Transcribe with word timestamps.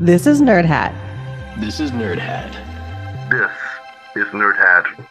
This 0.00 0.26
is 0.26 0.40
Nerd 0.42 0.64
Hat. 0.64 0.92
This 1.60 1.78
is 1.78 1.92
Nerd 1.92 2.18
Hat. 2.18 2.52
This 3.30 4.26
is 4.26 4.32
Nerd 4.32 4.56
Hat. 4.56 5.06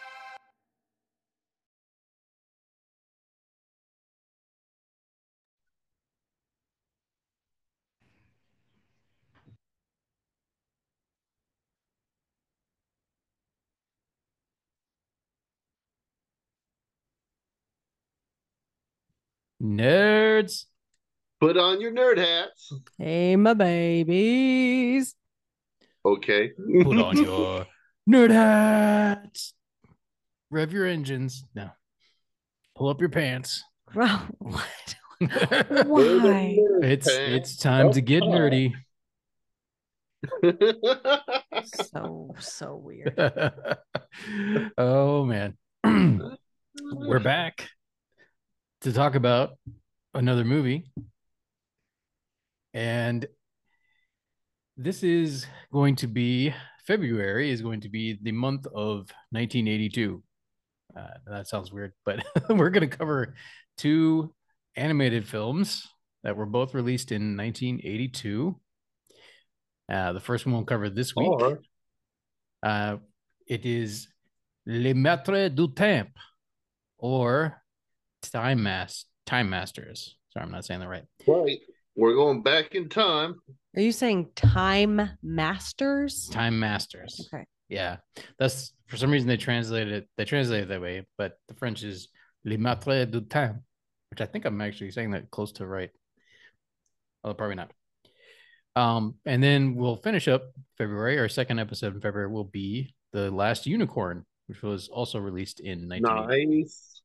Nerds. 19.62 20.66
Put 21.44 21.58
on 21.58 21.78
your 21.78 21.92
nerd 21.92 22.16
hats. 22.16 22.72
Hey, 22.96 23.36
my 23.36 23.52
babies. 23.52 25.14
Okay. 26.02 26.52
Put 26.82 26.96
on 26.96 27.16
your 27.22 27.66
nerd 28.08 28.30
hats. 28.30 29.52
Rev 30.50 30.72
your 30.72 30.86
engines. 30.86 31.44
No. 31.54 31.68
Pull 32.74 32.88
up 32.88 32.98
your 32.98 33.10
pants. 33.10 33.62
Well, 33.94 34.26
what? 34.38 34.94
it's 35.20 35.86
Why? 35.86 36.56
it's 37.12 37.58
time 37.58 37.92
to 37.92 38.00
get 38.00 38.22
nerdy. 38.22 38.72
so 41.92 42.34
so 42.38 42.76
weird. 42.76 43.20
oh 44.78 45.26
man. 45.26 45.58
We're 46.90 47.20
back 47.20 47.68
to 48.80 48.94
talk 48.94 49.14
about 49.14 49.58
another 50.14 50.44
movie. 50.44 50.86
And 52.74 53.26
this 54.76 55.02
is 55.02 55.46
going 55.72 55.96
to 55.96 56.06
be 56.08 56.52
February 56.86 57.50
is 57.50 57.62
going 57.62 57.80
to 57.82 57.88
be 57.88 58.18
the 58.20 58.32
month 58.32 58.66
of 58.66 59.10
1982. 59.30 60.22
Uh, 60.96 61.06
that 61.26 61.48
sounds 61.48 61.72
weird, 61.72 61.92
but 62.04 62.24
we're 62.50 62.70
going 62.70 62.88
to 62.88 62.96
cover 62.96 63.34
two 63.78 64.34
animated 64.76 65.26
films 65.26 65.88
that 66.24 66.36
were 66.36 66.46
both 66.46 66.74
released 66.74 67.12
in 67.12 67.36
1982. 67.36 68.58
Uh, 69.90 70.12
the 70.12 70.20
first 70.20 70.44
one 70.46 70.54
we'll 70.54 70.64
cover 70.64 70.90
this 70.90 71.14
week. 71.16 71.28
Or- 71.28 71.60
Uh, 72.62 72.96
it 73.46 73.66
is 73.66 74.08
Les 74.66 74.94
Maîtres 74.94 75.54
du 75.54 75.68
Temps 75.68 76.10
or 76.98 77.62
Time 78.22 78.62
Mas- 78.62 79.04
Time 79.26 79.50
Masters. 79.50 80.16
Sorry, 80.32 80.44
I'm 80.46 80.50
not 80.52 80.64
saying 80.64 80.80
that 80.80 80.88
right. 80.88 81.04
right. 81.26 81.58
We're 81.96 82.14
going 82.14 82.42
back 82.42 82.74
in 82.74 82.88
time. 82.88 83.36
Are 83.76 83.82
you 83.82 83.92
saying 83.92 84.30
Time 84.34 85.10
Masters? 85.22 86.28
Time 86.28 86.58
Masters. 86.58 87.28
Okay. 87.32 87.44
Yeah, 87.68 87.96
that's 88.38 88.72
for 88.86 88.96
some 88.96 89.10
reason 89.10 89.28
they 89.28 89.36
translated 89.36 89.92
it. 89.92 90.08
They 90.16 90.24
translated 90.24 90.64
it 90.64 90.68
that 90.68 90.80
way, 90.80 91.06
but 91.16 91.38
the 91.48 91.54
French 91.54 91.82
is 91.82 92.08
Les 92.44 92.56
Maîtres 92.56 93.10
du 93.10 93.20
Temps, 93.20 93.58
which 94.10 94.20
I 94.20 94.26
think 94.26 94.44
I'm 94.44 94.60
actually 94.60 94.90
saying 94.90 95.12
that 95.12 95.30
close 95.30 95.52
to 95.52 95.66
right. 95.66 95.90
Oh, 97.22 97.32
probably 97.32 97.56
not. 97.56 97.70
Um, 98.76 99.14
and 99.24 99.42
then 99.42 99.76
we'll 99.76 99.96
finish 99.96 100.26
up 100.26 100.52
February. 100.76 101.18
Our 101.18 101.28
second 101.28 101.60
episode 101.60 101.94
in 101.94 102.00
February 102.00 102.30
will 102.30 102.44
be 102.44 102.94
the 103.12 103.30
Last 103.30 103.66
Unicorn, 103.66 104.26
which 104.48 104.62
was 104.62 104.88
also 104.88 105.20
released 105.20 105.60
in 105.60 105.88
1980. 105.88 106.46
Nice. 106.46 107.02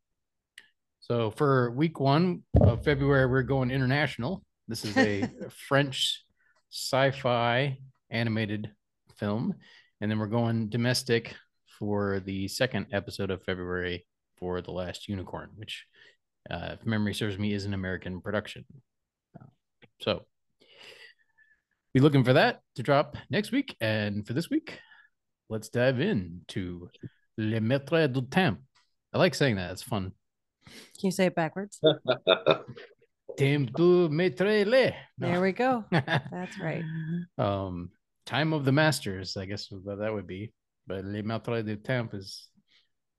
So 0.99 1.31
for 1.31 1.71
week 1.71 1.99
one 1.99 2.43
of 2.59 2.83
February, 2.83 3.27
we're 3.27 3.43
going 3.43 3.71
international. 3.71 4.43
This 4.69 4.85
is 4.85 4.95
a 4.97 5.27
French 5.67 6.23
sci-fi 6.71 7.79
animated 8.11 8.69
film, 9.17 9.55
and 9.99 10.11
then 10.11 10.19
we're 10.19 10.27
going 10.27 10.69
domestic 10.69 11.33
for 11.79 12.19
the 12.19 12.47
second 12.47 12.85
episode 12.91 13.31
of 13.31 13.43
February 13.43 14.05
for 14.37 14.61
the 14.61 14.69
Last 14.69 15.07
Unicorn, 15.07 15.49
which, 15.55 15.87
uh, 16.51 16.73
if 16.73 16.85
memory 16.85 17.15
serves 17.15 17.39
me, 17.39 17.51
is 17.51 17.65
an 17.65 17.73
American 17.73 18.21
production. 18.21 18.63
So 20.01 20.25
be 21.95 21.99
looking 21.99 22.23
for 22.23 22.33
that 22.33 22.61
to 22.75 22.83
drop 22.83 23.17
next 23.31 23.51
week, 23.51 23.75
and 23.81 24.25
for 24.27 24.33
this 24.33 24.51
week, 24.51 24.77
let's 25.49 25.69
dive 25.69 25.99
into 25.99 26.91
Le 27.39 27.59
Maître 27.59 28.13
du 28.13 28.21
Temps. 28.21 28.59
I 29.11 29.17
like 29.17 29.33
saying 29.33 29.55
that; 29.55 29.71
it's 29.71 29.81
fun. 29.81 30.11
Can 30.67 31.07
you 31.07 31.11
say 31.11 31.25
it 31.25 31.33
backwards? 31.33 31.81
Temps 33.37 33.71
du 33.75 34.09
maître 34.09 34.41
le. 34.65 34.91
There 35.17 35.41
we 35.41 35.51
go. 35.51 35.85
That's 35.91 36.59
right. 36.59 36.83
um, 37.37 37.89
time 38.25 38.53
of 38.53 38.65
the 38.65 38.71
masters, 38.71 39.37
I 39.37 39.45
guess 39.45 39.67
what 39.71 39.99
that 39.99 40.13
would 40.13 40.27
be. 40.27 40.51
But 40.87 41.05
les 41.05 41.21
maîtres 41.21 41.65
du 41.65 41.75
temps 41.77 42.13
is 42.13 42.47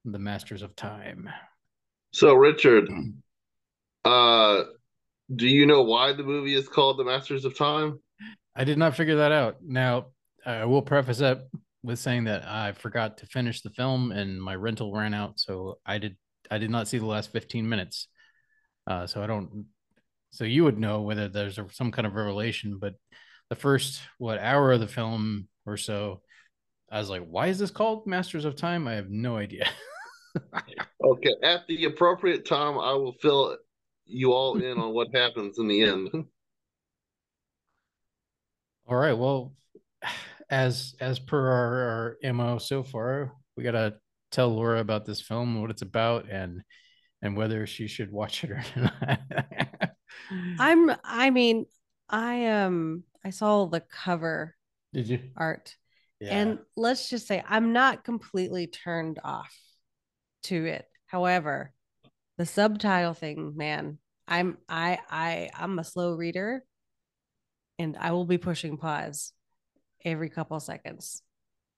the 0.04 0.18
masters 0.18 0.62
of 0.62 0.74
time. 0.76 1.28
so, 2.12 2.34
Richard, 2.34 2.88
uh, 4.04 4.64
do 5.34 5.46
you 5.46 5.66
know 5.66 5.82
why 5.82 6.12
the 6.12 6.22
movie 6.22 6.54
is 6.54 6.68
called 6.68 6.98
The 6.98 7.04
Masters 7.04 7.44
of 7.44 7.56
Time? 7.56 8.00
I 8.56 8.64
did 8.64 8.78
not 8.78 8.96
figure 8.96 9.16
that 9.16 9.32
out. 9.32 9.58
Now, 9.62 10.06
I 10.44 10.64
will 10.64 10.82
preface 10.82 11.18
that 11.18 11.48
with 11.82 11.98
saying 11.98 12.24
that 12.24 12.46
I 12.46 12.72
forgot 12.72 13.18
to 13.18 13.26
finish 13.26 13.60
the 13.62 13.70
film 13.70 14.12
and 14.12 14.42
my 14.42 14.54
rental 14.54 14.92
ran 14.92 15.14
out, 15.14 15.38
so 15.38 15.78
I 15.86 15.98
did 15.98 16.16
I 16.50 16.58
did 16.58 16.70
not 16.70 16.88
see 16.88 16.98
the 16.98 17.06
last 17.06 17.30
15 17.30 17.68
minutes. 17.68 18.08
Uh, 18.86 19.06
so 19.06 19.22
I 19.22 19.26
don't 19.26 19.66
so 20.30 20.44
you 20.44 20.64
would 20.64 20.78
know 20.78 21.02
whether 21.02 21.28
there's 21.28 21.58
a, 21.58 21.66
some 21.72 21.90
kind 21.90 22.06
of 22.06 22.14
revelation, 22.14 22.78
but 22.78 22.94
the 23.48 23.56
first 23.56 24.00
what 24.18 24.38
hour 24.38 24.72
of 24.72 24.80
the 24.80 24.86
film 24.86 25.48
or 25.66 25.76
so, 25.76 26.22
I 26.90 26.98
was 26.98 27.10
like, 27.10 27.26
why 27.26 27.48
is 27.48 27.58
this 27.58 27.70
called 27.70 28.06
Masters 28.06 28.44
of 28.44 28.56
Time? 28.56 28.88
I 28.88 28.94
have 28.94 29.10
no 29.10 29.36
idea. 29.36 29.68
Okay. 31.02 31.34
At 31.42 31.66
the 31.66 31.86
appropriate 31.86 32.44
time, 32.46 32.78
I 32.78 32.92
will 32.92 33.14
fill 33.20 33.56
you 34.06 34.32
all 34.32 34.60
in 34.60 34.78
on 34.78 34.92
what 34.92 35.14
happens 35.14 35.58
in 35.58 35.66
the 35.68 35.82
end. 35.82 36.10
All 38.86 38.96
right. 38.96 39.16
Well, 39.16 39.54
as 40.50 40.94
as 41.00 41.18
per 41.18 41.38
our, 41.38 42.16
our 42.24 42.32
mo 42.32 42.58
so 42.58 42.82
far, 42.82 43.32
we 43.56 43.62
gotta 43.62 43.94
tell 44.32 44.48
Laura 44.48 44.80
about 44.80 45.06
this 45.06 45.20
film, 45.20 45.60
what 45.60 45.70
it's 45.70 45.82
about, 45.82 46.28
and 46.28 46.62
and 47.22 47.36
whether 47.36 47.66
she 47.66 47.86
should 47.86 48.10
watch 48.10 48.42
it 48.42 48.50
or 48.50 48.62
not. 48.76 49.20
I'm 50.58 50.90
I 51.04 51.30
mean, 51.30 51.66
I 52.08 52.46
um 52.46 53.04
I 53.24 53.30
saw 53.30 53.66
the 53.66 53.80
cover 53.80 54.56
Did 54.92 55.08
you? 55.08 55.20
art 55.36 55.76
Yeah. 56.20 56.38
and 56.38 56.58
let's 56.76 57.08
just 57.08 57.26
say 57.26 57.42
I'm 57.48 57.72
not 57.72 58.04
completely 58.04 58.66
turned 58.66 59.18
off 59.24 59.56
to 60.44 60.64
it. 60.66 60.86
However, 61.06 61.72
the 62.38 62.46
subtitle 62.46 63.14
thing, 63.14 63.54
man, 63.56 63.98
I'm 64.26 64.58
I 64.68 64.98
I 65.10 65.50
I'm 65.54 65.78
a 65.78 65.84
slow 65.84 66.14
reader 66.14 66.64
and 67.78 67.96
I 67.98 68.12
will 68.12 68.26
be 68.26 68.38
pushing 68.38 68.76
pause 68.76 69.32
every 70.04 70.30
couple 70.30 70.60
seconds 70.60 71.22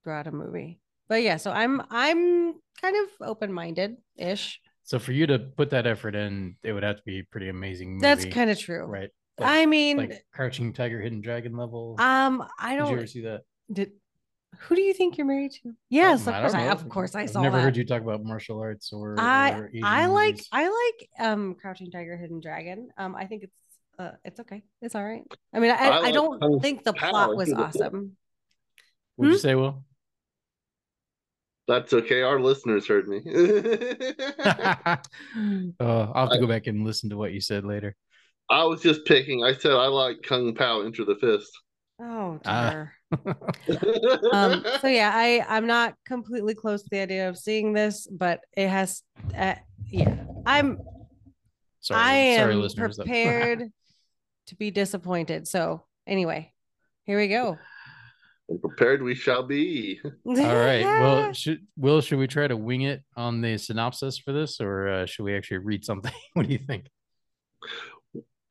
throughout 0.03 0.27
a 0.27 0.33
movie. 0.33 0.81
But 1.09 1.23
yeah, 1.23 1.37
so 1.37 1.51
I'm 1.51 1.83
I'm 1.91 2.55
kind 2.81 2.97
of 2.97 3.27
open-minded 3.27 3.97
ish. 4.17 4.61
So 4.85 4.99
for 4.99 5.13
you 5.13 5.27
to 5.27 5.39
put 5.39 5.71
that 5.71 5.87
effort 5.87 6.15
in, 6.15 6.57
it 6.63 6.73
would 6.73 6.83
have 6.83 6.97
to 6.97 7.03
be 7.05 7.21
a 7.21 7.23
pretty 7.25 7.49
amazing. 7.49 7.95
Movie, 7.95 8.03
That's 8.03 8.25
kind 8.27 8.51
of 8.51 8.59
true. 8.59 8.85
right. 8.85 9.11
I 9.41 9.67
mean, 9.67 9.97
like 9.97 10.25
Crouching 10.33 10.73
Tiger, 10.73 11.01
Hidden 11.01 11.21
Dragon 11.23 11.57
level. 11.57 11.97
um, 11.99 12.45
I 12.59 12.71
Did 12.71 12.75
you 12.75 12.79
don't 12.85 12.93
ever 12.99 13.07
see 13.07 13.21
that? 13.23 13.43
did. 13.73 13.93
Who 14.59 14.75
do 14.77 14.83
you 14.83 14.93
think 14.93 15.17
you're 15.17 15.27
married 15.27 15.53
to? 15.63 15.73
Yes, 15.89 16.27
Um, 16.27 16.35
of 16.35 16.35
I 16.35 16.41
course. 16.43 16.55
I, 16.55 16.65
know. 16.67 16.71
of 16.73 16.89
course, 16.91 17.15
I 17.15 17.21
I've 17.23 17.31
saw 17.31 17.41
never 17.43 17.57
that. 17.57 17.63
heard 17.63 17.77
you 17.77 17.87
talk 17.87 18.03
about 18.03 18.23
martial 18.23 18.61
arts 18.61 18.93
or. 18.93 19.19
I 19.19 19.53
or 19.53 19.71
I 19.83 20.07
like 20.07 20.35
movies. 20.35 20.49
I 20.53 20.69
like 20.69 21.09
um 21.27 21.55
Crouching 21.55 21.91
Tiger, 21.91 22.17
Hidden 22.19 22.41
Dragon. 22.41 22.91
Um, 22.99 23.17
I 23.17 23.25
think 23.25 23.45
it's 23.45 23.53
uh 23.99 24.11
it's 24.25 24.39
okay. 24.41 24.63
It's 24.83 24.95
all 24.95 25.03
right. 25.05 25.23
I 25.55 25.59
mean, 25.61 25.71
I 25.71 25.77
I 25.77 25.87
I, 25.89 25.99
like 26.01 26.15
don't 26.15 26.39
Kung 26.39 26.61
think 26.61 26.85
the 26.85 26.93
plot 26.93 27.35
was 27.35 27.51
awesome. 27.53 28.17
What'd 29.17 29.33
you 29.33 29.39
Hmm? 29.39 29.43
say, 29.43 29.55
Will? 29.55 29.83
That's 31.73 31.95
okay. 31.95 32.21
Our 32.21 32.39
listeners 32.39 32.87
heard 32.87 33.09
me. 33.09 33.23
oh, 35.81 36.13
I'll 36.15 36.27
have 36.27 36.31
to 36.33 36.39
go 36.39 36.47
back 36.47 36.67
and 36.67 36.85
listen 36.85 37.09
to 37.09 37.17
what 37.17 37.33
you 37.33 37.41
said 37.41 37.65
later. 37.65 37.97
I 38.51 38.65
was 38.65 38.83
just 38.83 39.07
picking. 39.07 39.43
I 39.43 39.55
said 39.55 39.73
I 39.73 39.87
like 39.87 40.19
Kung 40.23 40.55
Pow 40.55 40.83
Enter 40.83 41.07
the 41.07 41.17
Fist. 41.17 41.51
Oh 41.99 42.39
Ah. 42.45 42.71
dear. 42.71 42.93
um. 44.35 44.63
So 44.83 44.89
yeah, 44.89 45.13
I 45.15 45.43
I'm 45.49 45.67
not 45.67 45.95
completely 46.05 46.55
close 46.55 46.83
to 46.83 46.89
the 46.91 47.01
idea 47.01 47.31
of 47.31 47.39
seeing 47.39 47.73
this, 47.73 48.07
but 48.07 48.41
it 48.55 48.69
has. 48.69 49.03
Uh, 49.35 49.55
yeah, 49.91 50.15
I'm 50.45 50.79
Sorry, 51.81 52.01
I 52.01 52.37
sorry, 52.37 52.53
am 52.55 52.61
listeners. 52.61 52.97
prepared 52.99 53.71
to 54.49 54.57
be 54.57 54.71
disappointed. 54.71 55.49
So 55.49 55.85
anyway, 56.07 56.53
here 57.05 57.17
we 57.19 57.29
go. 57.29 57.57
Prepared 58.61 59.03
we 59.03 59.15
shall 59.15 59.43
be. 59.43 60.01
All 60.27 60.35
right. 60.35 60.83
Well, 60.83 61.33
should 61.33 61.67
Will 61.77 62.01
should 62.01 62.19
we 62.19 62.27
try 62.27 62.47
to 62.47 62.57
wing 62.57 62.83
it 62.83 63.03
on 63.17 63.41
the 63.41 63.57
synopsis 63.57 64.19
for 64.19 64.33
this, 64.33 64.61
or 64.61 64.89
uh, 64.89 65.07
should 65.07 65.25
we 65.25 65.35
actually 65.35 65.59
read 65.59 65.85
something? 65.85 66.13
what 66.35 66.47
do 66.47 66.53
you 66.53 66.59
think? 66.59 66.87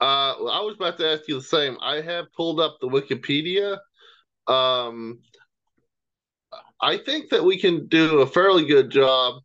Uh, 0.02 0.34
well, 0.40 0.50
I 0.50 0.62
was 0.62 0.76
about 0.76 0.98
to 0.98 1.08
ask 1.08 1.28
you 1.28 1.36
the 1.36 1.44
same. 1.44 1.78
I 1.82 2.02
have 2.02 2.34
pulled 2.34 2.60
up 2.60 2.78
the 2.82 2.88
Wikipedia, 2.88 3.78
Um, 4.48 5.20
I 6.82 6.98
think 6.98 7.30
that 7.30 7.44
we 7.44 7.60
can 7.60 7.88
do 7.88 8.22
a 8.22 8.28
fairly 8.28 8.66
good 8.66 8.90
job 8.90 9.44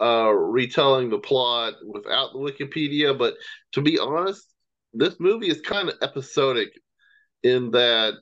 uh, 0.00 0.30
retelling 0.30 1.10
the 1.10 1.18
plot 1.18 1.74
without 1.86 2.32
the 2.32 2.38
Wikipedia. 2.40 3.16
But 3.16 3.34
to 3.72 3.80
be 3.80 3.98
honest, 3.98 4.52
this 4.92 5.20
movie 5.20 5.48
is 5.48 5.60
kind 5.60 5.88
of 5.88 5.96
episodic 6.02 6.70
in 7.44 7.70
that 7.70 8.14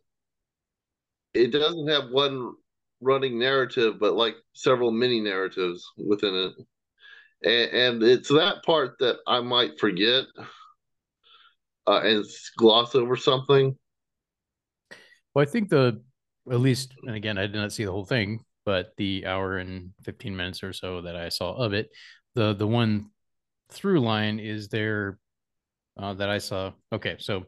it 1.37 1.53
doesn't 1.53 1.89
have 1.89 2.11
one 2.11 2.53
running 3.01 3.39
narrative, 3.39 3.97
but 4.01 4.15
like 4.15 4.35
several 4.55 4.91
mini 4.91 5.21
narratives 5.21 5.85
within 5.99 6.35
it. 6.35 6.53
And, 7.43 8.03
and 8.03 8.03
it's 8.03 8.29
that 8.31 8.65
part 8.65 8.97
that 9.01 9.19
I 9.27 9.41
might 9.41 9.79
forget 9.79 10.25
uh, 11.87 12.01
and 12.03 12.25
gloss 12.57 12.95
over 12.95 13.17
something. 13.17 13.77
Well, 15.35 15.43
I 15.43 15.47
think 15.47 15.69
the 15.69 16.03
at 16.51 16.61
least, 16.61 16.95
and 17.05 17.17
again, 17.17 17.39
I 17.39 17.43
did 17.43 17.57
not 17.57 17.73
see 17.73 17.85
the 17.85 17.93
whole 17.93 18.05
thing, 18.05 18.45
but 18.65 18.93
the 18.97 19.27
hour 19.27 19.59
and 19.59 19.91
15 20.05 20.35
minutes 20.35 20.63
or 20.63 20.73
so 20.73 21.03
that 21.03 21.17
I 21.17 21.29
saw 21.29 21.55
of 21.55 21.73
it, 21.73 21.91
the 22.35 22.55
the 22.55 22.67
one 22.67 23.11
through 23.71 24.01
line 24.01 24.39
is 24.39 24.69
there 24.69 25.19
uh, 25.99 26.15
that 26.15 26.31
I 26.31 26.39
saw. 26.39 26.73
Okay, 26.93 27.17
so 27.19 27.45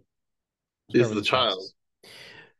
is 0.93 1.11
the 1.11 1.23
child. 1.23 1.58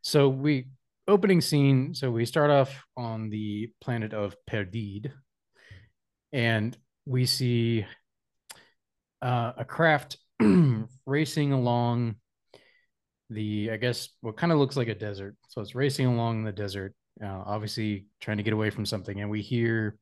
So 0.03 0.29
we 0.29 0.67
opening 1.09 1.41
scene. 1.41 1.95
So 1.95 2.11
we 2.11 2.27
start 2.27 2.51
off 2.51 2.85
on 2.97 3.31
the 3.31 3.73
planet 3.81 4.13
of 4.13 4.37
Perdide, 4.49 5.11
and 6.33 6.77
we 7.07 7.25
see 7.25 7.87
uh, 9.23 9.53
a 9.57 9.65
craft 9.65 10.19
racing 11.07 11.53
along 11.53 12.17
the, 13.31 13.71
I 13.73 13.77
guess, 13.79 14.11
what 14.21 14.37
kind 14.37 14.53
of 14.53 14.59
looks 14.59 14.77
like 14.77 14.89
a 14.89 14.95
desert. 14.95 15.35
So 15.49 15.63
it's 15.63 15.75
racing 15.75 16.07
along 16.07 16.45
the 16.45 16.53
desert, 16.53 16.95
uh, 17.23 17.43
obviously 17.47 18.07
trying 18.21 18.37
to 18.37 18.43
get 18.43 18.53
away 18.53 18.71
from 18.71 18.87
something, 18.87 19.21
and 19.21 19.31
we 19.31 19.41
hear 19.41 19.99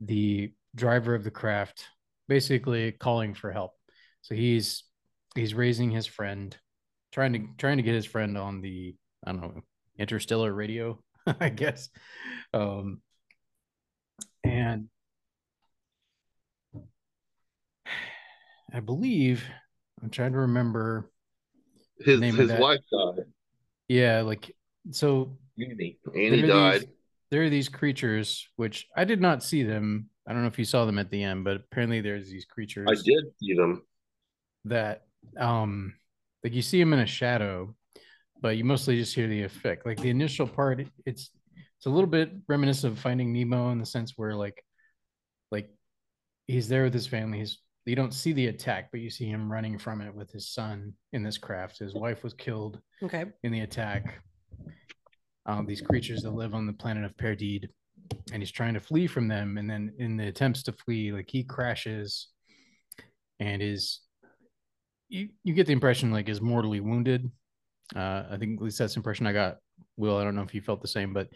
the 0.00 0.52
driver 0.74 1.14
of 1.14 1.24
the 1.24 1.30
craft 1.30 1.84
basically 2.28 2.92
calling 2.92 3.34
for 3.34 3.50
help. 3.50 3.72
So 4.22 4.34
he's 4.34 4.84
he's 5.34 5.54
raising 5.54 5.90
his 5.90 6.06
friend, 6.06 6.56
trying 7.12 7.32
to 7.32 7.40
trying 7.58 7.78
to 7.78 7.82
get 7.82 7.94
his 7.94 8.06
friend 8.06 8.38
on 8.38 8.60
the 8.60 8.94
I 9.26 9.32
don't 9.32 9.40
know 9.40 9.62
interstellar 9.98 10.52
radio, 10.52 11.02
I 11.40 11.48
guess. 11.48 11.88
Um, 12.52 13.00
and 14.44 14.88
I 18.72 18.80
believe 18.80 19.44
I'm 20.02 20.10
trying 20.10 20.32
to 20.32 20.38
remember 20.38 21.10
his 22.00 22.20
his 22.20 22.52
wife 22.52 22.80
died. 22.92 23.24
Yeah, 23.88 24.22
like 24.22 24.54
so 24.90 25.38
Annie. 25.58 25.98
Annie 26.14 26.42
died. 26.42 26.80
These, 26.82 26.90
there 27.30 27.42
are 27.44 27.50
these 27.50 27.68
creatures 27.68 28.48
which 28.56 28.86
I 28.96 29.04
did 29.04 29.20
not 29.20 29.42
see 29.42 29.62
them. 29.62 30.10
I 30.28 30.32
don't 30.32 30.42
know 30.42 30.48
if 30.48 30.58
you 30.58 30.64
saw 30.64 30.84
them 30.84 30.98
at 30.98 31.10
the 31.10 31.22
end, 31.22 31.44
but 31.44 31.56
apparently 31.56 32.00
there's 32.00 32.28
these 32.28 32.44
creatures. 32.44 32.88
I 32.90 32.94
did 32.94 33.24
see 33.40 33.54
them. 33.54 33.82
That 34.64 35.04
um 35.38 35.94
like 36.42 36.52
you 36.52 36.62
see 36.62 36.80
them 36.80 36.92
in 36.92 36.98
a 36.98 37.06
shadow 37.06 37.74
but 38.40 38.56
you 38.56 38.64
mostly 38.64 38.96
just 38.96 39.14
hear 39.14 39.28
the 39.28 39.42
effect. 39.42 39.86
Like 39.86 40.00
the 40.00 40.10
initial 40.10 40.46
part, 40.46 40.80
it's 41.04 41.30
it's 41.78 41.86
a 41.86 41.90
little 41.90 42.08
bit 42.08 42.32
reminiscent 42.48 42.92
of 42.92 42.98
Finding 42.98 43.32
Nemo 43.32 43.70
in 43.70 43.78
the 43.78 43.86
sense 43.86 44.14
where 44.16 44.34
like 44.34 44.62
like 45.50 45.68
he's 46.46 46.68
there 46.68 46.84
with 46.84 46.94
his 46.94 47.06
family. 47.06 47.38
He's 47.38 47.58
you 47.84 47.96
don't 47.96 48.14
see 48.14 48.32
the 48.32 48.48
attack, 48.48 48.88
but 48.90 49.00
you 49.00 49.10
see 49.10 49.26
him 49.26 49.50
running 49.50 49.78
from 49.78 50.00
it 50.00 50.14
with 50.14 50.30
his 50.32 50.48
son 50.48 50.92
in 51.12 51.22
this 51.22 51.38
craft. 51.38 51.78
His 51.78 51.94
wife 51.94 52.24
was 52.24 52.34
killed 52.34 52.80
okay. 53.02 53.26
in 53.44 53.52
the 53.52 53.60
attack. 53.60 54.20
Um, 55.46 55.66
these 55.66 55.80
creatures 55.80 56.22
that 56.22 56.32
live 56.32 56.54
on 56.54 56.66
the 56.66 56.72
planet 56.72 57.04
of 57.04 57.16
Perdide, 57.16 57.68
and 58.32 58.42
he's 58.42 58.50
trying 58.50 58.74
to 58.74 58.80
flee 58.80 59.06
from 59.06 59.28
them. 59.28 59.56
And 59.56 59.70
then 59.70 59.92
in 59.98 60.16
the 60.16 60.26
attempts 60.26 60.64
to 60.64 60.72
flee, 60.72 61.12
like 61.12 61.30
he 61.30 61.44
crashes 61.44 62.26
and 63.38 63.62
is 63.62 64.00
you, 65.08 65.28
you 65.44 65.54
get 65.54 65.68
the 65.68 65.72
impression 65.72 66.10
like 66.10 66.28
is 66.28 66.40
mortally 66.40 66.80
wounded 66.80 67.30
uh, 67.94 68.24
I 68.30 68.36
think 68.38 68.58
at 68.58 68.64
least 68.64 68.78
that's 68.78 68.94
the 68.94 68.98
impression 68.98 69.26
I 69.26 69.32
got. 69.32 69.58
Will, 69.96 70.16
I 70.16 70.24
don't 70.24 70.34
know 70.34 70.42
if 70.42 70.54
you 70.54 70.60
felt 70.60 70.82
the 70.82 70.88
same, 70.88 71.12
but 71.12 71.28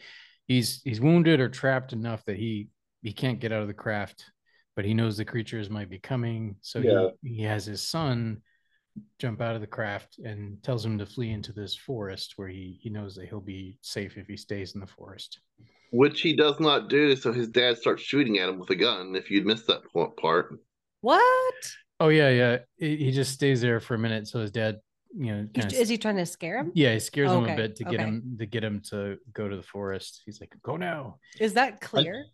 he's 0.46 0.80
he's 0.82 1.00
wounded 1.00 1.40
or 1.40 1.48
trapped 1.48 1.92
enough 1.92 2.24
that 2.24 2.36
he 2.36 2.68
he 3.02 3.12
can't 3.12 3.40
get 3.40 3.52
out 3.52 3.62
of 3.62 3.68
the 3.68 3.74
craft, 3.74 4.24
but 4.74 4.84
he 4.84 4.94
knows 4.94 5.16
the 5.16 5.24
creatures 5.24 5.70
might 5.70 5.90
be 5.90 5.98
coming. 5.98 6.56
So 6.60 6.80
yeah. 6.80 7.08
he, 7.22 7.36
he 7.36 7.42
has 7.42 7.64
his 7.64 7.86
son 7.86 8.42
jump 9.18 9.40
out 9.40 9.54
of 9.54 9.60
the 9.60 9.66
craft 9.66 10.18
and 10.18 10.62
tells 10.62 10.84
him 10.84 10.98
to 10.98 11.06
flee 11.06 11.30
into 11.30 11.52
this 11.52 11.74
forest 11.74 12.34
where 12.36 12.48
he 12.48 12.78
he 12.82 12.90
knows 12.90 13.14
that 13.14 13.28
he'll 13.28 13.40
be 13.40 13.78
safe 13.82 14.16
if 14.16 14.26
he 14.26 14.36
stays 14.36 14.74
in 14.74 14.80
the 14.80 14.86
forest. 14.86 15.40
Which 15.92 16.20
he 16.20 16.36
does 16.36 16.60
not 16.60 16.88
do, 16.88 17.16
so 17.16 17.32
his 17.32 17.48
dad 17.48 17.78
starts 17.78 18.02
shooting 18.02 18.38
at 18.38 18.48
him 18.48 18.58
with 18.58 18.70
a 18.70 18.76
gun. 18.76 19.14
If 19.16 19.30
you'd 19.30 19.46
missed 19.46 19.66
that 19.66 19.82
part. 20.16 20.58
What? 21.00 21.54
Oh 21.98 22.08
yeah, 22.08 22.30
yeah. 22.30 22.58
He 22.76 23.10
just 23.10 23.32
stays 23.32 23.60
there 23.60 23.80
for 23.80 23.94
a 23.94 23.98
minute, 23.98 24.28
so 24.28 24.40
his 24.40 24.50
dad 24.50 24.80
you 25.16 25.34
know, 25.34 25.48
is 25.54 25.88
he 25.88 25.98
trying 25.98 26.16
to 26.16 26.26
scare 26.26 26.58
him? 26.58 26.72
Yeah, 26.74 26.92
he 26.92 27.00
scares 27.00 27.30
him 27.30 27.44
a 27.44 27.56
bit 27.56 27.76
to 27.76 27.84
get 27.84 27.94
okay. 27.94 28.04
him 28.04 28.36
to 28.38 28.46
get 28.46 28.62
him 28.62 28.80
to 28.90 29.18
go 29.32 29.48
to 29.48 29.56
the 29.56 29.62
forest. 29.62 30.22
He's 30.24 30.40
like, 30.40 30.54
"Go 30.62 30.76
now." 30.76 31.18
Is 31.40 31.54
that 31.54 31.80
clear? 31.80 32.26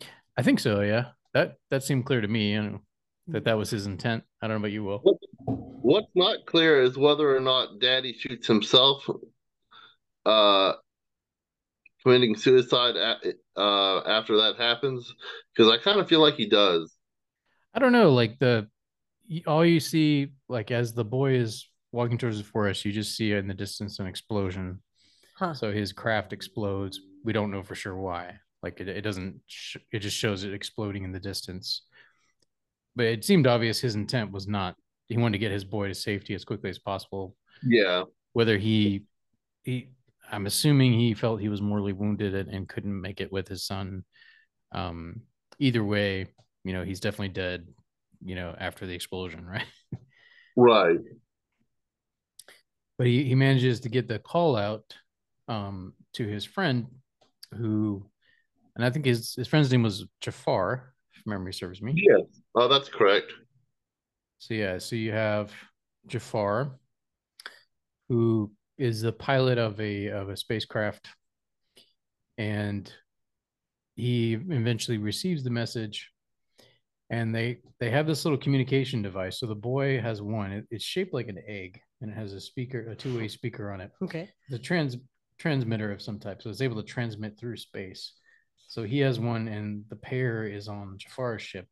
I, 0.00 0.06
I 0.38 0.42
think 0.42 0.60
so. 0.60 0.80
Yeah, 0.80 1.08
that 1.34 1.56
that 1.70 1.82
seemed 1.82 2.06
clear 2.06 2.20
to 2.20 2.28
me. 2.28 2.52
You 2.52 2.62
know, 2.62 2.80
that 3.28 3.44
that 3.44 3.58
was 3.58 3.70
his 3.70 3.86
intent. 3.86 4.24
I 4.40 4.46
don't 4.46 4.56
know 4.56 4.62
about 4.62 4.72
you, 4.72 4.84
Will. 4.84 5.02
What's 5.46 6.10
not 6.14 6.46
clear 6.46 6.82
is 6.82 6.96
whether 6.96 7.36
or 7.36 7.40
not 7.40 7.80
Daddy 7.80 8.14
shoots 8.14 8.46
himself, 8.46 9.06
uh, 10.24 10.74
committing 12.02 12.36
suicide 12.36 12.96
at, 12.96 13.18
uh, 13.56 13.98
after 14.00 14.36
that 14.38 14.56
happens, 14.56 15.12
because 15.54 15.70
I 15.70 15.82
kind 15.82 16.00
of 16.00 16.08
feel 16.08 16.20
like 16.20 16.34
he 16.34 16.48
does. 16.48 16.94
I 17.74 17.78
don't 17.78 17.92
know. 17.92 18.10
Like 18.10 18.38
the 18.38 18.68
all 19.46 19.64
you 19.64 19.80
see, 19.80 20.32
like 20.48 20.70
as 20.70 20.94
the 20.94 21.04
boy 21.04 21.34
is 21.34 21.68
walking 21.92 22.18
towards 22.18 22.38
the 22.38 22.44
forest, 22.44 22.84
you 22.84 22.92
just 22.92 23.16
see 23.16 23.32
in 23.32 23.46
the 23.46 23.54
distance 23.54 23.98
an 23.98 24.06
explosion. 24.06 24.80
Huh. 25.36 25.54
So 25.54 25.70
his 25.70 25.92
craft 25.92 26.32
explodes. 26.32 27.00
We 27.24 27.32
don't 27.32 27.50
know 27.50 27.62
for 27.62 27.74
sure 27.74 27.96
why. 27.96 28.38
Like 28.62 28.80
it, 28.80 28.88
it 28.88 29.02
doesn't. 29.02 29.40
Sh- 29.46 29.76
it 29.92 30.00
just 30.00 30.16
shows 30.16 30.44
it 30.44 30.54
exploding 30.54 31.04
in 31.04 31.12
the 31.12 31.20
distance. 31.20 31.82
But 32.96 33.06
it 33.06 33.24
seemed 33.24 33.46
obvious 33.46 33.80
his 33.80 33.94
intent 33.94 34.32
was 34.32 34.48
not. 34.48 34.76
He 35.08 35.18
wanted 35.18 35.32
to 35.32 35.38
get 35.38 35.52
his 35.52 35.64
boy 35.64 35.88
to 35.88 35.94
safety 35.94 36.34
as 36.34 36.44
quickly 36.44 36.70
as 36.70 36.78
possible. 36.78 37.36
Yeah. 37.62 38.04
Whether 38.32 38.58
he, 38.58 39.04
he, 39.62 39.88
I'm 40.30 40.46
assuming 40.46 40.92
he 40.92 41.14
felt 41.14 41.40
he 41.40 41.48
was 41.48 41.60
mortally 41.60 41.92
wounded 41.92 42.34
and, 42.34 42.48
and 42.48 42.68
couldn't 42.68 42.98
make 42.98 43.20
it 43.20 43.32
with 43.32 43.48
his 43.48 43.66
son. 43.66 44.04
Um, 44.72 45.22
either 45.58 45.84
way, 45.84 46.28
you 46.64 46.72
know, 46.72 46.84
he's 46.84 47.00
definitely 47.00 47.28
dead. 47.28 47.66
You 48.24 48.36
know, 48.36 48.54
after 48.56 48.86
the 48.86 48.94
explosion, 48.94 49.44
right? 49.46 49.66
Right 50.56 50.98
but 52.98 53.06
he, 53.06 53.24
he 53.24 53.34
manages 53.34 53.80
to 53.80 53.88
get 53.88 54.08
the 54.08 54.18
call 54.18 54.56
out 54.56 54.94
um, 55.48 55.94
to 56.14 56.26
his 56.26 56.44
friend 56.44 56.86
who 57.56 58.04
and 58.76 58.84
i 58.84 58.90
think 58.90 59.04
his, 59.04 59.34
his 59.34 59.48
friend's 59.48 59.70
name 59.70 59.82
was 59.82 60.06
jafar 60.20 60.94
if 61.14 61.26
memory 61.26 61.52
serves 61.52 61.82
me. 61.82 61.92
Yes. 61.94 62.42
Oh 62.54 62.68
that's 62.68 62.88
correct. 62.88 63.32
So 64.38 64.54
yeah 64.54 64.78
so 64.78 64.96
you 64.96 65.12
have 65.12 65.52
jafar 66.06 66.78
who 68.08 68.52
is 68.78 69.02
the 69.02 69.12
pilot 69.12 69.58
of 69.58 69.80
a 69.80 70.08
of 70.08 70.28
a 70.28 70.36
spacecraft 70.36 71.08
and 72.38 72.92
he 73.94 74.32
eventually 74.32 74.98
receives 74.98 75.44
the 75.44 75.50
message 75.50 76.11
and 77.12 77.32
they 77.32 77.58
they 77.78 77.90
have 77.90 78.06
this 78.06 78.24
little 78.24 78.38
communication 78.38 79.02
device 79.02 79.38
so 79.38 79.46
the 79.46 79.54
boy 79.54 80.00
has 80.00 80.20
one 80.20 80.50
it, 80.50 80.66
it's 80.70 80.84
shaped 80.84 81.14
like 81.14 81.28
an 81.28 81.38
egg 81.46 81.80
and 82.02 82.10
it 82.10 82.16
has 82.16 82.32
a 82.32 82.40
speaker, 82.40 82.80
a 82.90 82.96
two-way 82.96 83.28
speaker 83.28 83.70
on 83.70 83.80
it. 83.80 83.90
Okay. 84.02 84.28
The 84.50 84.58
trans 84.58 84.96
transmitter 85.38 85.90
of 85.90 86.02
some 86.02 86.18
type, 86.18 86.42
so 86.42 86.50
it's 86.50 86.60
able 86.60 86.76
to 86.76 86.82
transmit 86.82 87.38
through 87.38 87.56
space. 87.56 88.12
So 88.68 88.82
he 88.82 88.98
has 89.00 89.20
one, 89.20 89.48
and 89.48 89.84
the 89.88 89.96
pair 89.96 90.44
is 90.44 90.68
on 90.68 90.98
Jafar's 90.98 91.42
ship. 91.42 91.68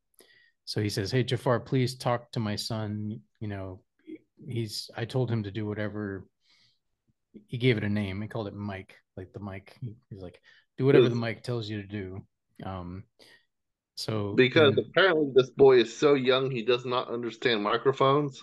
So 0.65 0.81
he 0.81 0.89
says, 0.89 1.11
"Hey 1.11 1.25
Jafar, 1.25 1.61
please 1.61 1.97
talk 1.97 2.31
to 2.33 2.41
my 2.41 2.57
son. 2.57 3.21
You 3.41 3.49
know, 3.49 3.83
he's. 4.47 4.91
I 4.97 5.05
told 5.05 5.31
him 5.31 5.43
to 5.43 5.51
do 5.51 5.67
whatever. 5.67 6.27
He 7.49 7.59
gave 7.59 7.77
it 7.77 7.85
a 7.85 7.89
name. 7.89 8.23
He 8.23 8.29
called 8.29 8.49
it 8.49 8.55
Mike, 8.55 8.95
like 9.17 9.33
the 9.33 9.41
Mike. 9.41 9.77
He's 10.11 10.23
like, 10.23 10.41
do 10.79 10.87
whatever 10.87 11.09
the 11.09 11.15
Mike 11.15 11.43
tells 11.43 11.69
you 11.69 11.83
to 11.83 11.89
do. 11.89 12.25
Um, 12.65 13.05
so 13.97 14.35
because 14.35 14.77
apparently 14.79 15.31
this 15.35 15.51
boy 15.51 15.81
is 15.81 15.97
so 15.97 16.15
young, 16.15 16.51
he 16.51 16.63
does 16.63 16.85
not 16.85 17.09
understand 17.09 17.63
microphones. 17.63 18.43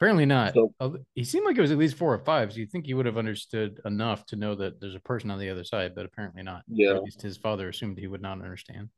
Apparently 0.00 0.26
not. 0.26 0.54
So, 0.54 0.72
he 1.16 1.24
seemed 1.24 1.44
like 1.44 1.58
it 1.58 1.60
was 1.60 1.72
at 1.72 1.78
least 1.78 1.96
four 1.96 2.14
or 2.14 2.24
five. 2.24 2.52
So 2.52 2.58
you 2.60 2.66
think 2.66 2.86
he 2.86 2.94
would 2.94 3.06
have 3.06 3.18
understood 3.18 3.80
enough 3.84 4.24
to 4.26 4.36
know 4.36 4.54
that 4.54 4.80
there's 4.80 4.94
a 4.94 5.00
person 5.00 5.28
on 5.32 5.40
the 5.40 5.50
other 5.50 5.64
side, 5.64 5.96
but 5.96 6.06
apparently 6.06 6.44
not. 6.44 6.62
Yeah. 6.68 6.90
Or 6.90 6.96
at 6.98 7.02
least 7.02 7.20
his 7.20 7.36
father 7.36 7.68
assumed 7.68 7.98
he 7.98 8.06
would 8.06 8.22
not 8.22 8.40
understand. 8.40 8.90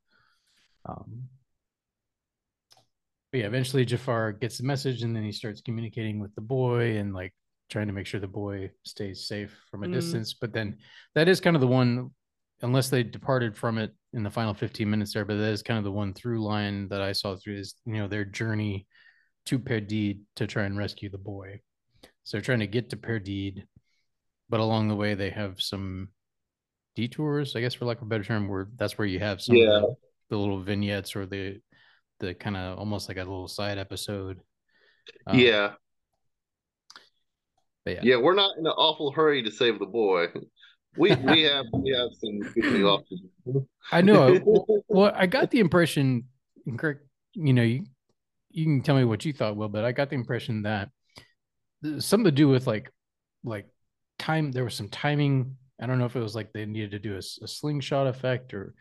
Um, 0.87 1.23
but 3.31 3.39
yeah, 3.39 3.47
eventually 3.47 3.83
Jafar 3.83 4.33
gets 4.33 4.59
the 4.59 4.63
message 4.63 5.01
and 5.01 5.15
then 5.15 5.23
he 5.23 5.31
starts 5.31 5.61
communicating 5.61 6.19
with 6.19 6.35
the 6.35 6.41
boy 6.41 6.97
and 6.97 7.15
like 7.15 7.33
trying 7.71 7.87
to 7.87 7.93
make 7.93 8.05
sure 8.05 8.19
the 8.19 8.27
boy 8.27 8.69
stays 8.83 9.25
safe 9.25 9.57
from 9.71 9.83
a 9.83 9.87
Mm. 9.87 9.93
distance. 9.93 10.35
But 10.35 10.53
then 10.53 10.77
that 11.15 11.27
is 11.27 11.39
kind 11.41 11.55
of 11.55 11.61
the 11.61 11.67
one, 11.67 12.11
unless 12.61 12.89
they 12.89 13.03
departed 13.03 13.57
from 13.57 13.77
it 13.77 13.91
in 14.13 14.23
the 14.23 14.29
final 14.29 14.53
15 14.53 14.89
minutes 14.89 15.13
there, 15.13 15.25
but 15.25 15.37
that 15.37 15.51
is 15.51 15.63
kind 15.63 15.77
of 15.77 15.83
the 15.83 15.91
one 15.91 16.13
through 16.13 16.43
line 16.43 16.87
that 16.89 17.01
I 17.01 17.11
saw 17.13 17.35
through 17.35 17.57
is, 17.57 17.75
you 17.85 17.93
know, 17.93 18.07
their 18.07 18.25
journey 18.25 18.87
to 19.47 19.57
Perdide 19.57 20.19
to 20.35 20.47
try 20.47 20.63
and 20.63 20.77
rescue 20.77 21.09
the 21.09 21.17
boy. 21.17 21.61
So 22.23 22.37
they're 22.37 22.41
trying 22.41 22.59
to 22.59 22.67
get 22.67 22.89
to 22.91 22.97
Perdide, 22.97 23.63
but 24.49 24.59
along 24.59 24.87
the 24.87 24.95
way 24.95 25.13
they 25.13 25.29
have 25.31 25.61
some 25.61 26.09
detours, 26.95 27.55
I 27.55 27.61
guess 27.61 27.73
for 27.73 27.85
lack 27.85 27.97
of 27.97 28.03
a 28.03 28.07
better 28.07 28.23
term, 28.23 28.47
where 28.47 28.67
that's 28.75 28.97
where 28.97 29.07
you 29.07 29.19
have 29.19 29.41
some 29.41 29.55
Yeah. 29.55 29.77
of 29.77 29.81
the, 29.81 29.95
the 30.29 30.37
little 30.37 30.61
vignettes 30.61 31.15
or 31.15 31.25
the 31.25 31.59
the 32.19 32.35
kind 32.35 32.55
of 32.55 32.77
almost 32.77 33.07
like 33.07 33.17
a 33.17 33.21
little 33.21 33.47
side 33.47 33.79
episode. 33.79 34.41
Um, 35.25 35.39
yeah, 35.39 35.71
but 37.83 37.95
yeah. 37.95 37.99
yeah, 38.03 38.17
we're 38.17 38.35
not 38.35 38.57
in 38.59 38.65
an 38.67 38.73
awful 38.73 39.11
hurry 39.11 39.41
to 39.43 39.51
save 39.51 39.79
the 39.79 39.87
boy. 39.87 40.27
We 40.97 41.15
we 41.15 41.43
have 41.43 41.65
we 41.73 41.91
have 41.91 42.09
some 42.19 42.85
off. 42.85 43.01
I 43.91 44.01
know. 44.01 44.39
well, 44.87 45.13
I 45.15 45.25
got 45.25 45.49
the 45.51 45.59
impression, 45.59 46.25
and 46.65 46.77
correct, 46.77 47.01
you 47.33 47.53
know, 47.53 47.63
you 47.63 47.85
you 48.49 48.65
can 48.65 48.81
tell 48.81 48.95
me 48.95 49.05
what 49.05 49.23
you 49.23 49.31
thought, 49.31 49.55
Will, 49.55 49.69
but 49.69 49.85
I 49.85 49.93
got 49.93 50.09
the 50.09 50.15
impression 50.15 50.63
that 50.63 50.89
something 51.99 52.25
to 52.25 52.31
do 52.31 52.49
with 52.49 52.67
like 52.67 52.91
like 53.43 53.67
time. 54.19 54.51
There 54.51 54.65
was 54.65 54.75
some 54.75 54.89
timing. 54.89 55.55
I 55.81 55.87
don't 55.87 55.97
know 55.97 56.05
if 56.05 56.15
it 56.15 56.21
was 56.21 56.35
like 56.35 56.51
they 56.51 56.65
needed 56.65 56.91
to 56.91 56.99
do 56.99 57.17
a 57.17 57.21
slingshot 57.21 58.07
effect 58.07 58.53
or 58.53 58.75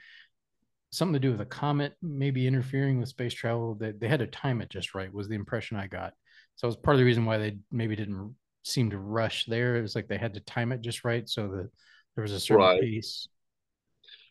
something 0.90 1.14
to 1.14 1.20
do 1.20 1.30
with 1.30 1.40
a 1.40 1.46
comet 1.46 1.94
maybe 2.02 2.46
interfering 2.46 2.98
with 2.98 3.08
space 3.08 3.32
travel. 3.32 3.76
That 3.76 4.00
they 4.00 4.08
had 4.08 4.20
to 4.20 4.26
time 4.26 4.60
it 4.60 4.68
just 4.68 4.94
right. 4.94 5.12
Was 5.12 5.28
the 5.28 5.36
impression 5.36 5.76
I 5.76 5.86
got. 5.86 6.12
So 6.56 6.66
it 6.66 6.70
was 6.70 6.76
part 6.76 6.96
of 6.96 6.98
the 6.98 7.06
reason 7.06 7.24
why 7.24 7.38
they 7.38 7.58
maybe 7.70 7.94
didn't 7.94 8.34
seem 8.64 8.90
to 8.90 8.98
rush 8.98 9.46
there. 9.46 9.76
It 9.76 9.82
was 9.82 9.94
like 9.94 10.08
they 10.08 10.18
had 10.18 10.34
to 10.34 10.40
time 10.40 10.72
it 10.72 10.82
just 10.82 11.04
right 11.04 11.28
so 11.28 11.48
that 11.48 11.70
there 12.14 12.22
was 12.22 12.32
a 12.32 12.40
certain 12.40 12.58
Right. 12.64 12.80
pace. 12.80 13.28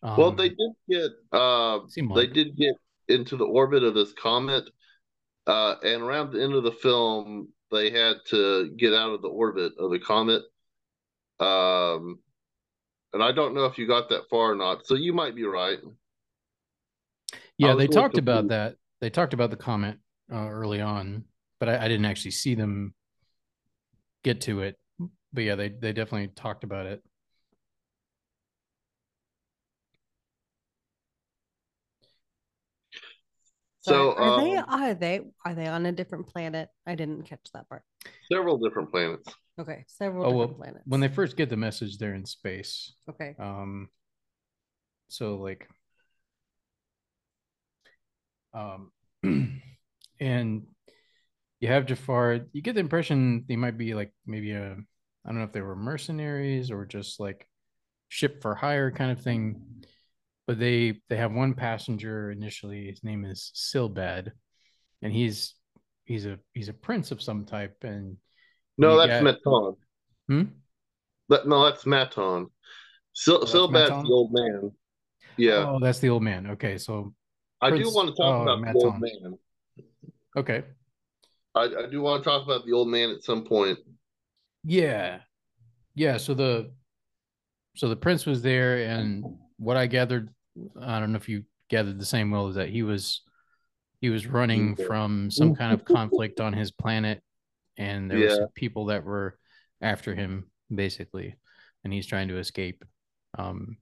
well, 0.03 0.29
Um, 0.31 0.38
they 0.38 0.50
did 0.50 0.71
get 0.89 1.12
uh, 1.31 1.79
they 2.15 2.27
did 2.27 2.55
get 2.55 2.75
into 3.07 3.36
the 3.38 3.45
orbit 3.45 3.83
of 3.83 3.93
this 3.93 4.13
comet, 4.13 4.69
uh, 5.48 5.75
and 5.83 6.01
around 6.03 6.31
the 6.33 6.43
end 6.43 6.53
of 6.53 6.63
the 6.63 6.71
film, 6.71 7.50
they 7.71 7.89
had 7.91 8.17
to 8.27 8.69
get 8.77 8.93
out 8.93 9.12
of 9.12 9.21
the 9.21 9.29
orbit 9.29 9.74
of 9.79 9.91
the 9.91 10.00
comet. 10.00 10.43
Um, 11.39 12.19
and 13.13 13.24
I 13.24 13.31
don't 13.31 13.55
know 13.55 13.65
if 13.65 13.77
you 13.77 13.88
got 13.88 14.09
that 14.09 14.29
far 14.29 14.51
or 14.51 14.55
not, 14.55 14.86
so 14.86 14.95
you 14.95 15.13
might 15.13 15.36
be 15.36 15.43
right. 15.45 15.79
Yeah, 17.57 17.75
they 17.75 17.88
talked 17.88 18.17
about 18.17 18.48
that. 18.50 18.75
They 19.01 19.09
talked 19.09 19.33
about 19.33 19.50
the 19.50 19.57
comet 19.57 19.98
uh, 20.31 20.48
early 20.50 20.81
on, 20.81 21.25
but 21.59 21.69
I, 21.69 21.86
I 21.86 21.88
didn't 21.88 22.05
actually 22.05 22.31
see 22.31 22.55
them 22.55 22.93
get 24.24 24.41
to 24.41 24.62
it. 24.62 24.77
But 25.33 25.43
yeah, 25.43 25.55
they 25.55 25.69
they 25.69 25.93
definitely 25.93 26.29
talked 26.29 26.63
about 26.63 26.86
it. 26.86 27.03
So 33.81 34.13
are 34.15 34.41
they 34.41 34.55
um, 34.57 34.65
are 34.67 34.93
they 34.93 35.21
are 35.45 35.55
they 35.55 35.67
on 35.67 35.86
a 35.86 35.91
different 35.91 36.27
planet? 36.27 36.69
I 36.86 36.95
didn't 36.95 37.24
catch 37.24 37.50
that 37.53 37.67
part. 37.69 37.83
several 38.31 38.57
different 38.57 38.91
planets. 38.91 39.29
Okay, 39.59 39.86
several 39.88 40.25
Oh 40.25 40.31
well, 40.31 40.48
different 40.48 40.57
planets. 40.57 40.86
when 40.88 41.01
they 41.01 41.07
first 41.07 41.38
get 41.38 41.50
the 41.50 41.57
message, 41.57 41.98
they're 41.98 42.13
in 42.15 42.25
space. 42.25 42.93
okay, 43.09 43.36
Um, 43.39 43.89
so 45.07 45.36
like, 45.38 45.67
um, 48.53 48.91
and 50.19 50.63
you 51.59 51.67
have 51.67 51.86
Jafar. 51.86 52.41
You 52.53 52.62
get 52.62 52.74
the 52.75 52.79
impression 52.79 53.45
they 53.48 53.55
might 53.55 53.77
be 53.77 53.93
like 53.93 54.13
maybe 54.25 54.51
a 54.51 54.71
I 55.25 55.29
don't 55.29 55.38
know 55.38 55.43
if 55.43 55.51
they 55.51 55.62
were 55.62 55.75
mercenaries 55.75 56.71
or 56.71 56.86
just 56.86 57.19
like 57.19 57.48
ship 58.07 58.41
for 58.41 58.55
hire 58.55 58.91
kind 58.91 59.12
of 59.12 59.21
thing. 59.21 59.62
But 60.50 60.58
they 60.58 61.00
they 61.10 61.18
have 61.18 61.32
one 61.32 61.53
passenger 61.53 62.32
initially. 62.32 62.88
His 62.88 63.03
name 63.03 63.24
is 63.24 63.51
Silbad, 63.53 64.32
and 65.03 65.13
he's 65.13 65.53
he's 66.06 66.25
a 66.25 66.39
he's 66.56 66.70
a 66.70 66.74
prince 66.74 67.12
of 67.12 67.22
some 67.22 67.46
type. 67.46 67.84
And 67.84 68.18
No, 68.75 68.98
that's 68.98 69.22
got- 69.24 69.38
Maton. 69.46 69.75
Hmm? 70.27 70.44
That, 71.27 71.48
no, 71.48 71.65
that's 71.65 71.84
Maton. 71.84 72.48
Sil- 73.13 73.44
Oh, 73.44 73.46
Silbad's 73.46 73.91
Maton? 73.91 74.06
the 74.06 74.12
old 74.12 74.34
man. 74.34 74.72
Yeah, 75.38 75.70
oh, 75.70 75.77
that's 75.79 76.00
the 76.00 76.10
old 76.10 76.24
man. 76.24 76.48
Okay, 76.48 76.79
so 76.79 77.13
I 77.62 77.70
do 77.70 77.84
want 77.94 78.10
to 78.10 78.15
talk 78.15 78.48
oh, 78.48 78.51
about 78.51 78.74
the 78.74 78.79
old 78.79 78.96
Maton. 78.96 79.01
man. 79.22 79.38
okay, 80.36 80.63
I, 81.53 81.62
I 81.65 81.86
do 81.91 82.01
want 82.01 82.24
to 82.24 82.27
talk 82.27 82.44
about 82.44 82.65
the 82.65 82.74
old 82.74 82.88
man 82.88 83.12
at 83.12 83.22
some 83.22 83.44
point. 83.44 83.77
Yeah. 84.63 85.20
Yeah, 85.94 86.18
so 86.18 86.34
the 86.34 86.72
so 87.75 87.88
the 87.88 87.96
prince 87.96 88.25
was 88.25 88.41
there 88.41 88.77
and 88.77 89.24
what 89.58 89.77
I 89.77 89.86
gathered 89.86 90.29
I 90.82 91.00
don't 91.00 91.12
know 91.12 91.18
if 91.18 91.30
you 91.30 91.44
gathered 91.70 92.00
the 92.00 92.06
same 92.06 92.32
will 92.32 92.48
is 92.50 92.56
that 92.56 92.70
he 92.70 92.84
was 92.84 93.22
he 94.01 94.10
was 94.10 94.25
running 94.28 94.75
from 94.75 95.30
some 95.30 95.56
kind 95.56 95.74
of 95.74 95.86
conflict 95.86 96.39
on 96.39 96.54
his 96.54 96.72
planet 96.72 97.22
and 97.78 98.10
there 98.10 98.20
were 98.20 98.30
Yeah. 98.30 98.36
some 98.36 98.48
people 98.56 98.86
that 98.86 99.04
were 99.04 99.38
after 99.82 100.16
him 100.16 100.50
basically 100.74 101.36
and 101.84 101.94
he's 101.94 102.08
trying 102.08 102.28
to 102.30 102.38
escape. 102.38 102.84
Um 103.38 103.78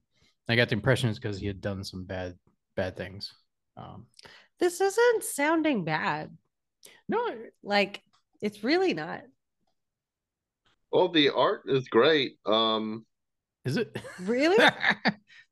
I 0.49 0.55
got 0.55 0.69
the 0.69 0.75
impression 0.75 1.09
it's 1.09 1.19
because 1.19 1.39
he 1.39 1.47
had 1.47 1.61
done 1.61 1.83
some 1.83 2.05
bad 2.05 2.35
bad 2.75 2.97
things. 2.97 3.31
Um 3.75 4.07
this 4.59 4.81
isn't 4.81 5.23
sounding 5.23 5.83
bad. 5.85 6.35
no 7.07 7.35
Like 7.63 8.01
it's 8.41 8.63
really 8.63 8.93
not. 8.93 9.21
Well, 10.91 11.09
the 11.09 11.29
art 11.29 11.63
is 11.67 11.87
great. 11.89 12.37
Um, 12.45 13.05
is 13.65 13.77
it 13.77 13.95
Really? 14.19 14.57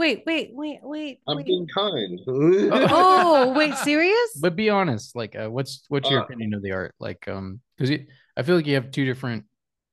wait, 0.00 0.22
wait, 0.26 0.50
wait, 0.54 0.80
wait, 0.82 1.20
I'm 1.28 1.36
wait. 1.36 1.46
being 1.46 1.66
kind. 1.74 2.18
Oh, 2.26 3.52
wait, 3.56 3.74
serious? 3.76 4.38
but 4.40 4.56
be 4.56 4.70
honest 4.70 5.14
like 5.14 5.36
uh, 5.36 5.48
what's 5.48 5.84
what's 5.88 6.08
your 6.08 6.20
Uh, 6.20 6.24
opinion 6.24 6.54
of 6.54 6.62
the 6.62 6.72
art 6.72 6.94
like 7.00 7.26
um 7.28 7.60
because 7.76 7.90
i 8.36 8.42
feel 8.42 8.56
like 8.56 8.66
you 8.66 8.74
have 8.74 8.90
two 8.90 9.04
different 9.04 9.44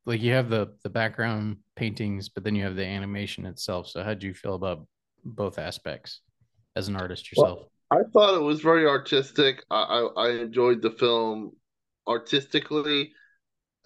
like 0.05 0.21
you 0.21 0.31
have 0.31 0.49
the 0.49 0.67
the 0.83 0.89
background 0.89 1.57
paintings 1.75 2.29
but 2.29 2.43
then 2.43 2.55
you 2.55 2.63
have 2.63 2.75
the 2.75 2.85
animation 2.85 3.45
itself 3.45 3.87
so 3.87 4.03
how 4.03 4.13
do 4.13 4.27
you 4.27 4.33
feel 4.33 4.53
about 4.55 4.87
both 5.25 5.57
aspects 5.59 6.21
as 6.75 6.87
an 6.87 6.95
artist 6.95 7.27
Well, 7.35 7.47
yourself 7.47 7.67
I 7.91 8.03
thought 8.13 8.35
it 8.35 8.43
was 8.43 8.61
very 8.61 8.85
artistic. 8.85 9.63
I, 9.71 9.81
I, 10.17 10.27
I 10.27 10.29
enjoyed 10.41 10.81
the 10.81 10.91
film 10.91 11.53
artistically. 12.07 13.13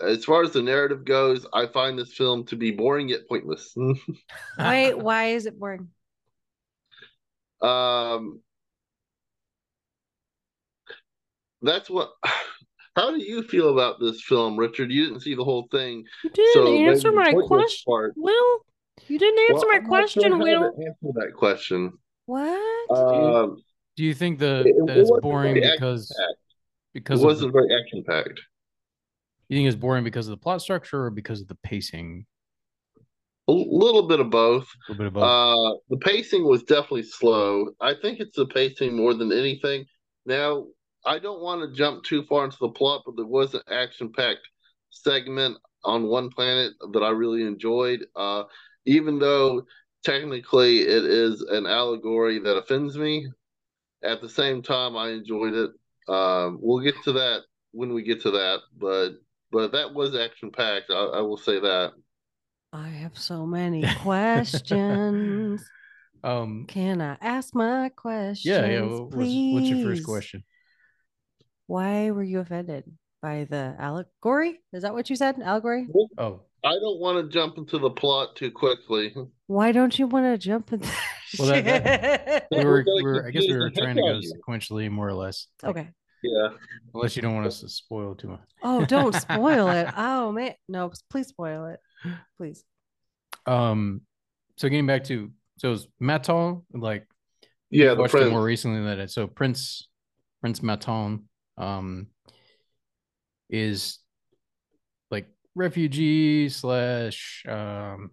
As 0.02 0.26
far 0.26 0.42
as 0.42 0.52
the 0.52 0.62
narrative 0.64 1.06
goes, 1.06 1.46
I 1.54 1.68
find 1.68 1.98
this 1.98 2.14
film 2.14 2.46
to 2.48 2.56
be 2.56 2.72
boring 2.72 3.10
yet 3.10 3.28
pointless. 3.30 3.74
wait, 4.58 4.96
why 4.96 5.26
is 5.28 5.46
it 5.46 5.60
boring? 5.60 5.90
Um, 7.62 8.42
that's 11.62 11.90
what. 11.90 12.12
How 12.98 13.10
do 13.12 13.24
you 13.24 13.42
feel 13.44 13.70
about 13.72 14.02
this 14.02 14.22
film, 14.22 14.58
Richard? 14.58 14.92
You 14.92 15.06
didn't 15.06 15.22
see 15.22 15.34
the 15.34 15.46
whole 15.46 15.66
thing, 15.72 16.04
You 16.26 16.30
didn't 16.32 16.54
so 16.54 16.68
answer 16.76 17.12
my 17.14 17.32
question. 17.32 17.84
part- 17.88 18.14
Will, 18.18 18.58
you 19.08 19.18
didn't 19.18 19.40
answer 19.50 19.66
Well, 19.66 19.70
my 19.70 19.76
I'm 19.78 19.86
question, 19.86 20.24
sure 20.24 20.32
how 20.38 20.44
Will. 20.44 20.60
to 20.74 20.86
answer 20.86 21.20
that 21.20 21.32
question. 21.34 21.94
What? 22.26 22.92
Um, 22.92 23.64
do 23.96 24.04
you 24.04 24.14
think 24.14 24.40
the 24.40 24.66
It- 24.66 24.88
that 24.88 24.98
it's 24.98 25.12
boring 25.22 25.54
very 25.54 25.72
because 25.72 26.12
it 26.12 26.18
because 26.94 27.22
of 27.22 27.26
wasn't 27.28 27.54
very 27.54 27.74
action 27.74 28.04
packed. 28.04 28.42
you 29.48 29.58
think 29.58 29.68
it's 29.70 29.78
boring 29.78 30.04
because 30.04 30.28
of 30.28 30.32
the 30.32 30.38
plot 30.44 30.62
structure 30.62 31.06
or 31.06 31.12
because 31.12 31.40
of 31.40 31.48
the 31.48 31.56
pacing 31.64 32.26
A 33.52 33.76
little 33.76 34.08
bit 34.08 34.20
of 34.20 34.30
both. 34.30 34.68
a 34.90 34.94
bit 34.94 35.08
of 35.08 35.14
both 35.14 35.24
Uh, 35.24 35.76
the 35.90 35.98
pacing 35.98 36.46
was 36.46 36.64
definitely 36.64 37.04
slow. 37.04 37.68
I 37.80 37.94
think 38.02 38.20
it's 38.20 38.36
the 38.36 38.46
pacing 38.46 38.96
more 38.96 39.14
than 39.14 39.32
anything. 39.32 39.86
Now, 40.26 40.68
I 41.06 41.20
don't 41.20 41.42
want 41.42 41.62
to 41.62 41.76
jump 41.76 42.04
too 42.04 42.24
far 42.24 42.46
into 42.46 42.58
the 42.62 42.70
plot, 42.70 43.04
but 43.06 43.16
there 43.18 43.26
was 43.26 43.54
an 43.54 43.62
action-packed 43.70 44.48
segment 44.90 45.58
on 45.84 46.08
one 46.08 46.30
planet 46.30 46.74
that 46.94 47.02
I 47.02 47.10
really 47.10 47.44
enjoyed. 47.44 48.06
Uh, 48.16 48.44
even 48.86 49.20
though 49.20 49.64
technically 50.04 50.82
it 50.82 51.04
is 51.06 51.42
an 51.42 51.66
allegory 51.66 52.40
that 52.40 52.58
offends 52.58 52.98
me, 52.98 53.28
at 54.04 54.22
the 54.22 54.30
same 54.30 54.62
time 54.62 54.96
I 54.96 55.10
enjoyed 55.10 55.54
it. 55.54 55.72
Um, 56.08 56.60
we'll 56.62 56.84
get 56.84 56.96
to 57.04 57.14
that 57.14 57.42
when 57.72 57.94
we 57.94 58.04
get 58.04 58.22
to 58.22 58.32
that, 58.32 58.60
but 58.78 59.12
but 59.52 59.74
that 59.74 59.94
was 59.94 60.16
action-packed. 60.16 60.90
I, 60.90 61.04
I 61.20 61.22
will 61.22 61.38
say 61.38 61.60
that. 61.60 61.94
I 62.74 62.88
have 62.88 63.18
so 63.18 63.46
many 63.46 63.84
questions. 64.02 65.64
um 66.24 66.66
Can 66.68 67.02
I 67.02 67.18
ask 67.22 67.54
my 67.56 67.90
questions? 67.96 68.46
yeah 68.46 68.66
yeah 68.66 68.82
wha- 68.82 69.02
what's, 69.04 69.14
what's 69.16 69.68
your 69.70 69.88
first 69.90 70.06
question 70.06 70.44
Why 71.68 72.12
were 72.12 72.24
you 72.24 72.40
offended 72.40 72.86
by 73.22 73.46
the 73.50 73.76
allegory? 73.78 74.60
Is 74.74 74.84
that 74.84 74.94
what 74.94 75.10
you 75.10 75.16
said? 75.16 75.40
Allegory? 75.42 75.88
oh 76.18 76.42
I 76.64 76.74
don't 76.74 77.00
want 77.00 77.18
to 77.26 77.32
jump 77.34 77.58
into 77.58 77.80
the 77.80 77.90
plot 77.90 78.36
too 78.36 78.52
quickly. 78.52 79.16
Why 79.48 79.72
don't 79.72 79.98
you 79.98 80.06
want 80.06 80.26
to 80.28 80.38
jump 80.38 80.72
in? 80.74 80.82
Well, 81.40 81.48
that- 81.48 82.26
shit? 82.28 82.44
we 82.52 82.58
We're 82.66 82.66
were, 82.72 82.84
we 82.98 83.04
were 83.04 83.26
I 83.28 83.32
guess 83.32 83.44
we 83.44 83.48
confuse 83.48 83.64
were 83.64 83.70
trying 83.84 83.96
to 83.96 84.02
go 84.02 84.20
sequentially 84.20 84.90
more 84.92 85.08
or 85.08 85.14
less 85.14 85.48
okay. 85.64 85.90
Yeah. 86.24 86.50
Unless 86.94 87.16
you 87.16 87.22
don't 87.24 87.34
want 87.36 87.48
us 87.48 87.62
to 87.62 87.70
spoil 87.70 88.14
too 88.16 88.28
much. 88.28 88.42
Oh, 88.62 88.86
don't 88.86 89.16
spoil 89.16 89.70
it. 89.70 89.88
Oh 89.98 90.32
man, 90.34 90.54
no, 90.68 90.92
please 91.10 91.30
spoil 91.30 91.66
it, 91.68 91.80
please. 92.38 92.64
Um, 93.46 94.02
so 94.58 94.70
getting 94.70 94.88
back 94.88 95.04
to 95.06 95.32
so 95.58 95.74
it's 95.74 95.88
Maton, 96.02 96.64
like 96.74 97.08
Yeah, 97.70 97.94
the 97.94 98.02
watched 98.02 98.16
it 98.16 98.32
more 98.32 98.44
recently 98.44 98.82
than 98.84 99.00
it. 99.00 99.12
So 99.12 99.28
Prince 99.28 99.88
Prince 100.42 100.62
Maton 100.62 101.24
um 101.58 102.08
is 103.50 104.00
like 105.10 105.28
refugee 105.56 106.50
slash 106.50 107.44
um 107.48 108.12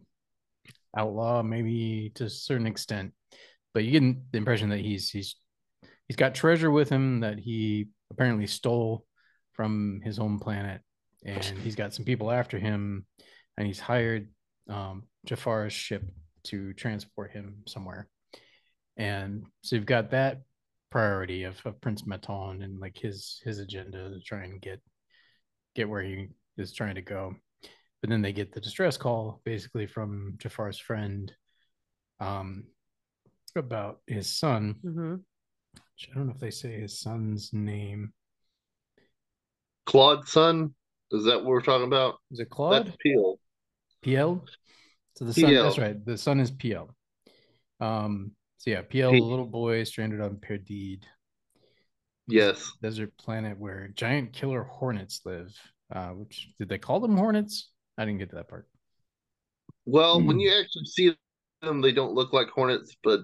outlaw 0.96 1.42
maybe 1.42 2.12
to 2.16 2.24
a 2.24 2.30
certain 2.30 2.66
extent. 2.66 3.12
But 3.74 3.84
you 3.84 3.92
get 3.92 4.32
the 4.32 4.38
impression 4.38 4.70
that 4.70 4.80
he's 4.80 5.10
he's 5.10 5.36
he's 6.06 6.16
got 6.16 6.34
treasure 6.34 6.70
with 6.70 6.88
him 6.88 7.20
that 7.20 7.38
he 7.38 7.88
apparently 8.10 8.46
stole 8.46 9.04
from 9.52 10.00
his 10.04 10.16
home 10.16 10.38
planet 10.38 10.80
and 11.24 11.44
he's 11.44 11.76
got 11.76 11.92
some 11.92 12.04
people 12.04 12.30
after 12.30 12.58
him 12.58 13.04
and 13.58 13.66
he's 13.66 13.80
hired 13.80 14.28
um 14.70 15.02
Jafar's 15.26 15.74
ship 15.74 16.02
to 16.44 16.72
transport 16.72 17.32
him 17.32 17.62
somewhere. 17.66 18.08
And 18.96 19.44
so 19.62 19.76
you've 19.76 19.84
got 19.84 20.12
that 20.12 20.42
priority 20.90 21.44
of, 21.44 21.60
of 21.66 21.80
Prince 21.82 22.02
Maton 22.02 22.64
and 22.64 22.80
like 22.80 22.96
his 22.96 23.42
his 23.44 23.58
agenda 23.58 24.10
to 24.10 24.20
try 24.20 24.44
and 24.44 24.62
get 24.62 24.80
get 25.74 25.88
where 25.88 26.02
he 26.02 26.28
is 26.56 26.72
trying 26.72 26.94
to 26.94 27.02
go. 27.02 27.34
But 28.00 28.10
then 28.10 28.22
they 28.22 28.32
get 28.32 28.52
the 28.52 28.60
distress 28.60 28.96
call 28.96 29.42
basically 29.44 29.86
from 29.86 30.36
Jafar's 30.38 30.78
friend 30.78 31.30
um 32.20 32.64
about 33.56 34.00
his 34.06 34.28
son. 34.28 34.76
hmm 34.82 35.16
which 35.74 36.08
I 36.12 36.16
don't 36.16 36.26
know 36.26 36.32
if 36.32 36.40
they 36.40 36.50
say 36.50 36.80
his 36.80 37.00
son's 37.00 37.50
name. 37.52 38.12
Claude's 39.84 40.30
son. 40.30 40.74
Is 41.10 41.24
that 41.24 41.38
what 41.38 41.46
we're 41.46 41.62
talking 41.62 41.86
about? 41.86 42.16
Is 42.30 42.38
it 42.40 42.50
Claude? 42.50 42.86
That's 42.86 42.96
Piel. 43.04 43.37
Piel. 44.08 44.40
So 45.14 45.24
the 45.24 45.32
son, 45.32 45.52
Piel. 45.52 45.62
that's 45.64 45.78
right. 45.78 46.04
The 46.04 46.18
sun 46.18 46.40
is 46.40 46.50
Piel. 46.50 46.88
Um, 47.80 48.32
so 48.58 48.70
yeah, 48.70 48.82
Piel, 48.82 49.12
P- 49.12 49.18
the 49.18 49.24
little 49.24 49.46
boy 49.46 49.84
stranded 49.84 50.20
on 50.20 50.36
Perdide, 50.36 51.02
Yes. 52.26 52.72
desert 52.82 53.16
planet 53.18 53.58
where 53.58 53.88
giant 53.94 54.32
killer 54.32 54.62
hornets 54.62 55.20
live. 55.24 55.54
Uh, 55.94 56.08
which 56.10 56.48
did 56.58 56.68
they 56.68 56.78
call 56.78 57.00
them 57.00 57.16
hornets? 57.16 57.70
I 57.96 58.04
didn't 58.04 58.18
get 58.18 58.30
to 58.30 58.36
that 58.36 58.48
part. 58.48 58.68
Well, 59.86 60.22
when 60.22 60.36
Hmm. 60.36 60.40
you 60.40 60.52
actually 60.52 60.84
see 60.84 61.16
them, 61.62 61.80
they 61.80 61.92
don't 61.92 62.14
look 62.14 62.32
like 62.32 62.48
hornets, 62.48 62.96
but 63.02 63.20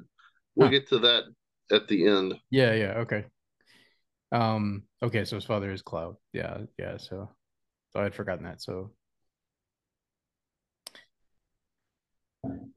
we'll 0.57 0.69
Huh. 0.69 0.73
get 0.73 0.89
to 0.89 0.99
that 1.01 1.25
at 1.71 1.89
the 1.89 2.07
end. 2.07 2.35
Yeah, 2.51 2.73
yeah, 2.75 2.93
okay. 3.01 3.25
Um, 4.33 4.85
okay, 5.03 5.25
so 5.25 5.37
his 5.37 5.45
father 5.45 5.71
is 5.71 5.83
Claude. 5.83 6.17
Yeah, 6.33 6.59
yeah, 6.79 6.97
so 6.97 7.29
so 7.93 8.01
I 8.01 8.05
had 8.05 8.15
forgotten 8.15 8.45
that. 8.45 8.61
So 8.63 8.93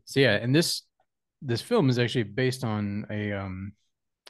so 0.08 0.20
yeah, 0.20 0.36
and 0.36 0.56
this 0.56 0.82
this 1.42 1.62
film 1.62 1.90
is 1.90 2.00
actually 2.00 2.24
based 2.24 2.64
on 2.64 3.06
a 3.12 3.32
um 3.34 3.74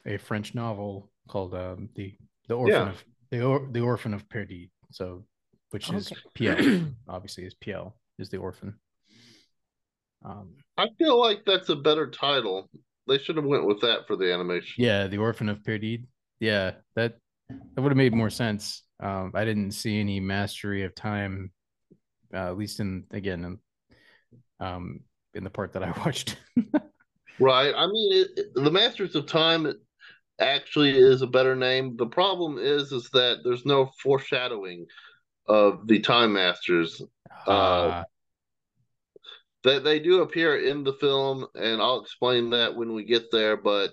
a 0.04 0.18
French 0.18 0.54
novel 0.54 1.10
called 1.28 1.54
um 1.54 1.88
the 1.94 2.14
the 2.48 2.54
orphan 2.54 2.74
Yeah. 2.74 2.90
of 2.90 3.04
the 3.30 3.42
or, 3.42 3.68
the 3.72 3.80
orphan 3.80 4.12
of 4.12 4.28
Perdide. 4.28 4.70
So 4.90 5.24
which 5.70 5.90
is 5.90 6.10
Okay. 6.12 6.20
Piel, 6.34 6.94
obviously 7.08 7.44
is 7.44 7.54
Piel 7.54 7.92
is 8.18 8.28
the 8.28 8.38
orphan. 8.38 8.74
Um 10.24 10.54
I 10.76 10.88
feel 10.98 11.18
like 11.20 11.44
that's 11.46 11.68
a 11.68 11.76
better 11.76 12.10
title. 12.10 12.68
They 13.06 13.18
should 13.18 13.36
have 13.36 13.44
went 13.44 13.66
with 13.66 13.80
that 13.80 14.06
for 14.06 14.16
the 14.16 14.32
animation. 14.32 14.84
Yeah, 14.84 15.06
the 15.06 15.16
Orphan 15.18 15.48
of 15.48 15.62
Perdide. 15.62 16.04
Yeah, 16.40 16.72
that 16.94 17.16
that 17.48 17.80
would 17.80 17.90
have 17.90 17.96
made 17.96 18.12
more 18.12 18.28
sense. 18.30 18.82
Um, 19.00 19.32
I 19.34 19.44
didn't 19.46 19.70
see 19.70 19.98
any 19.98 20.20
mastery 20.20 20.82
of 20.84 20.94
time, 20.94 21.50
uh, 22.34 22.48
at 22.50 22.58
least 22.58 22.80
in 22.80 23.04
again 23.10 23.44
in, 23.44 23.58
um, 24.60 25.00
in 25.38 25.44
the 25.44 25.50
part 25.50 25.72
that 25.72 25.82
I 25.82 25.90
watched. 26.04 26.36
Right. 27.40 27.72
I 27.74 27.86
mean, 27.86 28.12
it, 28.12 28.28
it- 28.36 28.54
the 28.54 28.70
Masters 28.70 29.14
of 29.14 29.26
Time 29.26 29.72
actually 30.40 30.96
is 30.96 31.22
a 31.22 31.26
better 31.26 31.56
name. 31.56 31.96
The 31.96 32.06
problem 32.06 32.58
is, 32.58 32.92
is 32.92 33.08
that 33.10 33.38
there's 33.44 33.64
no 33.64 33.90
foreshadowing 34.02 34.86
of 35.46 35.86
the 35.86 36.00
Time 36.00 36.34
Masters. 36.34 37.00
Uh, 37.46 38.04
That 39.64 39.82
they 39.82 39.98
do 39.98 40.22
appear 40.22 40.58
in 40.58 40.84
the 40.84 40.92
film, 40.94 41.46
and 41.54 41.80
I'll 41.80 42.00
explain 42.00 42.50
that 42.50 42.76
when 42.76 42.92
we 42.94 43.04
get 43.04 43.30
there. 43.32 43.56
But 43.56 43.90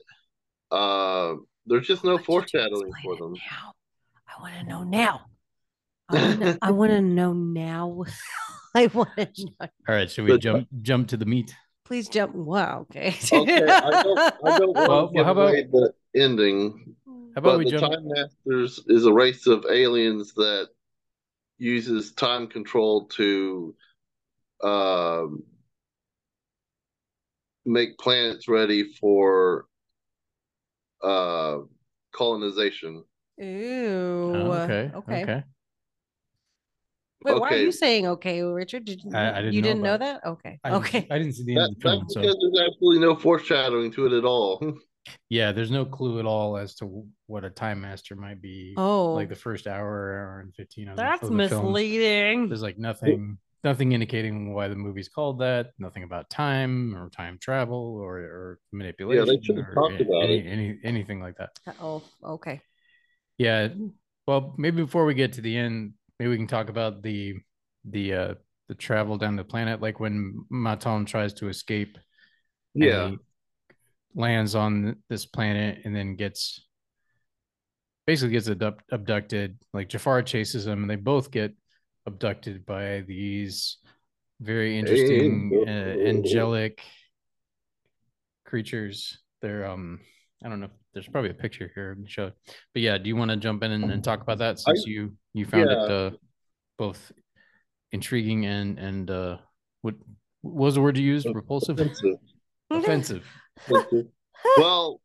uh, 0.72 1.36
there's 1.66 1.88
just 1.88 2.04
no 2.04 2.12
I 2.12 2.14
want 2.14 2.22
you 2.22 2.26
to 2.26 2.32
foreshadowing 2.32 2.92
for 3.04 3.16
them. 3.18 3.34
Now. 3.34 3.74
I 4.28 4.42
want 4.42 4.54
to 4.56 4.64
know 4.66 4.84
now. 4.84 5.22
I 6.10 6.16
want 6.16 6.42
to. 6.42 6.58
I 6.62 6.72
want 6.72 6.92
to 6.92 7.02
know 7.02 7.34
now. 7.34 8.04
I 8.82 8.88
want 8.88 9.10
to 9.18 9.28
know. 9.46 9.52
all 9.62 9.68
right, 9.96 10.10
should 10.12 10.26
we 10.26 10.32
But- 10.32 10.42
jump 10.42 10.68
jump 10.82 11.08
to 11.10 11.18
the 11.18 11.26
meat? 11.26 11.56
Please 11.86 12.10
jump. 12.10 12.34
Wow. 12.36 12.88
Okay. 12.90 13.16
Okay, 13.32 13.64
I 13.64 14.04
don't, 14.04 14.18
I 14.20 14.60
don't 14.60 14.74
want 14.76 15.14
Well, 15.14 15.24
how 15.24 15.32
about- 15.32 15.52
the 15.54 15.94
ending. 16.16 16.96
How 17.08 17.40
about 17.40 17.44
But 17.44 17.58
we 17.60 17.66
the 17.66 17.72
jump? 17.72 17.94
Time 17.94 18.08
Masters 18.08 18.84
is 18.88 19.06
a 19.06 19.14
race 19.14 19.46
of 19.46 19.66
aliens 19.70 20.34
that 20.36 20.70
uses 21.58 22.14
time 22.14 22.48
control 22.48 23.06
to 23.08 23.76
um, 24.64 25.44
make 27.66 27.98
planets 27.98 28.48
ready 28.48 28.94
for 28.94 29.66
uh, 31.04 31.58
colonization. 32.14 33.04
Ooh. 33.42 34.32
Oh, 34.34 34.52
okay, 34.64 34.92
Okay. 34.96 35.24
okay. 35.24 35.44
Wait, 37.26 37.40
why 37.42 37.50
are 37.50 37.58
you 37.58 37.72
saying 37.72 38.08
okay, 38.08 38.42
Richard? 38.42 38.86
Did 38.86 39.04
you, 39.04 39.12
I- 39.14 39.32
I 39.32 39.42
didn't 39.42 39.54
you 39.54 39.62
know 39.62 39.68
didn't 39.70 39.82
know 39.84 39.96
about 39.96 40.22
that? 40.24 40.30
Okay. 40.30 40.60
I 40.64 40.72
okay. 40.72 41.08
I 41.10 41.18
didn't 41.18 41.34
see 41.34 41.44
the 41.44 41.58
end 41.58 41.62
That, 41.62 41.70
of 41.70 41.76
the 41.76 41.82
film, 41.82 42.00
that's 42.04 42.14
so 42.14 42.22
because 42.22 42.38
there's 42.40 42.68
absolutely 42.70 43.00
no 43.02 43.16
foreshadowing 43.16 43.92
to 43.94 44.06
it 44.08 44.14
at 44.14 44.26
all. 44.26 44.62
yeah, 45.30 45.52
there's 45.52 45.72
no 45.72 45.86
clue 45.86 46.20
at 46.20 46.26
all 46.26 46.58
as 46.58 46.76
to 46.76 47.06
what 47.28 47.44
a 47.44 47.50
time 47.50 47.82
master 47.82 48.16
might 48.16 48.42
be. 48.42 48.74
Oh, 48.78 49.14
like 49.14 49.30
the 49.30 49.36
first 49.36 49.68
hour, 49.68 50.14
hour 50.18 50.40
and 50.42 50.54
fifteen 50.56 50.88
of 50.90 50.96
the, 50.98 51.02
that's 51.02 51.24
of 51.24 51.30
the 51.36 51.50
film. 51.50 51.66
misleading. 51.66 52.50
There's 52.50 52.62
like 52.62 52.78
nothing, 52.78 53.38
nothing 53.64 53.92
indicating 53.94 54.54
why 54.54 54.68
the 54.68 54.76
movie's 54.76 55.10
called 55.10 55.40
that. 55.40 55.72
Nothing 55.80 56.04
about 56.04 56.30
time 56.30 56.96
or 56.96 57.10
time 57.10 57.38
travel 57.42 58.00
or, 58.02 58.18
or 58.18 58.60
manipulation. 58.72 59.26
Yeah, 59.26 59.34
they 59.34 59.42
should 59.44 59.58
have 59.58 59.70
or 59.70 59.74
talked 59.74 60.02
a- 60.02 60.04
about 60.06 60.24
any, 60.24 60.38
it. 60.40 60.48
any 60.48 60.80
anything 60.84 61.20
like 61.22 61.38
that. 61.38 61.50
Oh, 61.82 62.02
okay. 62.24 62.62
Yeah. 63.38 63.70
Well, 64.28 64.56
maybe 64.58 64.82
before 64.82 65.06
we 65.06 65.14
get 65.14 65.34
to 65.34 65.42
the 65.42 65.56
end, 65.56 65.94
maybe 66.20 66.30
we 66.30 66.38
can 66.38 66.48
talk 66.48 66.70
about 66.70 67.02
the 67.02 67.36
the 67.90 68.14
uh 68.14 68.34
the 68.68 68.76
travel 68.76 69.18
down 69.18 69.36
the 69.36 69.44
planet, 69.44 69.82
like 69.82 70.00
when 70.00 70.46
Maton 70.52 71.06
tries 71.06 71.34
to 71.36 71.50
escape. 71.50 71.98
Yeah. 72.74 73.12
lands 74.16 74.56
on 74.56 74.98
this 75.10 75.26
planet 75.26 75.80
and 75.86 75.96
then 75.96 76.16
gets 76.16 76.66
basically 78.06 78.34
gets 78.34 78.48
abduct, 78.48 78.84
abducted. 78.92 79.58
Like 79.74 79.90
Jafar 79.90 80.24
chases 80.24 80.68
him, 80.68 80.82
and 80.82 80.90
they 80.90 80.96
both 80.96 81.32
get 81.32 81.54
abducted 82.06 82.66
by 82.66 83.02
these 83.08 83.78
very 84.42 84.78
interesting, 84.78 85.52
uh, 85.68 86.08
angelic 86.08 86.82
creatures. 88.46 89.20
They're 89.42 89.66
um, 89.66 90.00
I 90.44 90.50
don't 90.50 90.60
know. 90.60 90.70
There's 90.96 91.10
probably 91.10 91.32
a 91.32 91.36
picture 91.36 91.70
here 91.76 91.94
to 91.94 92.10
show. 92.10 92.32
But 92.74 92.82
yeah, 92.82 92.98
do 92.98 93.10
you 93.10 93.18
want 93.18 93.30
to 93.30 93.38
jump 93.38 93.64
in 93.64 93.72
and, 93.72 93.92
and 93.92 94.02
talk 94.02 94.22
about 94.22 94.38
that 94.38 94.60
since 94.60 94.86
you 94.88 95.12
you 95.34 95.46
found 95.46 95.70
it 95.70 95.78
uh, 95.78 96.12
both 96.78 97.12
intriguing 97.92 98.46
and 98.46 98.80
and 98.80 99.12
uh, 99.12 99.38
what, 99.82 99.96
what 100.42 100.56
was 100.56 100.76
the 100.76 100.82
word 100.82 100.98
you 100.98 101.06
used? 101.06 101.28
Repulsive, 101.34 101.78
Offensive. 101.82 102.16
offensive. 102.72 103.26
Offensive. 103.68 104.08
well, 104.58 105.02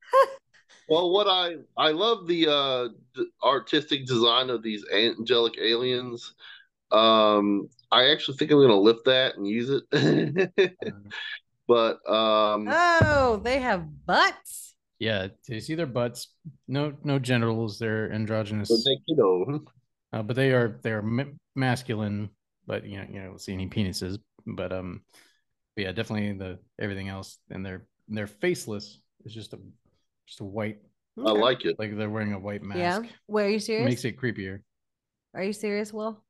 well, 0.88 1.10
what 1.10 1.26
I 1.26 1.56
I 1.76 1.90
love 1.90 2.28
the 2.28 2.46
uh, 2.46 2.88
d- 3.16 3.26
artistic 3.42 4.06
design 4.06 4.48
of 4.48 4.62
these 4.62 4.84
angelic 4.94 5.54
aliens. 5.60 6.34
Um, 6.92 7.68
I 7.90 8.10
actually 8.12 8.36
think 8.36 8.52
I'm 8.52 8.58
going 8.58 8.68
to 8.68 8.76
lift 8.76 9.06
that 9.06 9.36
and 9.36 9.44
use 9.44 9.70
it. 9.70 10.76
but 11.68 12.08
um, 12.08 12.68
Oh, 12.70 13.40
they 13.42 13.58
have 13.58 14.06
butts. 14.06 14.69
Yeah, 15.00 15.28
they 15.48 15.60
see 15.60 15.74
their 15.74 15.86
butts. 15.86 16.28
No, 16.68 16.92
no 17.02 17.18
genitals. 17.18 17.78
They're 17.78 18.12
androgynous, 18.12 18.68
but 18.68 18.84
they, 18.84 19.00
you 19.06 19.16
know, 19.16 19.60
uh, 20.12 20.22
but 20.22 20.36
they 20.36 20.52
are 20.52 20.78
they 20.82 20.92
are 20.92 21.02
ma- 21.02 21.24
masculine. 21.56 22.28
But 22.66 22.86
you 22.86 22.98
know, 22.98 23.06
you 23.10 23.20
don't 23.20 23.40
see 23.40 23.54
any 23.54 23.66
penises. 23.66 24.18
But 24.46 24.72
um, 24.72 25.00
but 25.74 25.84
yeah, 25.84 25.92
definitely 25.92 26.32
the 26.34 26.58
everything 26.78 27.08
else, 27.08 27.38
and 27.50 27.64
they're 27.64 27.86
they're 28.08 28.26
faceless. 28.26 29.00
It's 29.24 29.34
just 29.34 29.54
a 29.54 29.58
just 30.26 30.40
a 30.40 30.44
white, 30.44 30.80
I 31.18 31.30
like 31.30 31.64
it. 31.64 31.78
like 31.78 31.96
they're 31.96 32.10
wearing 32.10 32.34
a 32.34 32.38
white 32.38 32.62
mask. 32.62 32.78
Yeah. 32.78 33.10
Where 33.26 33.46
Wait, 33.46 33.46
are 33.46 33.50
you 33.50 33.56
It 33.56 33.62
serious? 33.62 33.88
makes 33.88 34.04
it 34.04 34.20
creepier. 34.20 34.60
Are 35.34 35.42
you 35.42 35.52
serious, 35.54 35.92
Will? 35.94 36.22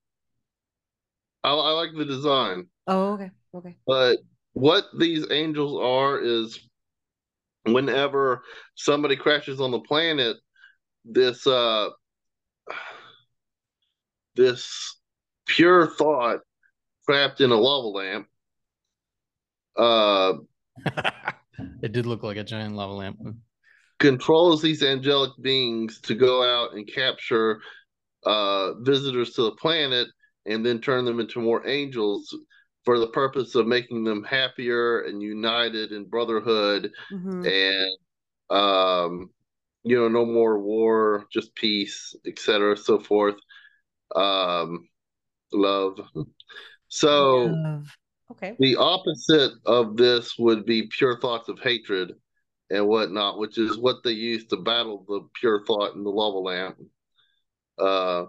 I, 1.42 1.52
I 1.52 1.72
like 1.72 1.90
the 1.96 2.04
design. 2.04 2.66
Oh, 2.87 3.14
okay. 3.14 3.30
Okay. 3.52 3.76
But 3.87 4.18
what 4.52 4.85
these 4.96 5.26
angels 5.30 5.80
are 5.83 6.20
is 6.20 6.69
whenever 7.64 8.42
somebody 8.75 9.16
crashes 9.16 9.61
on 9.61 9.70
the 9.70 9.81
planet, 9.81 10.37
this 11.05 11.46
uh 11.46 11.88
this 14.37 14.96
pure 15.46 15.87
thought 15.87 16.40
trapped 17.09 17.40
in 17.40 17.51
a 17.51 17.57
lava 17.57 17.88
lamp. 17.88 18.27
Uh, 19.77 20.35
it 21.83 21.92
did 21.92 22.07
look 22.07 22.23
like 22.23 22.37
a 22.37 22.44
giant 22.44 22.75
lava 22.75 22.92
lamp. 22.92 23.18
controls 23.99 24.62
these 24.62 24.83
angelic 24.83 25.33
beings 25.40 26.01
to 26.01 26.14
go 26.14 26.42
out 26.42 26.75
and 26.75 26.90
capture 26.92 27.61
uh, 28.25 28.75
visitors 28.81 29.31
to 29.31 29.42
the 29.42 29.53
planet 29.53 30.09
and 30.46 30.64
then 30.64 30.81
turn 30.81 31.05
them 31.05 31.20
into 31.20 31.40
more 31.40 31.66
angels 31.66 32.35
for 32.85 32.99
the 32.99 33.09
purpose 33.09 33.55
of 33.55 33.66
making 33.66 34.05
them 34.05 34.25
happier 34.25 35.01
and 35.03 35.23
united 35.23 35.93
in 35.93 36.05
brotherhood 36.09 36.90
Mhm. 37.12 37.47
and 37.47 38.57
um 38.57 39.31
you 39.83 39.97
know 39.97 40.09
no 40.09 40.25
more 40.27 40.59
war 40.59 41.27
just 41.33 41.55
peace 41.55 42.14
etc 42.27 42.77
so 42.77 42.99
forth 42.99 43.37
um 44.14 44.88
love 45.53 45.99
so 46.88 47.47
Love. 47.47 47.97
Okay. 48.33 48.57
the 48.59 48.77
opposite 48.77 49.53
of 49.66 49.97
this 49.97 50.37
would 50.38 50.64
be 50.64 50.87
pure 50.88 51.19
thoughts 51.19 51.49
of 51.49 51.59
hatred 51.59 52.12
and 52.71 52.87
whatnot, 52.87 53.38
which 53.38 53.59
is 53.59 53.77
what 53.77 53.97
they 54.05 54.12
use 54.12 54.47
to 54.47 54.57
battle 54.57 55.05
the 55.09 55.29
pure 55.35 55.64
thought 55.66 55.95
in 55.97 56.05
the 56.05 56.11
lava 56.11 56.38
lamp. 56.38 56.77
Uh, 57.77 58.27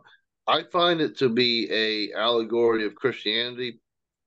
I 0.47 0.63
find 0.71 0.99
it 1.01 1.17
to 1.19 1.29
be 1.29 1.69
a 1.71 2.13
allegory 2.17 2.85
of 2.85 2.95
Christianity, 2.95 3.79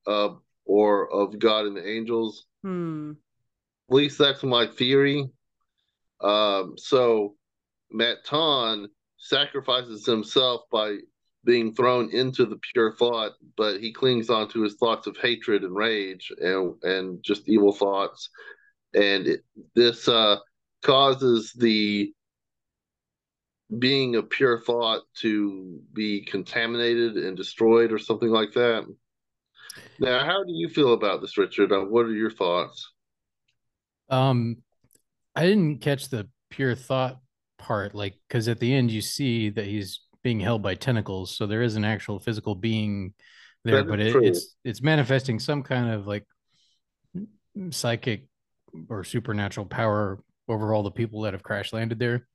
uh, 0.06 0.30
or 0.64 1.10
of 1.12 1.38
God 1.38 1.66
and 1.66 1.76
the 1.76 1.88
angels. 1.88 2.46
Hmm. 2.62 3.12
At 3.90 3.94
least 3.94 4.18
that's 4.18 4.42
my 4.42 4.66
theory. 4.66 5.28
Um, 6.20 6.74
so 6.76 7.34
Maton 7.92 8.86
sacrifices 9.18 10.06
himself 10.06 10.62
by 10.72 10.96
being 11.44 11.74
thrown 11.74 12.10
into 12.10 12.46
the 12.46 12.58
pure 12.72 12.92
thought, 12.92 13.32
but 13.56 13.80
he 13.80 13.92
clings 13.92 14.30
on 14.30 14.48
to 14.48 14.62
his 14.62 14.74
thoughts 14.74 15.06
of 15.06 15.16
hatred 15.18 15.62
and 15.62 15.76
rage 15.76 16.32
and 16.38 16.74
and 16.82 17.22
just 17.22 17.48
evil 17.48 17.72
thoughts, 17.72 18.30
and 18.94 19.26
it, 19.26 19.40
this 19.74 20.08
uh, 20.08 20.36
causes 20.82 21.52
the 21.52 22.12
being 23.78 24.16
a 24.16 24.22
pure 24.22 24.58
thought 24.58 25.02
to 25.20 25.80
be 25.92 26.24
contaminated 26.24 27.16
and 27.16 27.36
destroyed 27.36 27.92
or 27.92 27.98
something 27.98 28.28
like 28.30 28.52
that. 28.52 28.84
Now, 29.98 30.24
how 30.24 30.44
do 30.44 30.52
you 30.52 30.68
feel 30.68 30.92
about 30.92 31.20
this, 31.20 31.36
Richard? 31.38 31.72
Uh, 31.72 31.80
what 31.80 32.06
are 32.06 32.12
your 32.12 32.30
thoughts? 32.30 32.92
Um, 34.08 34.58
I 35.34 35.46
didn't 35.46 35.78
catch 35.78 36.08
the 36.08 36.28
pure 36.50 36.74
thought 36.74 37.18
part, 37.58 37.94
like 37.94 38.14
because 38.28 38.48
at 38.48 38.60
the 38.60 38.72
end 38.72 38.90
you 38.90 39.00
see 39.00 39.50
that 39.50 39.64
he's 39.64 40.00
being 40.22 40.40
held 40.40 40.62
by 40.62 40.74
tentacles, 40.74 41.36
so 41.36 41.46
there 41.46 41.62
is 41.62 41.76
an 41.76 41.84
actual 41.84 42.18
physical 42.18 42.54
being 42.54 43.14
there, 43.64 43.84
but 43.84 44.00
it, 44.00 44.14
it's 44.16 44.56
it's 44.64 44.82
manifesting 44.82 45.38
some 45.38 45.62
kind 45.62 45.90
of 45.90 46.06
like 46.06 46.24
psychic 47.70 48.26
or 48.88 49.04
supernatural 49.04 49.66
power 49.66 50.20
over 50.48 50.74
all 50.74 50.82
the 50.82 50.90
people 50.90 51.22
that 51.22 51.32
have 51.32 51.42
crash 51.42 51.72
landed 51.72 51.98
there, 51.98 52.26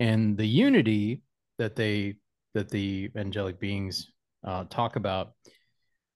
and 0.00 0.36
the 0.36 0.46
unity 0.46 1.22
that 1.58 1.76
they 1.76 2.16
that 2.54 2.70
the 2.70 3.10
angelic 3.16 3.60
beings 3.60 4.10
uh, 4.44 4.64
talk 4.64 4.96
about, 4.96 5.32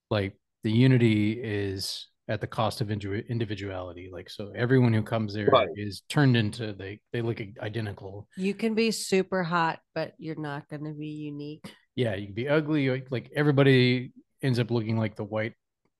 like 0.09 0.35
the 0.63 0.71
unity 0.71 1.39
is 1.41 2.07
at 2.27 2.41
the 2.41 2.47
cost 2.47 2.81
of 2.81 2.89
individu- 2.89 3.27
individuality. 3.27 4.09
Like 4.11 4.29
so, 4.29 4.51
everyone 4.55 4.93
who 4.93 5.01
comes 5.03 5.33
there 5.33 5.45
is 5.45 5.51
Right. 5.51 5.99
turned 6.09 6.37
into 6.37 6.73
they 6.73 6.99
they 7.11 7.21
look 7.21 7.41
identical. 7.61 8.27
You 8.37 8.53
can 8.53 8.75
be 8.75 8.91
super 8.91 9.43
hot, 9.43 9.79
but 9.95 10.13
you're 10.17 10.39
not 10.39 10.67
going 10.69 10.83
to 10.85 10.93
be 10.93 11.07
unique. 11.07 11.71
Yeah, 11.95 12.15
you 12.15 12.27
can 12.27 12.35
be 12.35 12.47
ugly. 12.47 12.89
Like, 12.89 13.07
like 13.11 13.31
everybody 13.35 14.13
ends 14.41 14.59
up 14.59 14.71
looking 14.71 14.97
like 14.97 15.15
the 15.15 15.23
white 15.23 15.53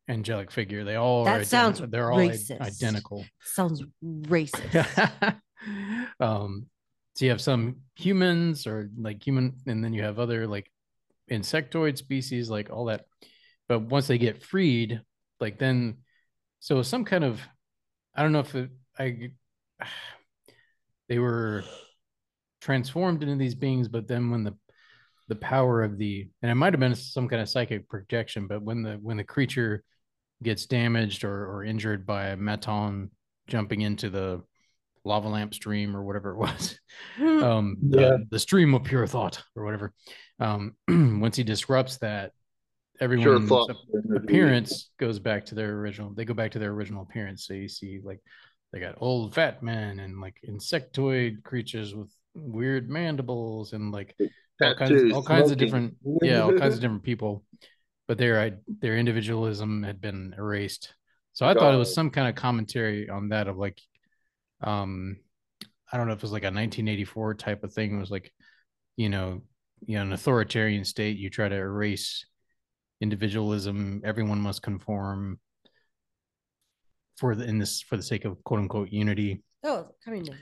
angelic 0.08 0.50
figure. 0.52 0.84
They 0.84 0.96
all 0.96 1.26
That 1.26 1.42
are 1.42 1.44
sounds 1.44 1.82
they're 1.90 2.12
all 2.12 2.20
i- 2.20 2.30
racist. 2.30 2.62
identical. 2.62 3.26
Sounds 3.44 3.84
racist. 4.04 5.36
um, 6.20 6.68
so 7.16 7.26
you 7.26 7.32
have 7.32 7.42
some 7.42 7.78
humans 7.96 8.66
or 8.68 8.90
like 8.98 9.26
human, 9.26 9.56
and 9.68 9.84
then 9.84 9.94
you 9.94 10.04
have 10.04 10.20
other 10.20 10.48
like 10.48 10.72
insectoid 11.32 11.98
species, 11.98 12.50
like 12.50 12.70
all 12.70 12.86
that. 12.86 13.06
But 13.70 13.84
once 13.84 14.08
they 14.08 14.18
get 14.18 14.44
freed, 14.44 15.02
like 15.40 15.58
then, 15.60 16.00
so 16.60 16.82
some 16.82 17.06
kind 17.06 17.24
of, 17.24 17.40
I 18.14 18.24
don't 18.24 18.34
know 18.34 18.40
if 18.40 18.54
it, 18.56 18.72
I, 18.98 19.32
they 21.08 21.20
were 21.20 21.64
transformed 22.60 23.24
into 23.24 23.36
these 23.38 23.56
beings, 23.56 23.88
but 23.88 24.08
then 24.08 24.32
when 24.32 24.44
the 24.44 24.56
the 25.30 25.36
power 25.36 25.84
of 25.84 26.00
the 26.00 26.28
and 26.42 26.52
it 26.52 26.56
might 26.56 26.74
have 26.74 26.80
been 26.80 26.96
some 26.96 27.30
kind 27.30 27.42
of 27.42 27.48
psychic 27.48 27.88
projection, 27.88 28.48
but 28.48 28.64
when 28.64 28.82
the 28.82 28.94
when 28.96 29.16
the 29.16 29.24
creature 29.24 29.84
gets 30.42 30.66
damaged 30.66 31.24
or, 31.24 31.46
or 31.46 31.64
injured 31.64 32.06
by 32.06 32.28
a 32.28 32.38
Maton 32.38 33.10
jumping 33.48 33.82
into 33.82 34.10
the 34.10 34.42
lava 35.06 35.30
lamp 35.30 35.54
stream 35.54 35.96
or 35.96 36.04
whatever 36.04 36.32
it 36.32 36.38
was 36.38 36.80
um 37.20 37.78
the, 37.82 38.02
Yeah. 38.02 38.18
the 38.32 38.40
stream 38.40 38.74
of 38.74 38.84
pure 38.84 39.08
thought 39.08 39.42
or 39.56 39.64
whatever 39.64 39.94
um 40.40 40.76
once 40.88 41.38
he 41.38 41.44
disrupts 41.44 41.98
that 41.98 42.32
Pure 42.32 42.39
everyone's 43.00 43.50
thought. 43.50 43.72
appearance 44.16 44.92
goes 45.00 45.20
back 45.20 45.46
to 45.46 45.56
their 45.56 45.78
original 45.80 46.14
they 46.14 46.26
go 46.26 46.34
back 46.34 46.52
to 46.52 46.60
their 46.60 46.72
original 46.72 47.04
appearance. 47.04 47.46
So 47.46 47.54
you 47.54 47.68
see 47.68 48.00
like 48.04 48.20
they 48.72 48.80
got 48.80 48.96
old 49.00 49.34
fat 49.34 49.64
men 49.64 50.00
and 50.00 50.22
like 50.22 50.36
insectoid 50.48 51.44
creatures 51.44 51.96
with 51.96 52.10
weird 52.36 52.90
mandibles 52.90 53.74
and 53.74 53.92
like 53.92 54.16
all 54.62 54.76
kinds, 54.76 54.92
Tattoos, 54.92 55.14
all 55.14 55.24
kinds 55.24 55.52
of 55.52 55.58
different 55.58 55.96
yeah 56.22 56.42
all 56.42 56.58
kinds 56.58 56.76
of 56.76 56.82
different 56.82 57.04
people. 57.04 57.44
But 58.08 58.18
their 58.18 58.60
their 58.82 58.98
individualism 58.98 59.84
had 59.84 60.02
been 60.02 60.36
erased. 60.38 60.94
So 61.34 61.46
i 61.46 61.54
thought 61.54 61.74
it 61.74 61.78
was 61.78 61.94
some 61.94 62.10
kind 62.10 62.28
of 62.28 62.36
commentary 62.36 63.10
on 63.10 63.30
that 63.30 63.48
of 63.48 63.58
like 63.58 63.80
um 64.62 65.18
i 65.92 65.96
don't 65.96 66.08
know 66.08 66.14
if 66.14 66.20
it 66.20 66.24
was 66.24 66.34
like 66.34 66.44
a 66.44 66.48
1984 66.48 67.36
type 67.36 67.64
of 67.64 67.74
thing. 67.74 67.96
It 67.96 68.00
was 68.00 68.12
like 68.12 68.34
you 68.98 69.10
know 69.10 69.42
you 69.86 69.96
know 69.96 70.02
an 70.02 70.12
authoritarian 70.12 70.84
state 70.84 71.18
you 71.18 71.30
try 71.30 71.48
to 71.48 71.56
erase 71.56 72.26
individualism 73.02 74.02
everyone 74.04 74.40
must 74.40 74.62
conform 74.62 75.40
for 77.18 77.36
the 77.36 77.46
in 77.46 77.58
this 77.60 77.82
for 77.82 77.98
the 77.98 78.04
sake 78.04 78.26
of 78.26 78.42
quote 78.44 78.60
unquote 78.60 78.90
unity 78.92 79.42
oh, 79.64 79.88
communism. 80.04 80.36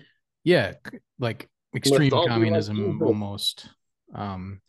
yeah 0.44 0.74
like 1.20 1.50
extreme 1.76 2.14
all 2.14 2.26
be 2.26 2.30
like 2.30 2.36
communism 2.36 3.02
almost 3.02 3.70
um 4.16 4.60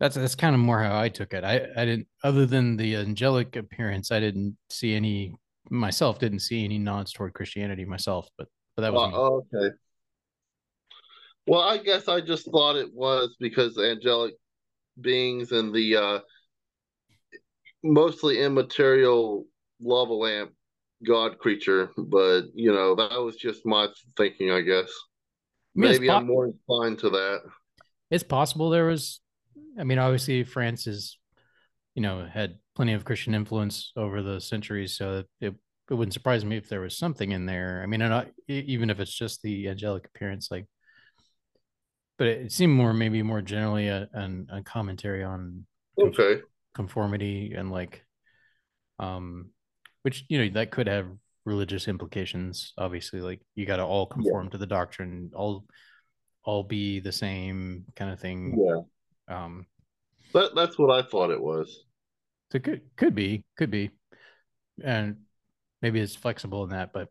that's 0.00 0.16
that's 0.16 0.34
kind 0.34 0.54
of 0.54 0.60
more 0.60 0.82
how 0.82 0.98
i 0.98 1.08
took 1.08 1.32
it 1.32 1.44
i 1.44 1.60
i 1.76 1.84
didn't 1.84 2.06
other 2.24 2.46
than 2.46 2.76
the 2.76 2.96
angelic 2.96 3.56
appearance 3.56 4.10
i 4.10 4.20
didn't 4.20 4.56
see 4.70 4.94
any 4.94 5.34
myself 5.70 6.18
didn't 6.18 6.40
see 6.40 6.64
any 6.64 6.78
nods 6.78 7.12
toward 7.12 7.32
christianity 7.34 7.84
myself 7.84 8.28
but 8.36 8.48
but 8.76 8.82
that 8.82 8.92
was 8.92 9.10
me. 9.10 9.16
Uh, 9.16 9.58
okay. 9.64 9.76
Well, 11.46 11.62
I 11.62 11.78
guess 11.78 12.08
I 12.08 12.20
just 12.20 12.50
thought 12.50 12.76
it 12.76 12.92
was 12.92 13.36
because 13.40 13.78
angelic 13.78 14.34
beings 15.00 15.52
and 15.52 15.74
the 15.74 15.96
uh, 15.96 16.18
mostly 17.82 18.40
immaterial 18.42 19.46
lava 19.80 20.12
lamp 20.14 20.52
god 21.06 21.38
creature, 21.38 21.90
but 21.96 22.42
you 22.54 22.72
know 22.72 22.94
that 22.94 23.20
was 23.22 23.36
just 23.36 23.66
my 23.66 23.88
thinking. 24.16 24.50
I 24.50 24.62
guess 24.62 24.90
I 25.82 25.88
mean, 25.88 25.92
maybe 25.92 26.08
po- 26.08 26.14
I'm 26.14 26.26
more 26.26 26.46
inclined 26.46 26.98
to 27.00 27.10
that. 27.10 27.40
it's 28.10 28.24
possible 28.24 28.70
there 28.70 28.86
was 28.86 29.20
i 29.78 29.84
mean 29.84 29.98
obviously 29.98 30.44
france 30.44 30.86
is 30.86 31.18
you 31.94 32.02
know 32.02 32.26
had 32.26 32.56
plenty 32.74 32.92
of 32.92 33.04
christian 33.04 33.34
influence 33.34 33.92
over 33.96 34.22
the 34.22 34.40
centuries 34.40 34.96
so 34.96 35.24
it, 35.40 35.54
it 35.90 35.94
wouldn't 35.94 36.14
surprise 36.14 36.44
me 36.44 36.56
if 36.56 36.68
there 36.68 36.80
was 36.80 36.96
something 36.96 37.32
in 37.32 37.46
there 37.46 37.80
i 37.82 37.86
mean 37.86 38.02
and 38.02 38.12
I, 38.12 38.26
even 38.48 38.90
if 38.90 39.00
it's 39.00 39.14
just 39.16 39.42
the 39.42 39.68
angelic 39.68 40.06
appearance 40.06 40.50
like 40.50 40.66
but 42.18 42.28
it 42.28 42.52
seemed 42.52 42.72
more 42.72 42.94
maybe 42.94 43.22
more 43.22 43.42
generally 43.42 43.88
a, 43.88 44.08
an, 44.12 44.48
a 44.50 44.62
commentary 44.62 45.22
on 45.22 45.66
Okay. 45.98 46.42
Conformity 46.76 47.54
and 47.56 47.70
like 47.72 48.04
um 49.00 49.50
which 50.02 50.24
you 50.28 50.38
know 50.38 50.48
that 50.52 50.70
could 50.70 50.86
have 50.86 51.06
religious 51.46 51.88
implications 51.88 52.74
obviously 52.76 53.20
like 53.20 53.40
you 53.54 53.64
got 53.64 53.76
to 53.78 53.84
all 53.84 54.04
conform 54.06 54.50
to 54.50 54.58
the 54.58 54.66
doctrine 54.66 55.30
all 55.34 55.64
all 56.44 56.62
be 56.62 57.00
the 57.00 57.10
same 57.10 57.84
kind 57.96 58.12
of 58.12 58.20
thing. 58.20 58.38
Yeah, 58.56 59.36
um 59.36 59.66
that 60.32 60.54
that's 60.54 60.78
what 60.78 60.90
I 60.90 61.02
thought 61.08 61.30
it 61.30 61.42
was. 61.42 61.84
so 62.52 62.56
it 62.56 62.64
could 62.64 62.82
could 62.96 63.14
be 63.14 63.42
could 63.56 63.70
be. 63.70 63.90
And 64.84 65.16
maybe 65.82 65.98
it's 66.00 66.14
flexible 66.14 66.62
in 66.64 66.70
that 66.70 66.92
but 66.92 67.08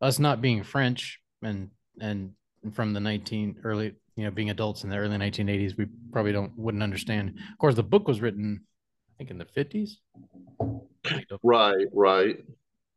us 0.00 0.18
not 0.18 0.40
being 0.40 0.62
french 0.62 1.20
and 1.42 1.70
and 2.00 2.32
from 2.72 2.92
the 2.92 3.00
19 3.00 3.56
early 3.64 3.94
you 4.16 4.24
know 4.24 4.30
being 4.30 4.50
adults 4.50 4.84
in 4.84 4.90
the 4.90 4.96
early 4.96 5.16
1980s 5.18 5.76
we 5.76 5.86
probably 6.12 6.32
don't 6.32 6.52
wouldn't 6.56 6.82
understand. 6.82 7.30
Of 7.30 7.58
course 7.58 7.74
the 7.74 7.82
book 7.82 8.06
was 8.08 8.20
written 8.22 8.62
i 9.12 9.18
think 9.18 9.30
in 9.30 9.38
the 9.38 9.44
50s 9.44 9.98
Right, 11.42 11.86
right. 11.92 12.36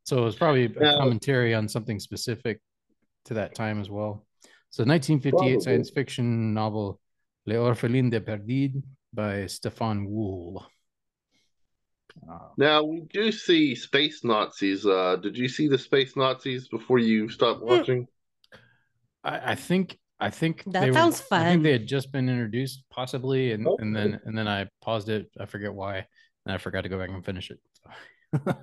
so 0.04 0.17
it 0.19 0.21
was 0.21 0.36
probably 0.36 0.65
a 0.65 0.69
Yeah. 0.69 0.97
commentary 0.97 1.54
on 1.54 1.67
something 1.67 1.99
specific 1.99 2.62
to 3.25 3.34
that 3.36 3.56
time 3.56 3.80
as 3.82 3.89
well 3.89 4.25
so 4.69 4.84
1958 4.84 5.32
Probably. 5.32 5.60
science 5.62 5.89
fiction 5.89 6.54
novel 6.54 6.99
Le 7.47 7.56
orphelines 7.56 8.12
de 8.12 8.19
perdide 8.21 8.82
by 9.13 9.45
Stefan 9.45 10.06
Wul. 10.10 10.65
Uh, 12.30 12.49
Now 12.58 12.84
we 12.84 13.01
do 13.13 13.32
see 13.32 13.75
space 13.75 14.23
Nazis. 14.23 14.86
Uh, 14.86 15.15
did 15.17 15.38
you 15.38 15.47
see 15.47 15.67
the 15.67 15.78
space 15.78 16.15
Nazis 16.15 16.67
before 16.67 16.97
you 16.99 17.30
stopped 17.30 17.62
Hmm. 17.62 17.67
watching? 17.67 18.08
I, 19.23 19.51
I 19.51 19.56
think 19.56 19.97
I 20.19 20.30
think 20.30 20.63
That 20.65 20.82
they 20.82 20.88
were- 20.91 20.93
sounds 20.93 21.23
I 21.32 21.43
think 21.43 21.63
they 21.63 21.73
had 21.73 21.88
just 21.88 22.12
been 22.12 22.30
introduced, 22.30 22.84
possibly, 22.89 23.51
and 23.51 23.67
Okay. 23.67 23.82
and 23.84 23.95
then 23.95 24.19
and 24.25 24.38
then 24.38 24.47
I 24.47 24.67
paused 24.82 25.10
it. 25.10 25.30
I 25.39 25.45
forget 25.45 25.73
why, 25.73 26.06
and 26.45 26.54
I 26.54 26.58
forgot 26.58 26.82
to 26.82 26.89
go 26.89 26.97
back 26.97 27.10
and 27.10 27.23
finish 27.23 27.51
it. 27.51 27.60
So, 28.34 28.41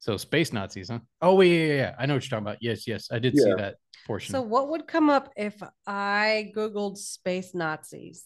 so 0.00 0.16
space 0.16 0.52
Nazis, 0.52 0.88
huh? 0.88 0.98
Oh 1.22 1.36
wait, 1.36 1.50
yeah, 1.56 1.66
yeah, 1.66 1.74
yeah. 1.74 1.94
I 1.98 2.06
know 2.06 2.14
what 2.14 2.24
you're 2.24 2.30
talking 2.30 2.46
about. 2.46 2.58
Yes, 2.60 2.86
yes, 2.88 3.08
I 3.12 3.18
did 3.20 3.36
see 3.36 3.52
that 3.56 3.76
portion. 4.06 4.32
So 4.32 4.42
what 4.42 4.68
would 4.70 4.88
come 4.88 5.10
up 5.10 5.32
if 5.36 5.62
I 5.86 6.52
googled 6.56 6.96
space 6.96 7.54
Nazis? 7.54 8.24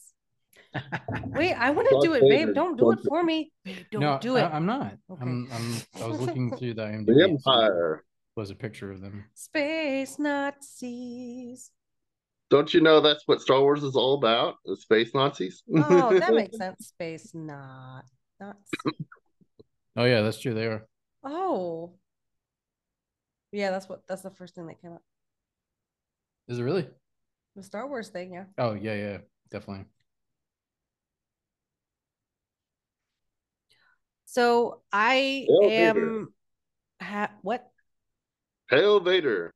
Wait, 1.26 1.52
I 1.52 1.70
want 1.70 1.88
to 1.88 2.00
do 2.02 2.14
it, 2.14 2.22
babe. 2.22 2.54
Don't 2.54 2.76
do 2.76 2.90
it 2.92 2.98
for 3.06 3.22
me. 3.22 3.52
Babe, 3.64 3.76
don't 3.92 4.00
no, 4.00 4.18
do 4.20 4.36
it. 4.36 4.42
I, 4.42 4.56
am 4.56 4.66
not. 4.66 4.96
Okay. 5.10 5.22
I'm, 5.22 5.48
I'm. 5.52 6.02
I 6.02 6.06
was 6.06 6.20
looking 6.20 6.56
through 6.56 6.74
the 6.74 6.82
IMDb. 6.82 7.06
The 7.06 7.24
and 7.24 7.40
so 7.40 7.52
Empire. 7.52 8.04
Was 8.36 8.50
a 8.50 8.54
picture 8.54 8.90
of 8.90 9.00
them. 9.00 9.24
Space 9.34 10.18
Nazis. 10.18 11.70
Don't 12.50 12.72
you 12.74 12.80
know 12.80 13.00
that's 13.00 13.26
what 13.26 13.40
Star 13.40 13.60
Wars 13.60 13.82
is 13.82 13.96
all 13.96 14.14
about? 14.14 14.56
The 14.64 14.76
space 14.76 15.14
Nazis. 15.14 15.62
Oh, 15.74 16.18
that 16.18 16.34
makes 16.34 16.56
sense. 16.56 16.88
Space 16.88 17.30
not 17.34 18.04
Nazi. 18.40 18.96
Oh 19.96 20.04
yeah, 20.04 20.22
that's 20.22 20.40
true. 20.40 20.54
They 20.54 20.66
are. 20.66 20.86
Oh. 21.22 21.92
Yeah, 23.52 23.70
that's 23.70 23.88
what 23.88 24.02
that's 24.08 24.22
the 24.22 24.30
first 24.30 24.54
thing 24.54 24.66
that 24.66 24.80
came 24.80 24.92
up. 24.92 25.02
Is 26.48 26.58
it 26.58 26.62
really? 26.62 26.88
The 27.56 27.62
Star 27.62 27.86
Wars 27.86 28.08
thing, 28.08 28.32
yeah. 28.34 28.44
Oh 28.58 28.74
yeah, 28.74 28.94
yeah, 28.94 29.18
definitely. 29.50 29.86
So 34.26 34.82
I 34.92 35.46
Hail 35.48 35.70
am 35.70 35.94
Vader. 35.94 36.24
ha- 37.00 37.30
what? 37.42 37.70
Hail 38.70 39.00
Vader. 39.00 39.52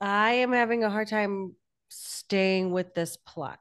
I 0.00 0.32
am 0.34 0.52
having 0.52 0.84
a 0.84 0.90
hard 0.90 1.08
time 1.08 1.54
staying 1.88 2.70
with 2.72 2.94
this 2.94 3.16
plot. 3.16 3.60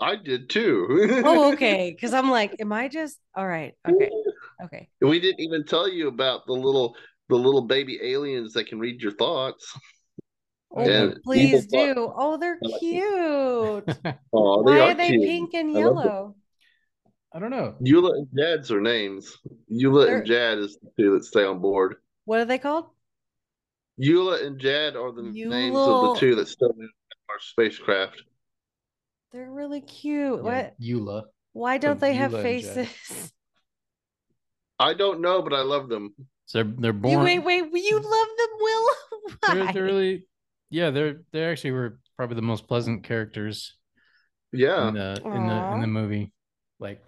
I 0.00 0.16
did 0.16 0.48
too. 0.48 1.22
Oh, 1.24 1.52
okay. 1.52 1.90
Because 1.90 2.14
I'm 2.14 2.30
like, 2.30 2.56
am 2.60 2.72
I 2.72 2.88
just 2.88 3.18
all 3.34 3.46
right? 3.46 3.74
Okay. 3.88 4.10
Okay. 4.64 4.88
We 5.00 5.20
didn't 5.20 5.38
even 5.38 5.64
tell 5.64 5.88
you 5.88 6.08
about 6.08 6.44
the 6.48 6.52
little 6.52 6.96
the 7.28 7.36
little 7.36 7.62
baby 7.62 8.00
aliens 8.02 8.54
that 8.54 8.66
can 8.66 8.80
read 8.80 9.00
your 9.00 9.12
thoughts. 9.12 9.72
Oh, 10.74 10.84
Yeah, 10.84 11.12
please 11.22 11.68
evil 11.72 11.94
do. 11.94 12.12
Oh, 12.16 12.36
they're 12.38 12.58
cute. 12.80 13.84
Oh, 14.32 14.64
they 14.64 14.72
Why 14.72 14.80
are 14.80 14.90
are 14.90 14.94
they 14.94 15.10
cute. 15.10 15.22
pink 15.22 15.54
and 15.54 15.76
I 15.76 15.78
yellow? 15.78 16.34
I 17.32 17.38
don't 17.38 17.50
know. 17.52 17.76
Eula 17.86 18.14
and 18.14 18.26
Jad's 18.36 18.72
are 18.72 18.80
names. 18.80 19.38
Eula 19.72 20.06
They're- 20.06 20.16
and 20.18 20.26
Jad 20.26 20.58
is 20.58 20.76
the 20.82 20.90
two 20.98 21.12
that 21.14 21.24
stay 21.24 21.44
on 21.44 21.60
board. 21.60 21.94
What 22.24 22.40
are 22.40 22.44
they 22.44 22.58
called? 22.58 22.86
Eula 24.00 24.44
and 24.46 24.58
Jad 24.60 24.96
are 24.96 25.12
the 25.12 25.22
names 25.22 25.76
of 25.76 26.00
the 26.14 26.16
two 26.20 26.34
that 26.36 26.48
still 26.48 26.70
in 26.78 26.88
our 27.28 27.38
spacecraft. 27.40 28.22
They're 29.32 29.50
really 29.50 29.80
cute. 29.80 30.36
Yeah, 30.36 30.42
What? 30.42 30.80
Eula. 30.80 31.22
Why 31.52 31.78
don't 31.78 32.00
they 32.00 32.14
have 32.14 32.32
Eula 32.32 32.44
and 32.44 32.62
Jed. 32.62 32.74
faces? 32.88 33.32
I 34.78 34.94
don't 34.94 35.20
know, 35.20 35.42
but 35.42 35.52
I 35.52 35.62
love 35.62 35.88
them. 35.88 36.14
So 36.46 36.62
they're 36.62 36.72
they're 36.78 36.92
You, 36.92 36.98
born. 36.98 37.24
wait, 37.24 37.40
wait. 37.40 37.64
You 37.74 37.96
love 37.96 38.28
them, 38.38 38.48
Will? 38.60 38.88
they're, 39.54 39.72
they're 39.72 39.82
really, 39.84 40.26
yeah. 40.70 40.90
They're 40.90 41.20
they 41.32 41.44
actually 41.44 41.72
were 41.72 41.98
probably 42.16 42.36
the 42.36 42.42
most 42.42 42.68
pleasant 42.68 43.04
characters 43.04 43.74
Yeah. 44.52 44.88
in 44.88 44.94
the 44.94 45.20
in 45.24 45.46
the 45.48 45.72
in 45.74 45.80
the 45.80 45.86
movie, 45.88 46.32
like 46.78 47.02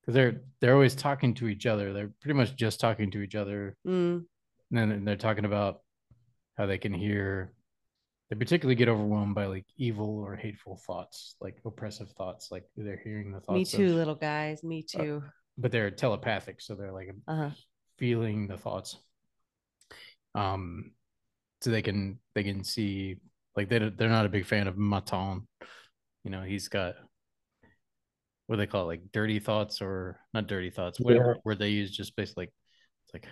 because 0.00 0.14
they're 0.14 0.40
they're 0.60 0.74
always 0.74 0.94
talking 0.96 1.34
to 1.34 1.46
each 1.48 1.66
other. 1.66 1.92
They're 1.92 2.10
pretty 2.20 2.34
much 2.36 2.56
just 2.56 2.80
talking 2.80 3.10
to 3.12 3.22
each 3.22 3.36
other, 3.36 3.76
Mm, 3.86 4.24
and 4.70 4.90
then 4.92 5.04
they're 5.04 5.16
talking 5.16 5.44
about 5.44 5.80
how 6.56 6.66
they 6.66 6.78
can 6.78 6.92
hear. 6.94 7.52
They 8.30 8.36
particularly 8.36 8.74
get 8.74 8.88
overwhelmed 8.88 9.34
by 9.34 9.46
like 9.46 9.66
evil 9.76 10.18
or 10.18 10.34
hateful 10.34 10.80
thoughts, 10.86 11.36
like 11.40 11.58
oppressive 11.64 12.10
thoughts. 12.12 12.48
Like 12.50 12.64
they're 12.76 13.00
hearing 13.04 13.32
the 13.32 13.40
thoughts. 13.40 13.54
me 13.56 13.64
too, 13.64 13.86
of- 13.86 13.92
little 13.96 14.14
guys. 14.14 14.62
Me 14.64 14.82
too. 14.82 15.22
but 15.58 15.70
they're 15.70 15.90
telepathic, 15.90 16.60
so 16.60 16.74
they're 16.74 16.92
like 16.92 17.14
Uh-huh. 17.28 17.50
feeling 17.98 18.46
the 18.48 18.56
thoughts. 18.56 18.96
Um, 20.34 20.92
so 21.60 21.70
they 21.70 21.82
can 21.82 22.18
they 22.34 22.42
can 22.42 22.64
see 22.64 23.16
like 23.56 23.68
they 23.68 23.78
they're 23.78 24.08
not 24.08 24.26
a 24.26 24.30
big 24.30 24.46
fan 24.46 24.66
of 24.66 24.76
Maton. 24.76 25.46
You 26.24 26.30
know, 26.30 26.42
he's 26.42 26.68
got 26.68 26.94
what 28.46 28.56
do 28.56 28.60
they 28.60 28.66
call 28.66 28.82
it, 28.82 28.86
like 29.00 29.12
dirty 29.12 29.38
thoughts 29.38 29.80
or 29.80 30.18
not 30.32 30.46
dirty 30.48 30.70
thoughts, 30.70 30.98
whatever 31.00 31.36
where 31.44 31.54
they 31.54 31.68
use 31.70 31.90
just 31.96 32.16
basically 32.16 32.44
like 32.46 32.52
it's 33.04 33.14
like 33.14 33.26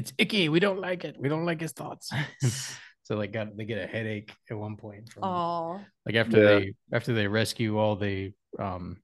it's 0.00 0.12
icky. 0.16 0.48
We 0.48 0.60
don't 0.60 0.80
like 0.80 1.04
it. 1.04 1.16
We 1.18 1.28
don't 1.28 1.44
like 1.44 1.60
his 1.60 1.72
thoughts. 1.72 2.10
so 3.02 3.16
like 3.16 3.32
got 3.32 3.56
they 3.56 3.64
get 3.66 3.84
a 3.84 3.86
headache 3.86 4.32
at 4.50 4.56
one 4.56 4.76
point 4.76 5.10
from 5.12 5.24
Oh, 5.24 5.80
like 6.06 6.14
after 6.14 6.38
Yeah. 6.38 6.46
they 6.58 6.74
after 6.92 7.12
they 7.12 7.26
rescue 7.26 7.78
all 7.78 7.96
the 7.96 8.32
um 8.58 9.02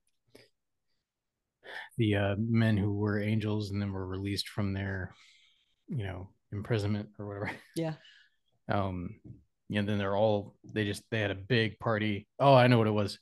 the 1.97 2.15
uh 2.15 2.35
men 2.37 2.77
who 2.77 2.93
were 2.93 3.21
angels 3.21 3.71
and 3.71 3.81
then 3.81 3.91
were 3.91 4.07
released 4.07 4.49
from 4.49 4.73
their 4.73 5.13
you 5.89 6.03
know 6.05 6.29
imprisonment 6.51 7.09
or 7.19 7.27
whatever 7.27 7.51
yeah. 7.75 7.93
um 8.69 9.19
and 9.69 9.87
then 9.87 9.97
they're 9.97 10.15
all 10.15 10.55
they 10.73 10.85
just 10.85 11.03
they 11.11 11.19
had 11.19 11.31
a 11.31 11.35
big 11.35 11.77
party 11.79 12.25
oh 12.39 12.53
i 12.53 12.67
know 12.67 12.77
what 12.77 12.87
it 12.87 12.91
was 12.91 13.19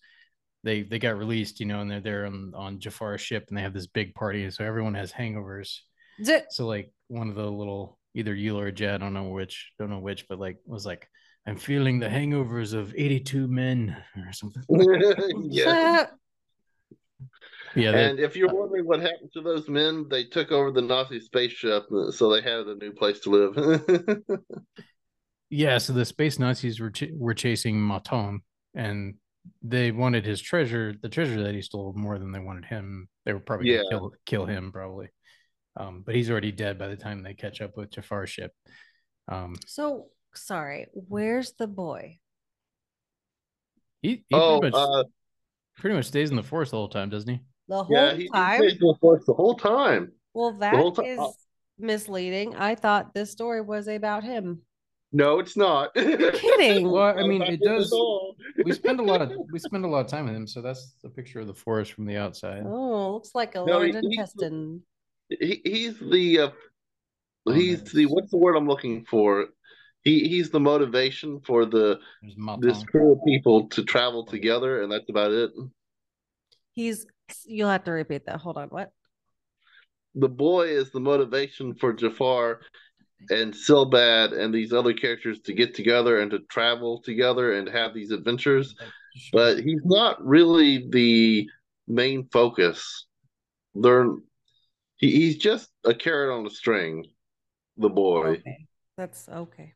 they 0.63 0.83
they 0.83 0.99
got 0.99 1.17
released 1.17 1.59
you 1.59 1.65
know 1.65 1.81
and 1.81 1.89
they're 1.89 2.01
there 2.01 2.25
on 2.27 2.53
on 2.55 2.79
jafar's 2.79 3.21
ship 3.21 3.45
and 3.49 3.57
they 3.57 3.63
have 3.63 3.73
this 3.73 3.87
big 3.87 4.13
party 4.13 4.43
and 4.43 4.53
so 4.53 4.63
everyone 4.63 4.93
has 4.93 5.11
hangovers 5.11 5.79
Z- 6.23 6.41
so 6.49 6.67
like 6.67 6.91
one 7.07 7.29
of 7.29 7.35
the 7.35 7.49
little 7.49 7.97
either 8.13 8.35
Eula 8.35 8.61
or 8.67 8.71
Jed, 8.71 8.95
I 8.95 8.97
don't 9.05 9.13
know 9.13 9.29
which, 9.29 9.71
don't 9.79 9.89
know 9.89 9.99
which, 9.99 10.27
but 10.29 10.39
like 10.39 10.57
was 10.65 10.85
like, 10.85 11.07
I'm 11.47 11.57
feeling 11.57 11.99
the 11.99 12.07
hangovers 12.07 12.73
of 12.73 12.93
82 12.95 13.47
men 13.47 13.95
or 14.17 14.31
something. 14.33 14.63
yeah. 15.51 16.07
Yeah, 17.75 17.91
they- 17.91 18.09
And 18.09 18.19
if 18.19 18.35
you're 18.37 18.53
wondering 18.53 18.85
what 18.85 19.01
happened 19.01 19.31
to 19.33 19.41
those 19.41 19.67
men, 19.67 20.07
they 20.09 20.23
took 20.23 20.51
over 20.51 20.71
the 20.71 20.81
Nazi 20.81 21.19
spaceship, 21.19 21.85
uh, 21.91 22.09
so 22.11 22.29
they 22.33 22.41
had 22.41 22.67
a 22.67 22.75
new 22.75 22.93
place 22.93 23.19
to 23.21 23.29
live. 23.29 23.81
yeah. 25.49 25.77
So 25.77 25.91
the 25.93 26.05
space 26.05 26.39
Nazis 26.39 26.79
were 26.79 26.91
ch- 26.91 27.11
were 27.13 27.33
chasing 27.33 27.75
Maton, 27.75 28.39
and 28.73 29.15
they 29.61 29.91
wanted 29.91 30.25
his 30.25 30.41
treasure, 30.41 30.95
the 31.01 31.09
treasure 31.09 31.43
that 31.43 31.53
he 31.53 31.61
stole, 31.61 31.93
more 31.97 32.17
than 32.17 32.31
they 32.31 32.39
wanted 32.39 32.65
him. 32.65 33.09
They 33.25 33.33
were 33.33 33.39
probably 33.41 33.71
gonna 33.71 33.83
Yeah. 33.83 33.89
kill 33.89 34.11
kill 34.25 34.45
him 34.45 34.71
probably, 34.71 35.09
um, 35.77 36.03
but 36.05 36.15
he's 36.15 36.29
already 36.31 36.51
dead 36.51 36.77
by 36.79 36.87
the 36.87 36.95
time 36.95 37.23
they 37.23 37.33
catch 37.33 37.61
up 37.61 37.75
with 37.77 37.91
Jafar's 37.91 38.29
ship. 38.29 38.51
Um, 39.27 39.55
So 39.65 40.07
sorry. 40.33 40.87
Where's 40.93 41.53
the 41.53 41.67
boy? 41.67 42.19
he, 44.01 44.23
he 44.29 44.35
oh, 44.35 44.59
pretty, 44.59 44.75
much, 44.77 44.87
uh, 44.89 45.03
pretty 45.77 45.95
much 45.95 46.05
stays 46.05 46.29
in 46.29 46.35
the 46.35 46.43
forest 46.43 46.71
the 46.71 46.77
whole 46.77 46.89
time, 46.89 47.09
doesn't 47.09 47.29
he? 47.29 47.39
The 47.67 47.83
whole 47.83 47.95
yeah, 47.95 48.13
he, 48.13 48.23
he 48.23 48.29
time. 48.29 48.61
in 48.61 48.77
the 48.77 48.95
forest 49.01 49.25
the 49.25 49.33
whole 49.33 49.55
time. 49.55 50.11
well, 50.33 50.51
whole 50.61 50.91
that 50.91 51.03
ti- 51.03 51.09
is 51.09 51.19
oh. 51.19 51.33
misleading. 51.79 52.55
I 52.55 52.75
thought 52.75 53.13
this 53.13 53.31
story 53.31 53.61
was 53.61 53.87
about 53.87 54.23
him. 54.23 54.61
No, 55.11 55.39
it's 55.39 55.55
not. 55.57 55.91
You're 55.95 56.31
kidding. 56.31 56.87
Well, 56.91 57.17
I 57.17 57.25
mean, 57.25 57.41
it 57.41 57.61
does. 57.61 57.91
we 58.63 58.73
spend 58.73 58.99
a 58.99 59.03
lot 59.03 59.21
of 59.21 59.31
we 59.51 59.59
spend 59.69 59.85
a 59.85 59.87
lot 59.87 60.01
of 60.01 60.07
time 60.07 60.25
with 60.25 60.35
him 60.35 60.45
so 60.45 60.61
that's 60.61 60.95
the 61.03 61.09
picture 61.09 61.39
of 61.39 61.47
the 61.47 61.53
forest 61.53 61.93
from 61.93 62.05
the 62.05 62.17
outside 62.17 62.63
Oh, 62.65 63.13
looks 63.13 63.31
like 63.33 63.55
a 63.55 63.59
No, 63.59 63.81
he- 63.81 63.91
learned 63.93 64.05
he's- 64.11 64.29
intestine. 64.35 64.81
He, 65.29 65.61
he's 65.63 65.99
the 65.99 66.39
uh, 66.39 66.49
Oh, 67.47 67.53
he's 67.53 67.81
nice. 67.81 67.91
the 67.91 68.05
what's 68.07 68.31
the 68.31 68.37
word 68.37 68.55
I'm 68.55 68.67
looking 68.67 69.05
for? 69.05 69.47
He 70.03 70.27
he's 70.27 70.49
the 70.49 70.59
motivation 70.59 71.41
for 71.41 71.65
the 71.65 71.99
this 72.59 72.83
crew 72.83 73.13
of 73.13 73.19
people 73.25 73.67
to 73.69 73.83
travel 73.83 74.25
together, 74.25 74.81
and 74.81 74.91
that's 74.91 75.09
about 75.09 75.31
it. 75.31 75.51
He's. 76.73 77.05
You'll 77.43 77.69
have 77.69 77.83
to 77.85 77.91
repeat 77.91 78.27
that. 78.27 78.37
Hold 78.37 78.57
on. 78.57 78.67
What? 78.69 78.91
The 80.13 80.29
boy 80.29 80.67
is 80.67 80.91
the 80.91 80.99
motivation 80.99 81.73
for 81.73 81.91
Jafar 81.91 82.61
and 83.31 83.53
Silbad 83.53 84.37
and 84.37 84.53
these 84.53 84.71
other 84.71 84.93
characters 84.93 85.39
to 85.41 85.53
get 85.53 85.73
together 85.73 86.19
and 86.19 86.29
to 86.31 86.39
travel 86.49 87.01
together 87.01 87.53
and 87.53 87.67
have 87.67 87.93
these 87.95 88.11
adventures. 88.11 88.75
But 89.31 89.59
he's 89.59 89.81
not 89.83 90.23
really 90.23 90.87
the 90.89 91.49
main 91.87 92.27
focus. 92.31 93.07
They're 93.73 94.05
he, 94.05 94.34
he's 95.11 95.37
just 95.37 95.69
a 95.83 95.93
carrot 95.93 96.37
on 96.37 96.45
a 96.45 96.49
string. 96.49 97.05
The 97.77 97.89
boy. 97.89 98.27
Okay. 98.27 98.67
That's 98.97 99.27
okay. 99.27 99.73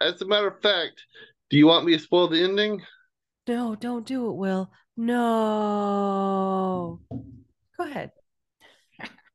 As 0.00 0.20
a 0.22 0.26
matter 0.26 0.48
of 0.48 0.60
fact, 0.60 1.04
do 1.50 1.56
you 1.56 1.66
want 1.66 1.86
me 1.86 1.92
to 1.92 1.98
spoil 1.98 2.28
the 2.28 2.42
ending? 2.42 2.82
No, 3.46 3.74
don't 3.76 4.06
do 4.06 4.28
it, 4.30 4.34
Will. 4.34 4.70
No. 4.96 7.00
Go 7.78 7.84
ahead. 7.84 8.10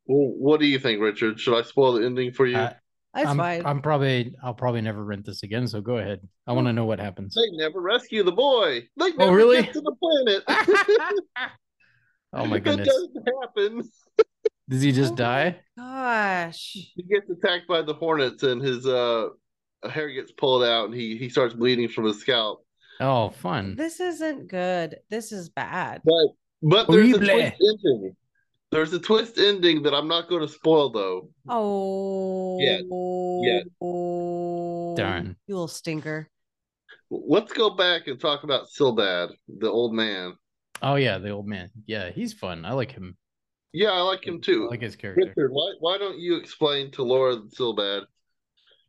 Well, 0.06 0.32
what 0.38 0.60
do 0.60 0.66
you 0.66 0.80
think, 0.80 1.02
Richard? 1.02 1.40
Should 1.40 1.58
I 1.58 1.62
spoil 1.64 1.94
the 1.94 2.06
ending 2.06 2.32
for 2.32 2.46
you? 2.46 2.58
Uh, 2.58 2.74
That's 3.14 3.30
I'm, 3.30 3.38
fine. 3.38 3.66
I'm 3.66 3.82
probably 3.82 4.36
I'll 4.44 4.54
probably 4.54 4.82
never 4.82 5.04
rent 5.04 5.26
this 5.26 5.44
again. 5.44 5.68
So 5.68 5.82
go 5.82 5.98
ahead. 5.98 6.22
I 6.46 6.54
want 6.54 6.68
to 6.68 6.74
know 6.74 6.86
what 6.86 7.00
happens. 7.00 7.36
They 7.36 7.50
never 7.58 7.82
rescue 7.82 8.24
the 8.24 8.32
boy. 8.32 8.88
They 8.98 9.10
never 9.12 9.32
Oh, 9.32 9.34
really? 9.34 9.64
get 9.64 9.74
to 9.74 9.82
the 9.82 9.96
planet. 9.96 10.44
oh 12.34 12.46
my 12.46 12.60
That 12.60 12.64
goodness! 12.64 12.88
doesn't 12.88 13.28
happen. 13.42 13.90
Does 14.70 14.82
he 14.82 14.92
just 14.92 15.14
Oh 15.14 15.16
die? 15.16 15.60
Gosh. 15.78 16.74
He 16.74 17.04
gets 17.04 17.30
attacked 17.30 17.68
by 17.68 17.82
the 17.82 17.94
hornets, 17.94 18.44
and 18.44 18.62
his 18.62 18.86
uh 18.86 19.30
hair 19.90 20.10
gets 20.10 20.32
pulled 20.32 20.64
out, 20.64 20.86
and 20.86 20.94
he 20.94 21.18
he 21.18 21.30
starts 21.30 21.54
bleeding 21.54 21.88
from 21.88 22.06
his 22.06 22.20
scalp. 22.20 22.66
Oh, 23.00 23.30
fun. 23.30 23.76
This 23.76 24.00
isn't 24.00 24.48
good. 24.48 24.98
This 25.10 25.32
is 25.32 25.50
bad. 25.50 26.02
But 26.04 26.28
but 26.62 26.88
there's 26.90 27.14
a 27.14 27.20
twist 27.20 27.56
ending. 27.62 28.16
There's 28.72 28.92
a 28.92 29.00
twist 29.00 29.38
ending 29.38 29.84
that 29.84 29.94
I'm 29.94 30.08
not 30.08 30.28
going 30.28 30.42
to 30.42 30.48
spoil 30.48 30.92
though. 30.92 31.30
Oh. 31.48 32.58
Yeah. 32.60 32.82
Yeah. 33.44 33.62
Darn. 35.02 35.38
You 35.48 35.56
little 35.56 35.68
stinker. 35.68 36.30
Let's 37.10 37.54
go 37.54 37.70
back 37.70 38.08
and 38.08 38.20
talk 38.20 38.44
about 38.44 38.68
Silbad, 38.68 39.30
the 39.48 39.70
old 39.70 39.94
man. 39.94 40.34
Oh 40.82 40.96
yeah, 40.96 41.20
the 41.20 41.30
old 41.30 41.48
man. 41.48 41.70
Yeah, 41.86 42.10
he's 42.10 42.34
fun. 42.34 42.66
I 42.66 42.74
like 42.74 42.92
him. 42.92 43.16
Yeah, 43.74 43.92
I 43.92 44.02
like 44.02 44.26
him 44.26 44.42
too. 44.42 44.66
I 44.68 44.72
like 44.72 44.82
his 44.82 44.96
character. 44.96 45.26
Richard, 45.28 45.52
why 45.52 45.74
why 45.80 45.98
don't 45.98 46.20
you 46.20 46.38
explain 46.38 46.92
to 46.92 47.04
Laura 47.04 47.38
Silbad? 47.38 48.04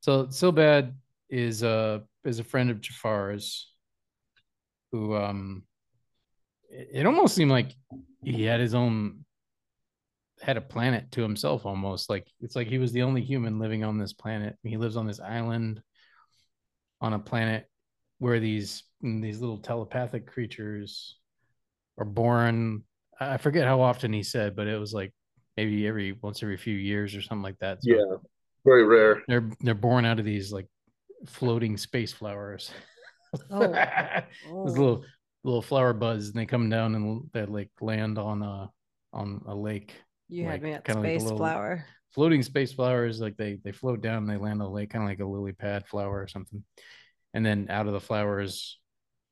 So 0.01 0.27
Silbad 0.27 0.95
is 1.29 1.63
a 1.63 2.03
is 2.25 2.39
a 2.39 2.45
friend 2.45 2.71
of 2.71 2.81
Jafar's, 2.81 3.73
who 4.93 5.15
um, 5.15 5.65
it, 6.71 6.89
it 6.93 7.07
almost 7.07 7.35
seemed 7.35 7.51
like 7.51 7.73
he 8.23 8.45
had 8.45 8.61
his 8.61 8.75
own 8.75 9.25
had 10.41 10.57
a 10.57 10.61
planet 10.61 11.11
to 11.11 11.23
himself 11.23 11.67
almost 11.67 12.09
like 12.09 12.29
it's 12.41 12.55
like 12.55 12.69
he 12.69 12.79
was 12.79 12.93
the 12.93 13.03
only 13.03 13.23
human 13.23 13.59
living 13.59 13.85
on 13.85 13.99
this 13.99 14.13
planet. 14.13 14.57
He 14.63 14.77
lives 14.77 14.97
on 14.97 15.07
this 15.07 15.21
island 15.21 15.83
on 17.01 17.13
a 17.13 17.19
planet 17.19 17.69
where 18.19 18.41
these 18.41 18.85
these 19.01 19.41
little 19.41 19.59
telepathic 19.59 20.27
creatures 20.27 21.17
are 21.99 22.05
born. 22.05 22.85
I 23.21 23.35
I 23.35 23.37
forget 23.37 23.67
how 23.67 23.81
often 23.81 24.13
he 24.13 24.23
said, 24.23 24.55
but 24.57 24.67
it 24.67 24.79
was 24.79 24.93
like 24.93 25.13
maybe 25.57 25.87
every 25.87 26.13
once 26.13 26.43
every 26.43 26.57
few 26.57 26.75
years 26.77 27.15
or 27.15 27.23
something 27.23 27.43
like 27.43 27.59
that. 27.61 27.83
So 27.83 27.91
Yeah, 27.91 28.17
very 28.65 28.85
rare. 28.85 29.23
they're 29.29 29.51
they're 29.61 29.75
born 29.75 30.05
out 30.05 30.19
of 30.19 30.25
these 30.25 30.53
like 30.53 30.67
floating 31.27 31.77
space 31.77 32.13
flowers. 32.13 32.71
Oh. 33.51 33.59
Those 33.63 34.23
Oh. 34.51 34.63
little 34.65 35.05
little 35.45 35.63
flower 35.63 35.93
buds, 35.93 36.29
and 36.29 36.35
they 36.37 36.47
come 36.47 36.69
down 36.69 36.95
and 36.95 37.29
they 37.33 37.45
like 37.47 37.71
land 37.81 38.19
on 38.19 38.43
a 38.43 38.71
on 39.13 39.43
a 39.47 39.55
lake. 39.55 39.95
You 40.29 40.45
like, 40.45 40.53
had 40.53 40.63
me 40.63 40.73
at 40.73 40.85
kinda 40.85 41.01
like 41.01 41.11
space 41.11 41.23
little- 41.25 41.39
flower. 41.39 41.85
Floating 42.15 42.43
space 42.43 42.73
flowers, 42.73 43.21
like 43.21 43.37
they 43.37 43.59
they 43.63 43.71
float 43.73 44.01
down, 44.01 44.19
and 44.23 44.31
they 44.31 44.39
land 44.39 44.63
on 44.63 44.69
a 44.69 44.73
lake, 44.73 44.91
kind 44.91 45.05
of 45.05 45.11
like 45.11 45.21
a 45.21 45.27
lily 45.27 45.53
pad 45.53 45.87
flower 45.87 46.23
or 46.23 46.27
something. 46.27 46.65
And 47.35 47.45
then 47.45 47.67
out 47.69 47.87
of 47.87 47.93
the 47.93 48.01
flowers, 48.01 48.79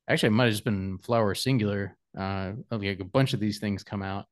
actually, 0.07 0.29
it 0.29 0.33
might 0.33 0.45
have 0.45 0.53
just 0.53 0.65
been 0.65 0.99
flower 0.99 1.35
singular. 1.35 1.97
Uh, 2.17 2.53
like 2.71 3.01
a 3.01 3.05
bunch 3.05 3.35
of 3.35 3.41
these 3.41 3.59
things 3.59 3.83
come 3.83 4.03
out, 4.03 4.25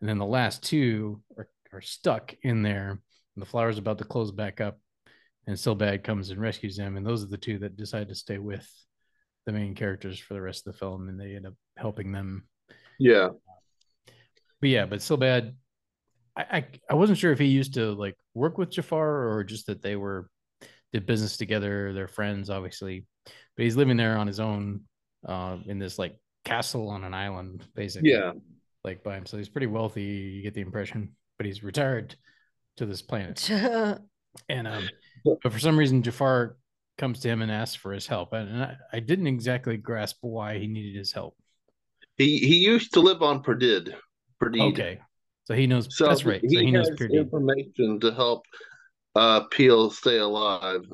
and 0.00 0.08
then 0.08 0.18
the 0.18 0.24
last 0.26 0.62
two 0.62 1.22
are, 1.36 1.48
are 1.72 1.82
stuck 1.82 2.34
in 2.42 2.62
there. 2.62 2.90
And 2.90 3.42
the 3.42 3.46
flower's 3.46 3.78
about 3.78 3.98
to 3.98 4.04
close 4.04 4.32
back 4.32 4.60
up, 4.60 4.78
and 5.46 5.56
Silbad 5.56 6.02
comes 6.04 6.30
and 6.30 6.40
rescues 6.40 6.76
them. 6.76 6.96
And 6.96 7.06
those 7.06 7.22
are 7.22 7.28
the 7.28 7.36
two 7.36 7.58
that 7.60 7.76
decide 7.76 8.08
to 8.08 8.14
stay 8.14 8.38
with 8.38 8.66
the 9.46 9.52
main 9.52 9.74
characters 9.74 10.18
for 10.18 10.34
the 10.34 10.42
rest 10.42 10.66
of 10.66 10.72
the 10.72 10.78
film, 10.78 11.08
and 11.08 11.20
they 11.20 11.36
end 11.36 11.46
up 11.46 11.54
helping 11.76 12.12
them. 12.12 12.48
Yeah, 12.98 13.30
But 14.60 14.70
yeah, 14.70 14.86
but 14.86 15.00
Silbad, 15.00 15.54
I, 16.36 16.42
I 16.50 16.66
I 16.90 16.94
wasn't 16.94 17.18
sure 17.18 17.32
if 17.32 17.38
he 17.38 17.46
used 17.46 17.74
to 17.74 17.92
like 17.92 18.16
work 18.34 18.58
with 18.58 18.70
Jafar 18.70 19.28
or 19.28 19.44
just 19.44 19.66
that 19.66 19.82
they 19.82 19.96
were 19.96 20.28
did 20.92 21.06
business 21.06 21.36
together. 21.36 21.92
They're 21.92 22.08
friends, 22.08 22.50
obviously, 22.50 23.06
but 23.24 23.64
he's 23.64 23.76
living 23.76 23.96
there 23.96 24.16
on 24.16 24.26
his 24.26 24.40
own 24.40 24.82
uh, 25.26 25.58
in 25.66 25.78
this 25.78 25.98
like 25.98 26.16
castle 26.48 26.88
on 26.88 27.04
an 27.04 27.14
island, 27.14 27.66
basically. 27.74 28.10
yeah, 28.10 28.32
like 28.84 29.02
by 29.02 29.14
himself. 29.14 29.38
He's 29.38 29.48
pretty 29.48 29.66
wealthy. 29.66 30.02
You 30.02 30.42
get 30.42 30.54
the 30.54 30.60
impression, 30.62 31.14
but 31.36 31.46
he's 31.46 31.62
retired 31.62 32.16
to 32.76 32.86
this 32.86 33.02
planet. 33.02 33.50
And 34.48 34.68
um, 34.68 34.88
but 35.42 35.52
for 35.52 35.58
some 35.58 35.76
reason, 35.76 36.02
Jafar 36.02 36.56
comes 36.96 37.20
to 37.20 37.28
him 37.28 37.42
and 37.42 37.50
asks 37.50 37.74
for 37.74 37.92
his 37.92 38.06
help, 38.06 38.32
and, 38.34 38.48
and 38.48 38.62
I, 38.62 38.76
I 38.92 39.00
didn't 39.00 39.26
exactly 39.26 39.76
grasp 39.76 40.18
why 40.20 40.58
he 40.58 40.68
needed 40.68 40.96
his 40.96 41.12
help. 41.12 41.34
he 42.18 42.38
he 42.38 42.56
used 42.58 42.92
to 42.94 43.00
live 43.00 43.20
on 43.22 43.42
Perdid. 43.42 43.94
Perdid. 44.40 44.60
Okay, 44.72 45.00
so 45.46 45.54
he 45.54 45.66
knows. 45.66 45.88
So 45.90 46.06
that's 46.06 46.24
right. 46.24 46.40
He, 46.42 46.54
so 46.54 46.60
he 46.60 46.70
knows 46.70 46.88
has 46.88 46.98
Perdid. 46.98 47.18
information 47.18 47.98
to 48.00 48.12
help 48.12 48.44
uh 49.16 49.40
Peel 49.50 49.90
stay 49.90 50.18
alive. 50.18 50.84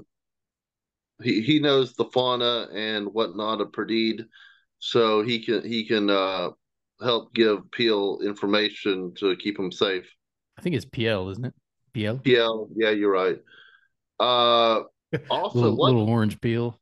He 1.22 1.42
he 1.42 1.58
knows 1.58 1.92
the 1.94 2.06
fauna 2.06 2.68
and 2.72 3.08
whatnot 3.12 3.60
of 3.60 3.72
Perdid, 3.72 4.26
so 4.78 5.22
he 5.22 5.44
can 5.44 5.62
he 5.64 5.86
can 5.86 6.10
uh 6.10 6.50
help 7.02 7.34
give 7.34 7.70
Peel 7.72 8.20
information 8.24 9.12
to 9.18 9.36
keep 9.36 9.58
him 9.58 9.72
safe. 9.72 10.06
I 10.58 10.62
think 10.62 10.76
it's 10.76 10.84
Piel, 10.84 11.30
isn't 11.32 11.44
it? 11.44 11.54
Piel. 11.94 12.22
Peel, 12.22 12.68
yeah, 12.76 12.90
you're 12.90 13.12
right. 13.12 13.38
Uh, 14.20 14.82
also, 15.30 15.58
little, 15.58 15.76
what 15.76 15.86
little 15.88 16.08
orange 16.08 16.40
peel. 16.40 16.80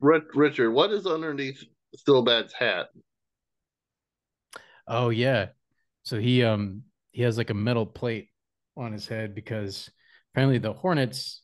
Richard, 0.00 0.70
what 0.72 0.90
is 0.90 1.06
underneath 1.06 1.62
Silbad's 2.06 2.52
hat? 2.52 2.88
Oh 4.86 5.10
yeah. 5.10 5.48
So 6.02 6.18
he 6.18 6.42
um 6.42 6.82
he 7.12 7.22
has 7.22 7.36
like 7.36 7.50
a 7.50 7.54
metal 7.54 7.86
plate 7.86 8.28
on 8.76 8.92
his 8.92 9.06
head 9.06 9.34
because 9.34 9.90
apparently 10.32 10.58
the 10.58 10.72
hornets 10.72 11.42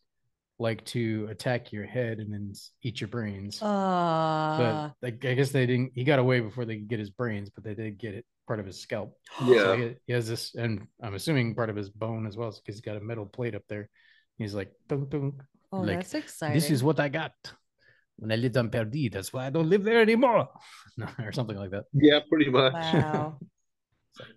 like 0.58 0.84
to 0.86 1.28
attack 1.30 1.72
your 1.72 1.84
head 1.84 2.18
and 2.18 2.32
then 2.32 2.52
eat 2.82 3.00
your 3.00 3.08
brains. 3.08 3.62
Uh, 3.62 4.56
but 4.58 4.94
like 5.02 5.24
I 5.24 5.34
guess 5.34 5.50
they 5.50 5.66
didn't. 5.66 5.92
He 5.94 6.04
got 6.04 6.18
away 6.18 6.40
before 6.40 6.64
they 6.64 6.76
could 6.76 6.88
get 6.88 6.98
his 6.98 7.10
brains, 7.10 7.50
but 7.50 7.64
they 7.64 7.74
did 7.74 7.98
get 7.98 8.14
it 8.14 8.24
part 8.46 8.60
of 8.60 8.66
his 8.66 8.80
scalp. 8.80 9.16
So 9.38 9.44
Yeah, 9.44 9.76
he, 9.76 9.94
he 10.06 10.12
has 10.12 10.28
this, 10.28 10.54
and 10.54 10.86
I'm 11.02 11.14
assuming 11.14 11.54
part 11.54 11.70
of 11.70 11.76
his 11.76 11.90
bone 11.90 12.26
as 12.26 12.36
well, 12.36 12.50
because 12.50 12.76
he's 12.76 12.80
got 12.80 12.96
a 12.96 13.00
metal 13.00 13.26
plate 13.26 13.54
up 13.54 13.62
there. 13.68 13.88
He's 14.38 14.54
like, 14.54 14.72
dunk, 14.88 15.10
dunk. 15.10 15.34
oh, 15.72 15.80
like, 15.80 15.98
that's 15.98 16.14
exciting. 16.14 16.54
this 16.54 16.70
is 16.70 16.82
what 16.82 17.00
I 17.00 17.08
got 17.08 17.32
when 18.16 18.30
I 18.32 18.36
lived 18.36 18.56
on 18.56 18.70
Perdid. 18.70 19.12
That's 19.12 19.32
why 19.32 19.46
I 19.46 19.50
don't 19.50 19.68
live 19.68 19.84
there 19.84 20.00
anymore, 20.00 20.48
or 21.18 21.32
something 21.32 21.56
like 21.56 21.70
that. 21.70 21.84
yeah, 21.92 22.20
pretty 22.28 22.50
much. 22.50 22.72
wow. 22.72 23.38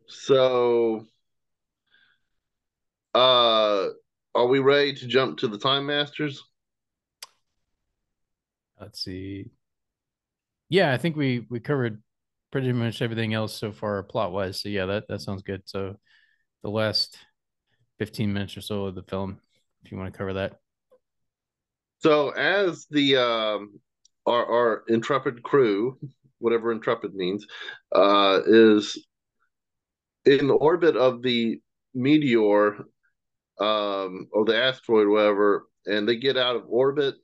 So, 0.07 1.05
uh, 3.13 3.87
are 4.35 4.47
we 4.47 4.59
ready 4.59 4.93
to 4.93 5.07
jump 5.07 5.39
to 5.39 5.47
the 5.47 5.57
Time 5.57 5.85
Masters? 5.85 6.43
Let's 8.79 9.03
see. 9.03 9.51
Yeah, 10.69 10.93
I 10.93 10.97
think 10.97 11.15
we 11.15 11.45
we 11.49 11.59
covered 11.59 12.01
pretty 12.51 12.71
much 12.71 13.01
everything 13.01 13.33
else 13.33 13.53
so 13.53 13.71
far 13.71 14.01
plot 14.03 14.31
wise. 14.31 14.61
So 14.61 14.69
yeah, 14.69 14.85
that 14.85 15.07
that 15.09 15.21
sounds 15.21 15.43
good. 15.43 15.63
So 15.65 15.95
the 16.63 16.69
last 16.69 17.17
15 17.99 18.31
minutes 18.31 18.55
or 18.55 18.61
so 18.61 18.85
of 18.85 18.95
the 18.95 19.03
film, 19.03 19.39
if 19.83 19.91
you 19.91 19.97
want 19.97 20.11
to 20.11 20.17
cover 20.17 20.33
that. 20.33 20.59
So, 21.99 22.29
as 22.29 22.85
the 22.89 23.17
um, 23.17 23.79
our 24.25 24.45
our 24.45 24.83
intrepid 24.87 25.43
crew, 25.43 25.97
whatever 26.39 26.71
intrepid 26.71 27.13
means, 27.13 27.45
uh, 27.93 28.39
is 28.45 29.05
in 30.25 30.47
the 30.47 30.53
orbit 30.53 30.95
of 30.95 31.21
the 31.21 31.59
meteor, 31.93 32.77
um, 33.59 34.27
or 34.31 34.45
the 34.45 34.57
asteroid, 34.57 35.07
whatever, 35.07 35.67
and 35.85 36.07
they 36.07 36.15
get 36.17 36.37
out 36.37 36.55
of 36.55 36.63
orbit. 36.67 37.15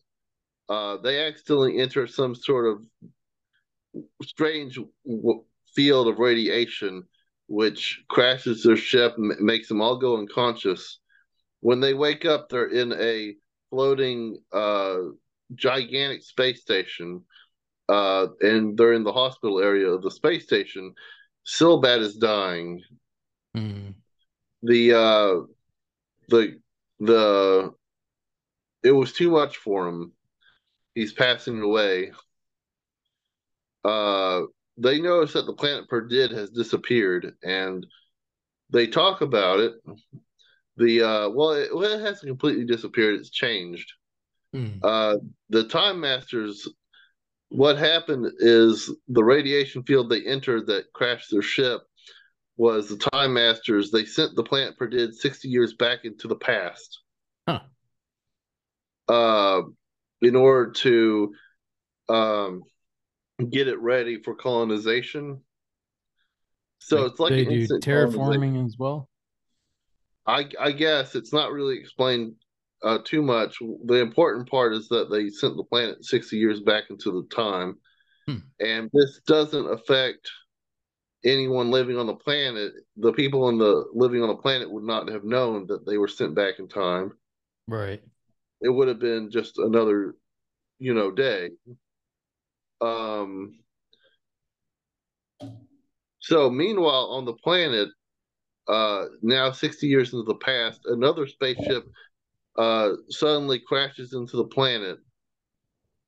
Uh, 0.67 0.98
they 0.98 1.26
accidentally 1.26 1.80
enter 1.80 2.08
some 2.08 2.36
sort 2.36 2.65
of 2.65 2.86
strange 4.24 4.80
w- 5.06 5.43
field 5.76 6.08
of 6.08 6.19
radiation, 6.19 7.04
which 7.48 8.04
crashes 8.10 8.63
their 8.63 8.76
ship 8.76 9.15
and 9.17 9.28
ma- 9.28 9.36
makes 9.39 9.67
them 9.67 9.82
all 9.82 9.98
go 9.98 10.17
unconscious. 10.17 11.00
When 11.62 11.80
they 11.80 11.93
wake 11.93 12.26
up, 12.26 12.50
they're 12.50 12.67
in 12.67 12.93
a 12.93 13.36
floating, 13.69 14.39
uh, 14.52 14.98
gigantic 15.54 16.24
space 16.24 16.62
station, 16.62 17.24
uh, 17.88 18.28
and 18.41 18.78
they're 18.78 18.93
in 18.93 19.04
the 19.04 19.13
hospital 19.13 19.60
area 19.60 19.88
of 19.88 20.02
the 20.02 20.12
space 20.12 20.43
station. 20.43 20.94
Silbad 21.46 22.00
is 22.00 22.15
dying. 22.15 22.81
Hmm. 23.54 23.92
The 24.63 24.94
uh, 24.94 25.36
the 26.28 26.60
the 27.00 27.71
it 28.84 28.92
was 28.92 29.13
too 29.13 29.32
much 29.32 29.58
for 29.58 29.88
him. 29.88 30.12
He's 30.94 31.13
passing 31.13 31.62
away. 31.62 32.12
Uh, 33.84 34.44
they 34.78 35.02
notice 35.02 35.34
that 35.34 35.46
the 35.46 35.54
planet 35.54 35.90
Perdid 35.90 36.32
has 36.32 36.50
disappeared, 36.50 37.34
and 37.44 37.86
they 38.69 38.88
talk 38.88 39.21
about 39.21 39.60
it. 39.60 39.73
The 40.78 41.02
uh, 41.02 41.30
well, 41.30 41.52
it, 41.52 41.76
well, 41.76 41.92
it 41.92 42.02
hasn't 42.02 42.28
completely 42.28 42.65
disappeared. 42.65 43.15
It's 43.15 43.30
changed. 43.30 43.92
Hmm. 44.54 44.80
Uh, 44.84 45.17
the 45.50 45.65
Time 45.65 46.00
Masters. 46.00 46.67
What 47.50 47.78
happened 47.78 48.32
is 48.40 48.92
the 49.08 49.23
radiation 49.23 49.84
field 49.84 50.10
they 50.10 50.26
entered 50.26 50.65
that 50.67 50.92
crashed 50.94 51.30
their 51.32 51.44
ship 51.44 51.84
was 52.58 52.87
the 52.89 52.97
Time 52.97 53.33
Masters. 53.33 53.91
They 53.91 54.06
sent 54.06 54.35
the 54.35 54.43
planet 54.43 54.77
Perdid 54.77 55.13
sixty 55.13 55.49
years 55.49 55.73
back 55.73 55.99
into 56.06 56.27
the 56.27 56.35
past. 56.35 56.99
Huh. 57.47 57.60
uh, 59.08 59.62
in 60.21 60.35
order 60.35 60.71
to 60.71 61.33
um, 62.10 62.63
get 63.51 63.67
it 63.67 63.79
ready 63.79 64.21
for 64.23 64.33
colonization. 64.35 65.41
So 66.79 67.03
Like, 67.03 67.12
it's 67.12 67.19
like 67.19 67.29
they 67.31 67.45
do 67.45 67.67
terraforming 67.79 68.65
as 68.65 68.77
well. 68.77 69.10
I 70.25 70.49
I 70.60 70.71
guess 70.71 71.15
it's 71.15 71.33
not 71.33 71.51
really 71.51 71.77
explained 71.77 72.33
uh, 72.83 72.99
too 73.03 73.21
much. 73.21 73.58
The 73.85 73.95
important 74.01 74.49
part 74.49 74.73
is 74.73 74.87
that 74.89 75.12
they 75.12 75.29
sent 75.29 75.56
the 75.56 75.63
planet 75.63 76.03
60 76.03 76.37
years 76.37 76.62
back 76.62 76.85
into 76.89 77.12
the 77.12 77.27
time, 77.35 77.77
Hmm. 78.25 78.37
and 78.60 78.89
this 78.91 79.19
doesn't 79.27 79.67
affect 79.71 80.29
anyone 81.26 81.71
living 81.71 81.98
on 81.98 82.08
the 82.08 82.15
planet. 82.15 82.73
The 82.98 83.12
people 83.13 83.50
in 83.50 83.58
the 83.58 83.86
living 83.94 84.21
on 84.21 84.30
the 84.30 84.36
planet 84.36 84.71
would 84.71 84.84
not 84.84 85.10
have 85.10 85.23
known 85.23 85.67
that 85.67 85.86
they 85.86 85.98
were 85.98 86.08
sent 86.08 86.36
back 86.36 86.60
in 86.60 86.67
time. 86.67 87.12
Right. 87.67 88.02
It 88.62 88.69
would 88.69 88.88
have 88.88 89.00
been 89.00 89.32
just 89.32 89.58
another, 89.58 90.15
you 90.80 90.94
know, 90.94 91.12
day. 91.12 91.50
Um. 92.82 93.60
So 96.19 96.50
meanwhile, 96.50 97.12
on 97.12 97.26
the 97.26 97.34
planet, 97.34 97.90
uh, 98.67 99.06
now 99.21 99.52
60 99.52 99.88
years 99.88 100.13
into 100.13 100.23
the 100.23 100.36
past, 100.36 100.82
another 100.86 101.28
spaceship 101.28 101.86
uh, 102.58 102.92
suddenly 103.10 103.60
crashes 103.60 104.13
into 104.13 104.38
the 104.38 104.46
planet. 104.46 104.98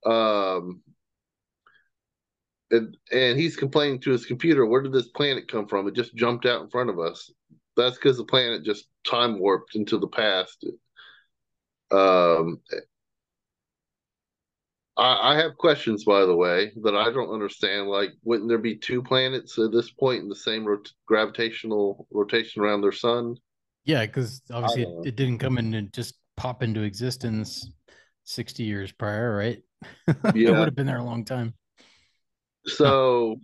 Um, 0.05 0.82
and, 2.72 2.97
and 3.11 3.39
he's 3.39 3.55
complaining 3.55 3.99
to 4.01 4.11
his 4.11 4.26
computer, 4.26 4.65
where 4.65 4.82
did 4.82 4.93
this 4.93 5.07
planet 5.07 5.49
come 5.49 5.68
from? 5.68 5.88
It 5.88 5.95
just 5.95 6.15
jumped 6.15 6.45
out 6.45 6.61
in 6.61 6.70
front 6.70 6.89
of 6.89 6.99
us. 6.99 7.32
That's 7.76 7.95
because 7.95 8.18
the 8.18 8.26
planet 8.26 8.63
just 8.63 8.88
time 9.05 9.39
warped 9.39 9.76
into 9.76 9.97
the 9.97 10.07
past. 10.07 10.65
Um, 11.91 12.59
I, 14.97 15.34
I 15.34 15.38
have 15.38 15.57
questions, 15.57 16.03
by 16.03 16.26
the 16.26 16.36
way, 16.36 16.74
that 16.84 16.95
I 16.95 17.11
don't 17.11 17.34
understand. 17.34 17.88
Like, 17.88 18.11
wouldn't 18.24 18.49
there 18.49 18.57
be 18.57 18.76
two 18.76 19.03
planets 19.03 19.57
at 19.59 19.72
this 19.72 19.91
point 19.91 20.24
in 20.24 20.30
the 20.30 20.36
same 20.36 20.65
rot- 20.65 20.91
gravitational 21.05 22.07
rotation 22.11 22.61
around 22.61 22.82
their 22.82 22.91
sun? 22.91 23.36
Yeah, 23.86 24.05
because 24.05 24.41
obviously 24.51 24.84
it, 24.84 25.09
it 25.09 25.15
didn't 25.15 25.38
come 25.38 25.57
in 25.57 25.74
and 25.74 25.93
just 25.93 26.15
pop 26.36 26.63
into 26.63 26.82
existence 26.82 27.72
60 28.24 28.63
years 28.63 28.91
prior, 28.91 29.36
right? 29.36 29.61
it 30.07 30.36
Yeah. 30.36 30.51
would 30.51 30.65
have 30.65 30.76
been 30.76 30.88
there 30.88 30.97
a 30.97 31.03
long 31.03 31.24
time. 31.24 31.53
So, 32.68 33.38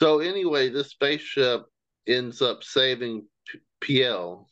so 0.00 0.20
anyway, 0.20 0.68
this 0.70 0.90
spaceship 0.90 1.66
ends 2.06 2.42
up 2.42 2.64
saving 2.64 3.26
Piel 3.80 4.46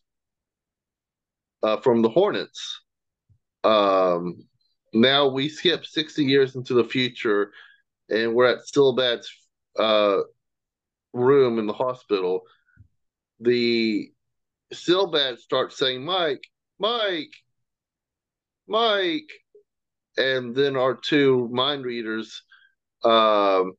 uh, 1.62 1.78
from 1.78 2.02
the 2.02 2.08
Hornets. 2.08 2.80
Um, 3.64 4.46
now 4.92 5.28
we 5.28 5.48
skip 5.48 5.84
60 5.84 6.24
years 6.24 6.54
into 6.54 6.74
the 6.74 6.84
future, 6.84 7.52
and 8.08 8.34
we're 8.34 8.46
at 8.46 8.60
Silbad's 8.72 9.28
uh, 9.78 10.18
room 11.12 11.58
in 11.58 11.66
the 11.66 11.72
hospital. 11.72 12.42
The 13.40 14.10
Silbad 14.72 15.38
starts 15.38 15.76
saying, 15.76 16.04
"Mike, 16.04 16.44
Mike, 16.78 17.34
Mike," 18.68 19.30
and 20.16 20.54
then 20.54 20.76
our 20.76 20.94
two 20.94 21.48
mind 21.52 21.84
readers, 21.84 22.42
um, 23.06 23.72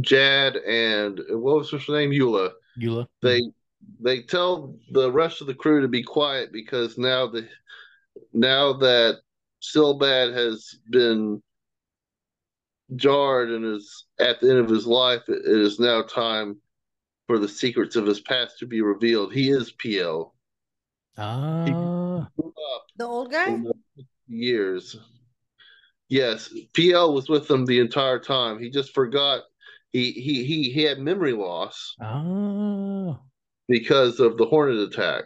Jad 0.00 0.56
and 0.56 1.20
what 1.30 1.56
was 1.56 1.70
his 1.70 1.88
name, 1.88 2.10
Yula 2.10 2.50
Yula. 2.78 3.06
they 3.22 3.42
they 4.00 4.22
tell 4.22 4.76
the 4.90 5.10
rest 5.10 5.40
of 5.40 5.46
the 5.46 5.54
crew 5.54 5.80
to 5.80 5.88
be 5.88 6.02
quiet 6.02 6.52
because 6.52 6.98
now 6.98 7.26
the 7.26 7.48
now 8.32 8.72
that 8.74 9.20
Silbad 9.62 10.34
has 10.34 10.74
been 10.90 11.42
jarred 12.96 13.50
and 13.50 13.64
is 13.64 14.04
at 14.20 14.40
the 14.40 14.50
end 14.50 14.58
of 14.58 14.68
his 14.68 14.86
life, 14.86 15.22
it, 15.28 15.38
it 15.44 15.60
is 15.60 15.78
now 15.78 16.02
time 16.02 16.56
for 17.26 17.38
the 17.38 17.48
secrets 17.48 17.96
of 17.96 18.06
his 18.06 18.20
past 18.20 18.58
to 18.58 18.66
be 18.66 18.80
revealed. 18.80 19.32
He 19.32 19.50
is 19.50 19.72
Piel. 19.72 20.32
Ah, 21.18 21.64
Grew 21.64 22.52
up 22.74 22.82
The 22.96 23.04
old 23.04 23.30
guy? 23.32 23.48
in 23.48 23.62
the 23.64 23.74
years. 24.28 24.96
Yes, 26.08 26.52
Piel 26.72 27.12
was 27.12 27.28
with 27.28 27.48
them 27.48 27.64
the 27.66 27.80
entire 27.80 28.18
time. 28.18 28.58
He 28.58 28.70
just 28.70 28.94
forgot. 28.94 29.42
He 29.92 30.12
he 30.12 30.44
he 30.44 30.70
he 30.70 30.82
had 30.82 30.98
memory 30.98 31.32
loss 31.32 31.94
ah, 32.00 33.18
because 33.68 34.20
of 34.20 34.36
the 34.36 34.44
Hornet 34.46 34.78
attack. 34.78 35.24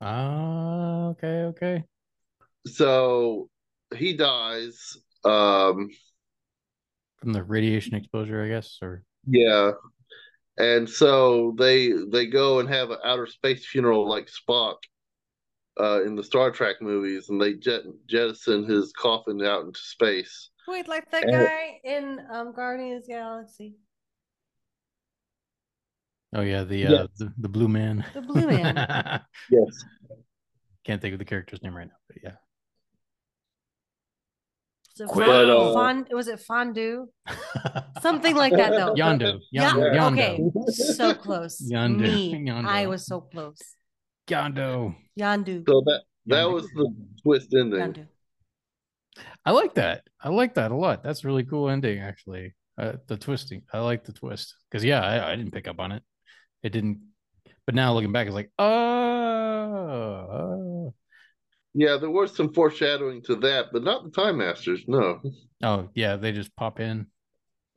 ah. 0.00 1.08
Okay, 1.10 1.42
okay. 1.44 1.84
so 2.66 3.48
he 3.96 4.16
dies 4.16 4.96
um 5.24 5.88
From 7.18 7.32
the 7.32 7.42
radiation 7.42 7.94
exposure, 7.94 8.42
I 8.44 8.48
guess, 8.48 8.78
or 8.82 9.02
yeah 9.26 9.72
and 10.56 10.88
so 10.88 11.54
they 11.58 11.92
they 12.10 12.26
go 12.26 12.60
and 12.60 12.68
have 12.68 12.90
an 12.90 12.98
outer 13.04 13.26
space 13.26 13.66
funeral 13.66 14.08
like 14.08 14.28
spock 14.28 14.76
uh 15.82 16.02
in 16.04 16.14
the 16.16 16.22
star 16.22 16.50
trek 16.50 16.76
movies 16.80 17.28
and 17.30 17.40
they 17.40 17.54
jet 17.54 17.82
jettison 18.06 18.64
his 18.64 18.92
coffin 18.92 19.42
out 19.44 19.64
into 19.64 19.80
space 19.80 20.50
Wait, 20.68 20.86
like 20.88 21.10
that 21.10 21.24
Uh, 21.28 21.30
guy 21.44 21.80
in 21.84 22.20
um 22.30 22.52
Guardians 22.54 23.04
of 23.04 23.06
the 23.08 23.12
Galaxy. 23.14 23.74
oh 26.36 26.42
yeah, 26.42 26.62
the 26.64 26.76
Yes. 26.76 26.92
uh 26.92 27.06
the, 27.18 27.32
the 27.38 27.48
blue 27.48 27.68
man. 27.68 28.04
The 28.14 28.22
blue 28.22 28.46
man. 28.46 28.74
yes 29.50 29.84
Can't 30.84 31.00
think 31.02 31.12
of 31.14 31.18
the 31.18 31.24
character's 31.24 31.62
name 31.62 31.74
right 31.76 31.88
now, 31.88 32.00
but 32.08 32.18
yeah. 32.22 32.36
Was 34.98 35.00
it, 35.00 35.08
Quill. 35.08 35.26
fond- 35.26 35.50
uh, 35.50 35.72
fond- 35.72 36.06
was 36.12 36.28
it 36.28 36.40
fondue? 36.40 37.08
Something 38.02 38.36
like 38.36 38.52
that 38.52 38.70
though. 38.72 38.94
Yondo. 38.94 39.40
Yeah, 39.50 39.72
Yondo. 39.72 39.94
Yondo. 39.94 40.12
okay. 40.12 40.50
So 40.72 41.14
close. 41.14 41.60
Yondu. 41.72 42.00
Me. 42.00 42.34
Yondu. 42.34 42.66
I 42.66 42.86
was 42.86 43.06
so 43.06 43.20
close. 43.20 43.58
Yondo. 44.30 44.94
Yandu. 45.18 45.64
so 45.68 45.82
that 45.86 46.02
that 46.26 46.44
Yondu. 46.44 46.52
was 46.52 46.64
the 46.74 46.94
twist 47.22 47.54
ending 47.54 47.80
Yandu. 47.80 48.06
I 49.44 49.50
like 49.52 49.74
that. 49.74 50.04
I 50.22 50.28
like 50.28 50.54
that 50.54 50.70
a 50.70 50.76
lot. 50.76 51.02
That's 51.02 51.24
a 51.24 51.26
really 51.26 51.44
cool 51.44 51.68
ending, 51.68 52.00
actually. 52.00 52.54
Uh, 52.78 52.92
the 53.06 53.16
twisting. 53.16 53.62
I 53.72 53.80
like 53.80 54.04
the 54.04 54.12
twist 54.12 54.54
because 54.70 54.84
yeah, 54.84 55.02
I, 55.02 55.32
I 55.32 55.36
didn't 55.36 55.52
pick 55.52 55.68
up 55.68 55.80
on 55.80 55.92
it. 55.92 56.02
It 56.62 56.70
didn't. 56.70 57.00
But 57.66 57.74
now 57.74 57.92
looking 57.92 58.12
back, 58.12 58.26
it's 58.26 58.34
like, 58.34 58.50
oh, 58.58 59.74
yeah 61.72 61.96
there 61.96 62.10
was 62.10 62.34
some 62.34 62.52
foreshadowing 62.52 63.22
to 63.22 63.36
that 63.36 63.66
but 63.72 63.84
not 63.84 64.02
the 64.02 64.10
time 64.10 64.38
masters 64.38 64.82
no 64.88 65.20
oh, 65.62 65.88
yeah. 65.94 66.16
They 66.16 66.32
just 66.32 66.54
pop 66.56 66.80
in. 66.80 67.06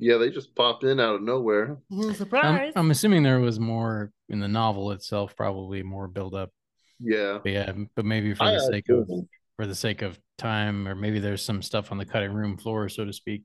Yeah 0.03 0.17
they 0.17 0.29
just 0.29 0.53
popped 0.55 0.83
in 0.83 0.99
out 0.99 1.15
of 1.15 1.21
nowhere 1.21 1.77
I'm, 1.91 2.13
Surprise. 2.13 2.73
I'm 2.75 2.91
assuming 2.91 3.23
there 3.23 3.39
was 3.39 3.59
more 3.59 4.11
in 4.29 4.39
the 4.39 4.47
novel 4.47 4.91
itself, 4.91 5.35
probably 5.35 5.83
more 5.83 6.07
build 6.07 6.35
up. 6.35 6.51
yeah 6.99 7.39
But 7.43 7.51
yeah, 7.51 7.71
but 7.95 8.05
maybe 8.05 8.33
for 8.33 8.43
I 8.43 8.51
the 8.51 8.59
sake 8.59 8.89
of 8.89 9.03
assume. 9.03 9.27
for 9.57 9.65
the 9.67 9.75
sake 9.75 10.01
of 10.01 10.19
time, 10.37 10.87
or 10.87 10.95
maybe 10.95 11.19
there's 11.19 11.43
some 11.43 11.61
stuff 11.61 11.91
on 11.91 11.97
the 11.97 12.05
cutting 12.05 12.33
room 12.33 12.57
floor, 12.57 12.89
so 12.89 13.05
to 13.05 13.13
speak, 13.13 13.43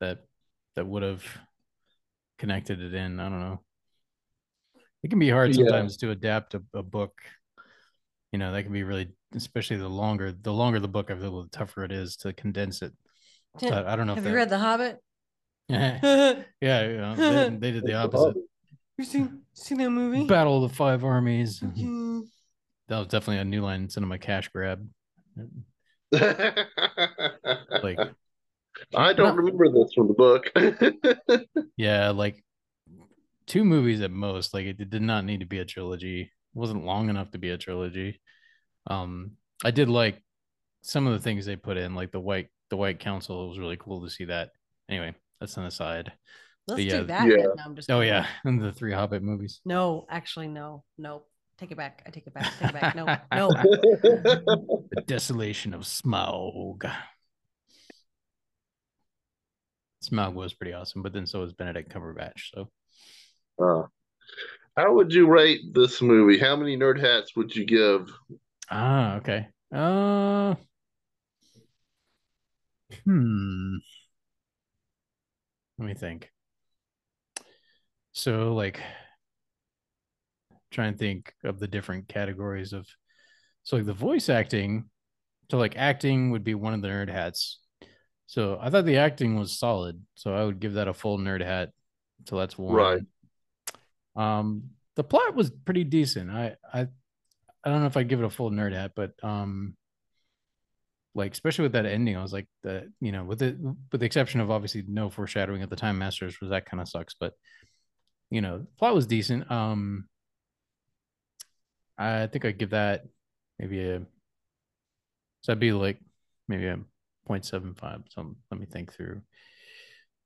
that 0.00 0.18
that 0.74 0.86
would 0.86 1.02
have 1.02 1.24
connected 2.38 2.80
it 2.80 2.94
in. 2.94 3.20
I 3.20 3.28
don't 3.28 3.40
know. 3.40 3.60
It 5.02 5.08
can 5.10 5.18
be 5.18 5.30
hard 5.30 5.50
Yeah. 5.50 5.64
sometimes 5.64 5.96
to 5.98 6.10
adapt 6.10 6.54
a, 6.54 6.62
a 6.74 6.82
book. 6.82 7.12
You 8.32 8.38
know, 8.38 8.52
that 8.52 8.62
can 8.64 8.72
be 8.72 8.82
really, 8.82 9.08
especially 9.34 9.76
the 9.76 9.88
longer 9.88 10.32
the 10.32 10.52
longer 10.52 10.80
the 10.80 10.88
book, 10.88 11.10
I 11.10 11.16
feel 11.16 11.42
the 11.42 11.48
tougher 11.48 11.84
it 11.84 11.92
is 11.92 12.16
to 12.18 12.32
condense 12.32 12.82
it. 12.82 12.92
So 13.58 13.68
I, 13.68 13.92
I 13.92 13.96
don't 13.96 14.06
know 14.06 14.14
Have 14.14 14.24
if 14.24 14.28
you 14.28 14.32
that, 14.32 14.36
read 14.36 14.50
The 14.50 14.58
Hobbit? 14.58 14.98
Yeah, 15.68 16.42
you 16.60 16.68
you 16.90 16.96
know, 16.98 17.14
they, 17.16 17.56
they 17.60 17.72
did 17.72 17.84
the 17.84 17.94
opposite. 17.94 18.36
You 18.98 19.04
seen 19.04 19.42
seen 19.52 19.78
that 19.78 19.90
movie? 19.90 20.26
Battle 20.26 20.62
of 20.64 20.70
the 20.70 20.76
Five 20.76 21.04
Armies. 21.04 21.60
Mhm. 21.60 22.22
That 22.88 22.98
was 22.98 23.08
definitely 23.08 23.38
a 23.38 23.44
new 23.44 23.62
line 23.62 23.88
cinema 23.88 24.18
cash 24.18 24.48
grab. 24.48 24.86
Like 26.12 27.98
I 28.94 29.12
don't 29.12 29.36
remember 29.36 29.70
this 29.70 29.92
from 29.94 30.08
the 30.08 30.14
book. 30.14 30.52
Yeah, 31.76 32.10
like 32.10 32.42
two 33.46 33.64
movies 33.64 34.00
at 34.00 34.10
most. 34.10 34.54
Like 34.54 34.66
it 34.66 34.90
did 34.90 35.02
not 35.02 35.24
need 35.24 35.40
to 35.40 35.46
be 35.46 35.58
a 35.58 35.64
trilogy. 35.64 36.22
It 36.22 36.30
wasn't 36.54 36.84
long 36.84 37.10
enough 37.10 37.30
to 37.32 37.38
be 37.38 37.50
a 37.50 37.58
trilogy. 37.58 38.20
Um, 38.86 39.32
I 39.64 39.70
did 39.72 39.88
like 39.88 40.22
some 40.82 41.06
of 41.06 41.12
the 41.12 41.18
things 41.18 41.44
they 41.44 41.56
put 41.56 41.76
in, 41.76 41.94
like 41.94 42.12
the 42.12 42.20
white 42.20 42.48
the 42.70 42.76
White 42.76 43.00
Council. 43.00 43.44
It 43.44 43.48
was 43.48 43.58
really 43.58 43.76
cool 43.78 44.02
to 44.02 44.10
see 44.10 44.26
that. 44.26 44.50
Anyway, 44.88 45.14
that's 45.40 45.56
an 45.56 45.64
aside. 45.64 46.12
Let's 46.66 46.82
yeah, 46.82 47.00
do 47.00 47.04
that. 47.06 47.28
yeah. 47.28 47.36
then. 47.36 47.52
No, 47.56 47.62
I'm 47.64 47.76
just 47.76 47.90
Oh 47.90 48.00
kidding. 48.00 48.08
yeah, 48.14 48.26
and 48.44 48.60
the 48.60 48.72
three 48.72 48.92
Hobbit 48.92 49.22
movies. 49.22 49.60
No, 49.64 50.06
actually, 50.10 50.48
no, 50.48 50.84
no. 50.98 51.22
Take 51.58 51.70
it 51.72 51.76
back. 51.76 52.02
I 52.06 52.10
take 52.10 52.26
it 52.26 52.34
back. 52.34 52.52
Take 52.58 52.70
it 52.70 52.74
back. 52.74 52.94
No, 52.94 53.06
no. 53.34 53.48
The 54.92 55.02
Desolation 55.06 55.74
of 55.74 55.82
Smaug. 55.82 56.90
Smaug 60.04 60.34
was 60.34 60.54
pretty 60.54 60.72
awesome, 60.72 61.02
but 61.02 61.12
then 61.12 61.26
so 61.26 61.40
was 61.40 61.52
Benedict 61.52 61.92
Cumberbatch. 61.92 62.50
So 62.54 62.70
Uh, 63.58 63.86
how 64.76 64.94
would 64.94 65.12
you 65.12 65.26
rate 65.26 65.72
this 65.72 66.02
movie? 66.02 66.38
How 66.38 66.56
many 66.56 66.76
nerd 66.76 67.00
hats 67.00 67.34
would 67.36 67.54
you 67.56 67.64
give? 67.64 68.10
ah, 68.70 69.16
okay. 69.16 69.48
Uh, 69.72 70.54
hmm. 73.04 73.76
Let 75.78 75.86
me 75.86 75.94
think. 75.94 76.30
So, 78.12 78.54
like, 78.54 78.80
trying 80.70 80.92
to 80.92 80.98
think 80.98 81.32
of 81.44 81.58
the 81.58 81.68
different 81.68 82.08
categories 82.08 82.72
of, 82.72 82.86
so 83.62 83.76
like 83.76 83.86
the 83.86 83.92
voice 83.92 84.28
acting, 84.28 84.88
so 85.50 85.58
like 85.58 85.76
acting 85.76 86.30
would 86.30 86.44
be 86.44 86.54
one 86.54 86.74
of 86.74 86.82
the 86.82 86.88
nerd 86.88 87.08
hats. 87.10 87.58
So 88.26 88.58
I 88.60 88.70
thought 88.70 88.84
the 88.84 88.96
acting 88.96 89.38
was 89.38 89.58
solid. 89.58 90.02
So 90.14 90.34
I 90.34 90.44
would 90.44 90.60
give 90.60 90.74
that 90.74 90.88
a 90.88 90.94
full 90.94 91.18
nerd 91.18 91.44
hat. 91.44 91.70
So 92.28 92.36
that's 92.36 92.58
one. 92.58 92.74
Right. 92.74 93.02
Um, 94.16 94.70
the 94.96 95.04
plot 95.04 95.34
was 95.34 95.50
pretty 95.50 95.84
decent. 95.84 96.30
I 96.30 96.56
I 96.72 96.88
I 97.62 97.70
don't 97.70 97.80
know 97.80 97.86
if 97.86 97.96
I 97.96 98.02
give 98.02 98.20
it 98.20 98.26
a 98.26 98.30
full 98.30 98.50
nerd 98.50 98.72
hat, 98.72 98.92
but 98.96 99.12
um, 99.22 99.76
like 101.16 101.32
especially 101.32 101.62
with 101.64 101.72
that 101.72 101.86
ending, 101.86 102.16
I 102.16 102.22
was 102.22 102.32
like 102.32 102.46
the 102.62 102.92
you 103.00 103.10
know 103.10 103.24
with 103.24 103.42
it 103.42 103.56
with 103.58 104.00
the 104.00 104.06
exception 104.06 104.40
of 104.40 104.50
obviously 104.50 104.84
no 104.86 105.08
foreshadowing 105.10 105.62
at 105.62 105.70
the 105.70 105.76
time 105.76 105.98
masters 105.98 106.40
was 106.40 106.50
that 106.50 106.66
kind 106.66 106.80
of 106.80 106.88
sucks, 106.88 107.14
but 107.18 107.32
you 108.30 108.40
know 108.42 108.58
the 108.58 108.66
plot 108.78 108.94
was 108.94 109.06
decent. 109.06 109.50
Um, 109.50 110.08
I 111.98 112.26
think 112.26 112.44
I'd 112.44 112.58
give 112.58 112.70
that 112.70 113.04
maybe 113.58 113.80
a 113.88 113.98
so 115.40 115.52
that'd 115.52 115.60
be 115.60 115.72
like 115.72 115.98
maybe 116.48 116.66
a 116.66 116.78
0.75. 117.28 118.02
So 118.10 118.36
let 118.50 118.60
me 118.60 118.66
think 118.66 118.92
through. 118.92 119.22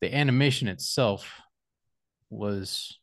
The 0.01 0.15
animation 0.15 0.67
itself 0.69 1.41
was 2.31 2.99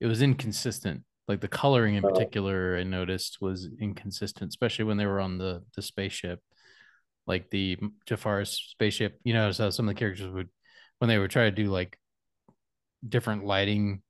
it 0.00 0.06
was 0.06 0.20
inconsistent. 0.20 1.04
Like 1.28 1.40
the 1.40 1.48
coloring 1.48 1.94
in 1.94 2.04
Oh. 2.04 2.10
particular, 2.10 2.76
I 2.76 2.82
noticed 2.82 3.38
was 3.40 3.68
inconsistent, 3.80 4.48
especially 4.50 4.84
when 4.84 4.96
they 4.96 5.06
were 5.06 5.20
on 5.20 5.38
the 5.38 5.62
the 5.74 5.82
spaceship. 5.82 6.40
Like 7.26 7.50
the 7.50 7.78
Jafar's 8.06 8.50
spaceship, 8.50 9.20
you 9.24 9.32
know, 9.34 9.52
so 9.52 9.70
some 9.70 9.88
of 9.88 9.94
the 9.94 9.98
characters 9.98 10.32
would 10.32 10.48
when 10.98 11.08
they 11.08 11.18
would 11.18 11.30
try 11.30 11.44
to 11.44 11.50
do 11.50 11.70
like 11.70 11.98
different 13.08 13.44
lighting, 13.44 14.02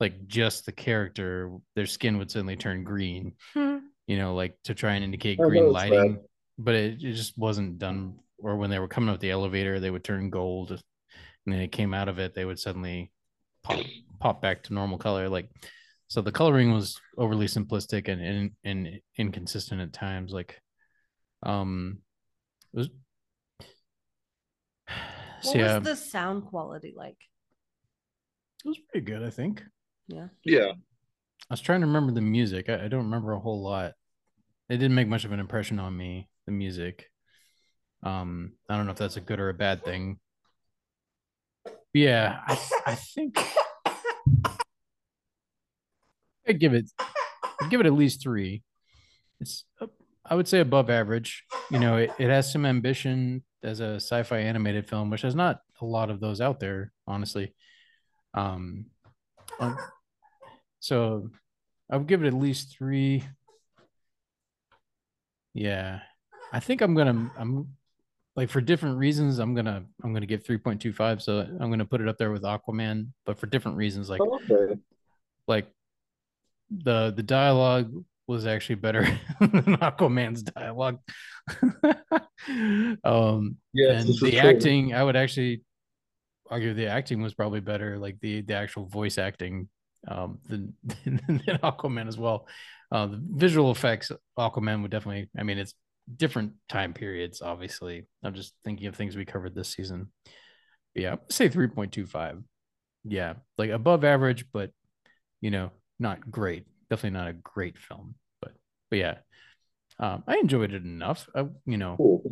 like 0.00 0.26
just 0.26 0.66
the 0.66 0.72
character, 0.72 1.52
their 1.74 1.86
skin 1.86 2.18
would 2.18 2.30
suddenly 2.30 2.56
turn 2.56 2.84
green 2.84 3.34
Hmm. 3.54 3.78
you 4.06 4.16
know, 4.16 4.34
like 4.34 4.56
to 4.64 4.74
try 4.74 4.94
and 4.94 5.04
indicate 5.04 5.40
I 5.40 5.44
green 5.44 5.64
noticed 5.66 5.84
that. 5.84 5.90
lighting, 5.96 6.24
but 6.58 6.74
it, 6.74 6.92
it 7.02 7.14
just 7.14 7.36
wasn't 7.36 7.78
done. 7.78 8.20
Or 8.38 8.56
when 8.56 8.70
they 8.70 8.78
were 8.78 8.88
coming 8.88 9.08
up 9.12 9.18
the 9.20 9.30
elevator, 9.30 9.80
they 9.80 9.90
would 9.90 10.04
turn 10.04 10.30
gold, 10.30 10.70
and 10.70 10.80
then 11.46 11.60
it 11.60 11.72
came 11.72 11.94
out 11.94 12.08
of 12.08 12.18
it, 12.18 12.34
they 12.34 12.44
would 12.44 12.58
suddenly 12.58 13.10
pop 13.64 13.80
pop 14.20 14.42
back 14.42 14.62
to 14.64 14.74
normal 14.74 14.98
color. 14.98 15.28
Like, 15.28 15.48
so 16.08 16.20
the 16.20 16.32
coloring 16.32 16.72
was 16.72 17.00
overly 17.18 17.46
simplistic 17.46 18.08
and 18.08 18.20
and, 18.22 18.50
and 18.62 19.00
inconsistent 19.16 19.80
at 19.80 19.92
times. 19.92 20.32
Like, 20.32 20.60
um, 21.42 21.98
it 21.98 22.05
was. 22.76 22.88
What 25.42 25.52
So, 25.52 25.58
yeah, 25.58 25.78
was 25.78 25.84
the 25.84 25.96
sound 25.96 26.46
quality 26.46 26.92
like? 26.96 27.18
it 28.64 28.68
was 28.68 28.78
pretty 28.90 29.04
good. 29.04 29.22
I 29.22 29.30
think. 29.30 29.62
Yeah. 30.08 30.28
Yeah. 30.44 30.72
I 30.72 31.52
was 31.52 31.60
trying 31.60 31.80
to 31.82 31.86
remember 31.86 32.12
the 32.12 32.20
music. 32.20 32.68
I, 32.68 32.84
I 32.84 32.88
don't 32.88 33.04
remember 33.04 33.32
a 33.32 33.38
whole 33.38 33.62
lot. 33.62 33.92
It 34.68 34.78
didn't 34.78 34.96
make 34.96 35.06
much 35.08 35.24
of 35.24 35.32
an 35.32 35.38
impression 35.38 35.78
on 35.78 35.96
me. 35.96 36.28
The 36.46 36.52
music. 36.52 37.06
Um, 38.02 38.52
I 38.68 38.76
don't 38.76 38.86
know 38.86 38.92
if 38.92 38.98
that's 38.98 39.16
a 39.16 39.20
good 39.20 39.38
or 39.40 39.48
a 39.48 39.54
bad 39.54 39.84
thing. 39.84 40.18
Yeah, 41.92 42.40
I, 42.46 42.58
I 42.86 42.94
think 42.94 43.38
I'd 46.48 46.60
give 46.60 46.74
it 46.74 46.90
I'd 47.60 47.70
give 47.70 47.80
it 47.80 47.86
at 47.86 47.92
least 47.94 48.22
three. 48.22 48.62
It's 49.40 49.64
uh, 49.80 49.86
I 50.28 50.34
would 50.34 50.48
say 50.48 50.60
above 50.60 50.90
average. 50.90 51.44
You 51.70 51.78
know, 51.78 51.96
it, 51.96 52.10
it 52.18 52.28
has 52.30 52.50
some 52.50 52.66
ambition 52.66 53.44
as 53.62 53.80
a 53.80 53.96
sci-fi 53.96 54.38
animated 54.38 54.88
film, 54.88 55.10
which 55.10 55.22
there's 55.22 55.34
not 55.34 55.60
a 55.80 55.84
lot 55.84 56.10
of 56.10 56.20
those 56.20 56.40
out 56.40 56.60
there, 56.60 56.92
honestly. 57.06 57.54
Um, 58.34 58.86
um, 59.60 59.76
so 60.80 61.30
I 61.90 61.96
would 61.96 62.06
give 62.06 62.22
it 62.22 62.28
at 62.28 62.34
least 62.34 62.76
three. 62.76 63.24
Yeah, 65.54 66.00
I 66.52 66.60
think 66.60 66.82
I'm 66.82 66.94
gonna 66.94 67.30
I'm 67.38 67.68
like 68.34 68.50
for 68.50 68.60
different 68.60 68.98
reasons 68.98 69.38
I'm 69.38 69.54
gonna 69.54 69.84
I'm 70.04 70.12
gonna 70.12 70.26
give 70.26 70.44
3.25. 70.44 71.22
So 71.22 71.40
I'm 71.40 71.70
gonna 71.70 71.86
put 71.86 72.00
it 72.00 72.08
up 72.08 72.18
there 72.18 72.30
with 72.30 72.42
Aquaman, 72.42 73.08
but 73.24 73.38
for 73.38 73.46
different 73.46 73.78
reasons. 73.78 74.10
Like 74.10 74.20
Okay. 74.20 74.80
like 75.48 75.66
the 76.70 77.12
the 77.16 77.22
dialogue 77.22 77.92
was 78.26 78.46
actually 78.46 78.76
better 78.76 79.02
than 79.40 79.76
Aquaman's 79.78 80.42
dialogue. 80.42 80.98
um 83.04 83.56
Yes, 83.72 84.04
and 84.04 84.08
the 84.08 84.30
true. 84.30 84.38
acting, 84.38 84.94
I 84.94 85.02
would 85.02 85.16
actually 85.16 85.62
argue 86.50 86.74
the 86.74 86.86
acting 86.86 87.22
was 87.22 87.34
probably 87.34 87.60
better, 87.60 87.98
like 87.98 88.18
the 88.20 88.40
the 88.42 88.54
actual 88.54 88.86
voice 88.86 89.18
acting 89.18 89.68
um 90.08 90.38
than 90.48 90.74
than, 90.84 91.20
than 91.26 91.58
Aquaman 91.62 92.08
as 92.08 92.18
well. 92.18 92.46
Uh 92.90 93.06
the 93.06 93.22
visual 93.30 93.70
effects, 93.70 94.10
Aquaman 94.38 94.82
would 94.82 94.90
definitely 94.90 95.28
I 95.38 95.42
mean 95.42 95.58
it's 95.58 95.74
different 96.14 96.52
time 96.68 96.92
periods, 96.92 97.42
obviously. 97.42 98.06
I'm 98.22 98.34
just 98.34 98.54
thinking 98.64 98.86
of 98.86 98.94
things 98.96 99.16
we 99.16 99.24
covered 99.24 99.54
this 99.54 99.70
season. 99.72 100.12
But 100.94 101.02
yeah, 101.02 101.16
say 101.28 101.48
3.25. 101.48 102.42
Yeah, 103.04 103.34
like 103.58 103.70
above 103.70 104.04
average, 104.04 104.46
but 104.52 104.70
you 105.40 105.50
know, 105.50 105.70
not 105.98 106.30
great. 106.30 106.66
Definitely 106.90 107.18
not 107.18 107.28
a 107.28 107.32
great 107.32 107.76
film, 107.78 108.14
but 108.40 108.52
but 108.90 108.98
yeah, 108.98 109.14
um, 109.98 110.22
I 110.26 110.36
enjoyed 110.36 110.72
it 110.72 110.84
enough. 110.84 111.28
I, 111.34 111.46
you 111.64 111.76
know, 111.76 111.96
Cool. 111.96 112.22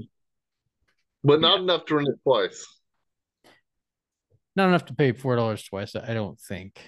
But 1.24 1.40
not 1.40 1.60
enough 1.60 1.86
to 1.86 1.96
run 1.96 2.06
it 2.06 2.16
twice. 2.22 2.66
not 4.54 4.68
enough 4.68 4.84
to 4.86 4.94
pay 4.94 5.12
four 5.12 5.36
dollars 5.36 5.64
twice. 5.64 5.96
I 5.96 6.14
don't 6.14 6.38
think. 6.40 6.78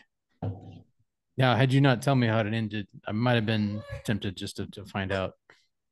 Now, 1.38 1.54
had 1.54 1.72
you 1.72 1.80
not 1.80 2.02
tell 2.02 2.14
me 2.14 2.26
how 2.28 2.38
it 2.40 2.46
ended, 2.52 2.86
I 3.06 3.12
might 3.12 3.34
have 3.34 3.44
been 3.46 3.82
tempted 4.04 4.36
just 4.36 4.56
to, 4.56 4.66
to 4.70 4.84
find 4.86 5.12
out, 5.12 5.32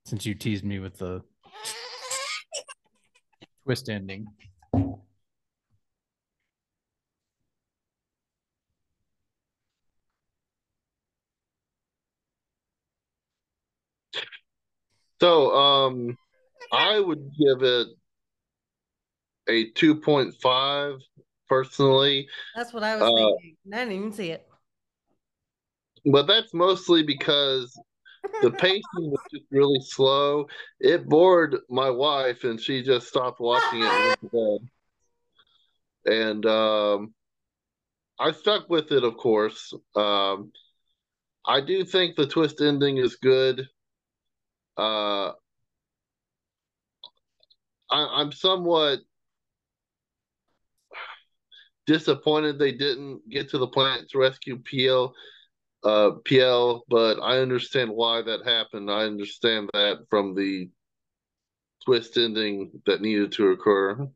since 0.06 0.24
you 0.24 0.34
teased 0.34 0.64
me 0.64 0.78
with 0.78 0.96
the 0.98 1.22
twist 3.64 3.88
ending. 3.90 4.26
So, 15.24 15.54
um, 15.56 16.18
I 16.70 17.00
would 17.00 17.30
give 17.38 17.62
it 17.62 17.88
a 19.48 19.70
2.5 19.70 20.98
personally, 21.48 22.28
That's 22.54 22.74
what 22.74 22.82
I 22.82 22.96
was 22.96 23.04
Uh, 23.04 23.14
thinking. 23.14 23.56
I 23.72 23.76
didn't 23.78 23.92
even 23.94 24.12
see 24.12 24.32
it. 24.32 24.46
but 26.04 26.26
that's 26.26 26.52
mostly 26.52 27.02
because 27.02 27.74
the 28.42 28.50
pacing 28.58 28.82
was 29.10 29.22
just 29.32 29.46
really 29.50 29.80
slow. 29.80 30.46
It 30.78 31.08
bored 31.08 31.56
my 31.70 31.88
wife, 31.88 32.44
and 32.44 32.60
she 32.60 32.82
just 32.82 33.08
stopped 33.08 33.40
watching 33.40 33.80
it 33.80 33.84
and 33.86 34.04
went 34.04 34.20
to 34.20 34.58
bed. 36.04 36.12
And 36.20 36.44
um, 36.44 37.14
I 38.20 38.32
stuck 38.32 38.68
with 38.68 38.92
it, 38.92 39.04
of 39.04 39.16
course. 39.16 39.72
Um, 39.96 40.52
I 41.46 41.62
do 41.62 41.82
think 41.86 42.16
the 42.16 42.26
twist 42.26 42.60
ending 42.60 42.98
is 42.98 43.16
good. 43.16 43.66
Uh, 44.76 45.32
I, 47.90 48.20
I'm 48.20 48.32
somewhat 48.32 49.00
disappointed 51.86 52.58
they 52.58 52.72
didn't 52.72 53.28
get 53.28 53.50
to 53.50 53.58
the 53.58 53.66
planet 53.66 54.08
to 54.10 54.18
rescue 54.18 54.58
Piel, 54.58 55.12
uh, 55.84 56.12
Piel, 56.24 56.80
but 56.88 57.20
I 57.20 57.38
understand 57.38 57.90
why 57.90 58.22
that 58.22 58.46
happened. 58.46 58.90
I 58.90 59.04
understand 59.04 59.70
that 59.74 60.06
from 60.08 60.34
the 60.34 60.70
twist 61.84 62.16
ending 62.16 62.82
that 62.86 63.02
needed 63.02 63.32
to 63.32 63.48
occur. 63.48 64.08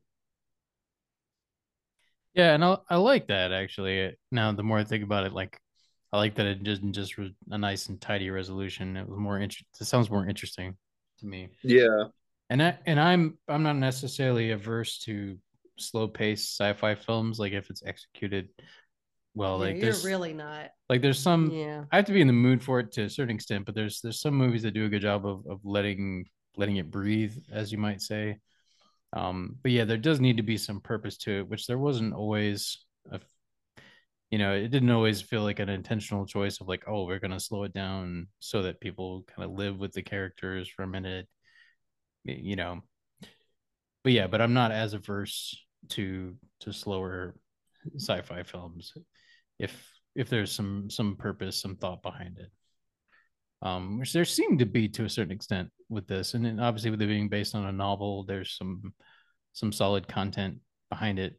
Yeah, 2.33 2.53
and 2.53 2.63
I 2.63 2.77
I 2.89 2.95
like 2.97 3.27
that 3.27 3.51
actually. 3.51 4.15
Now, 4.31 4.51
the 4.51 4.63
more 4.63 4.79
I 4.79 4.83
think 4.83 5.03
about 5.03 5.25
it, 5.25 5.33
like 5.33 5.59
I 6.11 6.17
like 6.17 6.35
that 6.35 6.47
it 6.47 6.63
didn't 6.63 6.93
just 6.93 7.17
was 7.17 7.29
a 7.51 7.57
nice 7.57 7.87
and 7.87 8.01
tidy 8.01 8.29
resolution. 8.29 8.97
It 8.97 9.07
was 9.07 9.19
more 9.19 9.39
interesting. 9.39 9.67
It 9.79 9.85
sounds 9.85 10.09
more 10.09 10.27
interesting 10.27 10.75
to 11.19 11.25
me. 11.25 11.49
Yeah, 11.63 12.05
And 12.49 12.63
I 12.63 12.77
and 12.85 12.99
I'm 12.99 13.37
I'm 13.47 13.63
not 13.63 13.75
necessarily 13.75 14.51
averse 14.51 14.99
to 15.05 15.37
slow 15.77 16.07
paced 16.07 16.57
sci-fi 16.59 16.95
films, 16.95 17.39
like 17.39 17.53
if 17.53 17.69
it's 17.69 17.83
executed 17.85 18.49
well. 19.35 19.57
Yeah, 19.57 19.65
like 19.65 19.81
you're 19.81 19.81
there's 19.81 20.05
really 20.05 20.33
not. 20.33 20.71
like 20.89 21.01
there's 21.01 21.19
some 21.19 21.51
Yeah. 21.51 21.83
I 21.91 21.97
have 21.97 22.05
to 22.05 22.13
be 22.13 22.21
in 22.21 22.27
the 22.27 22.33
mood 22.33 22.63
for 22.63 22.79
it 22.79 22.91
to 22.93 23.03
a 23.03 23.09
certain 23.09 23.35
extent, 23.35 23.65
but 23.65 23.75
there's 23.75 24.01
there's 24.01 24.21
some 24.21 24.33
movies 24.35 24.63
that 24.63 24.71
do 24.73 24.85
a 24.85 24.89
good 24.89 25.01
job 25.01 25.25
of 25.25 25.45
of 25.47 25.59
letting 25.63 26.25
letting 26.57 26.77
it 26.77 26.91
breathe, 26.91 27.35
as 27.51 27.71
you 27.71 27.77
might 27.77 28.01
say. 28.01 28.37
Um, 29.13 29.57
but 29.63 29.71
yeah, 29.71 29.85
there 29.85 29.97
does 29.97 30.19
need 30.19 30.37
to 30.37 30.43
be 30.43 30.57
some 30.57 30.81
purpose 30.81 31.17
to 31.19 31.39
it, 31.39 31.49
which 31.49 31.67
there 31.67 31.77
wasn't 31.79 32.13
always. 32.13 32.77
You 34.31 34.37
know, 34.37 34.53
it 34.53 34.69
didn't 34.69 34.91
always 34.91 35.21
feel 35.21 35.41
like 35.41 35.59
an 35.59 35.69
intentional 35.69 36.25
choice 36.25 36.61
of 36.61 36.67
like, 36.67 36.83
oh, 36.87 37.05
we're 37.05 37.19
gonna 37.19 37.39
slow 37.39 37.63
it 37.63 37.73
down 37.73 38.27
so 38.39 38.61
that 38.63 38.79
people 38.79 39.25
kind 39.35 39.49
of 39.49 39.57
live 39.57 39.79
with 39.79 39.93
the 39.93 40.03
characters 40.03 40.69
for 40.69 40.83
a 40.83 40.87
minute. 40.87 41.27
You 42.23 42.55
know. 42.55 42.81
But 44.03 44.13
yeah, 44.13 44.27
but 44.27 44.41
I'm 44.41 44.53
not 44.53 44.71
as 44.71 44.93
averse 44.93 45.57
to 45.89 46.35
to 46.61 46.73
slower 46.73 47.35
sci-fi 47.95 48.43
films 48.43 48.93
if 49.59 49.99
if 50.15 50.29
there's 50.29 50.51
some 50.51 50.89
some 50.89 51.15
purpose, 51.15 51.61
some 51.61 51.75
thought 51.75 52.01
behind 52.01 52.39
it. 52.39 52.51
Um, 53.61 53.99
which 53.99 54.13
there 54.13 54.25
seemed 54.25 54.59
to 54.59 54.65
be 54.65 54.87
to 54.89 55.03
a 55.03 55.09
certain 55.09 55.33
extent 55.33 55.69
with 55.89 56.07
this, 56.07 56.33
and 56.33 56.45
then 56.45 56.59
obviously 56.59 56.91
with 56.91 57.01
it 57.01 57.07
being 57.07 57.29
based 57.29 57.55
on 57.55 57.65
a 57.65 57.71
novel, 57.71 58.23
there's 58.23 58.55
some 58.57 58.93
some 59.53 59.71
solid 59.71 60.07
content 60.07 60.59
behind 60.89 61.19
it. 61.19 61.37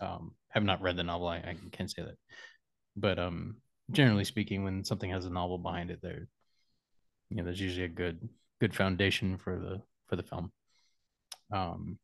Um, 0.00 0.34
have 0.52 0.64
not 0.64 0.82
read 0.82 0.96
the 0.96 1.04
novel, 1.04 1.28
I, 1.28 1.36
I 1.36 1.56
can't 1.72 1.90
say 1.90 2.02
that, 2.02 2.16
but 2.96 3.18
um, 3.18 3.56
generally 3.90 4.24
speaking, 4.24 4.64
when 4.64 4.84
something 4.84 5.10
has 5.10 5.26
a 5.26 5.30
novel 5.30 5.58
behind 5.58 5.90
it, 5.90 6.00
there, 6.02 6.28
you 7.30 7.36
know, 7.36 7.44
there's 7.44 7.60
usually 7.60 7.86
a 7.86 7.88
good 7.88 8.28
good 8.60 8.74
foundation 8.74 9.38
for 9.38 9.58
the 9.58 9.82
for 10.08 10.16
the 10.16 10.22
film. 10.22 10.52
Um, 11.52 11.98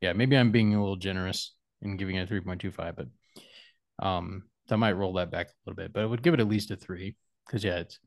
yeah, 0.00 0.12
maybe 0.12 0.36
I'm 0.36 0.52
being 0.52 0.74
a 0.74 0.80
little 0.80 0.96
generous 0.96 1.54
in 1.80 1.96
giving 1.96 2.16
it 2.16 2.30
a 2.30 2.34
3.25, 2.34 2.96
but 2.96 4.04
um, 4.04 4.44
I 4.70 4.76
might 4.76 4.92
roll 4.92 5.14
that 5.14 5.30
back 5.30 5.46
a 5.46 5.50
little 5.66 5.76
bit, 5.76 5.92
but 5.92 6.02
I 6.02 6.06
would 6.06 6.22
give 6.22 6.34
it 6.34 6.40
at 6.40 6.48
least 6.48 6.70
a 6.70 6.76
three 6.76 7.16
because 7.46 7.62
yeah, 7.64 7.78
it's 7.78 7.98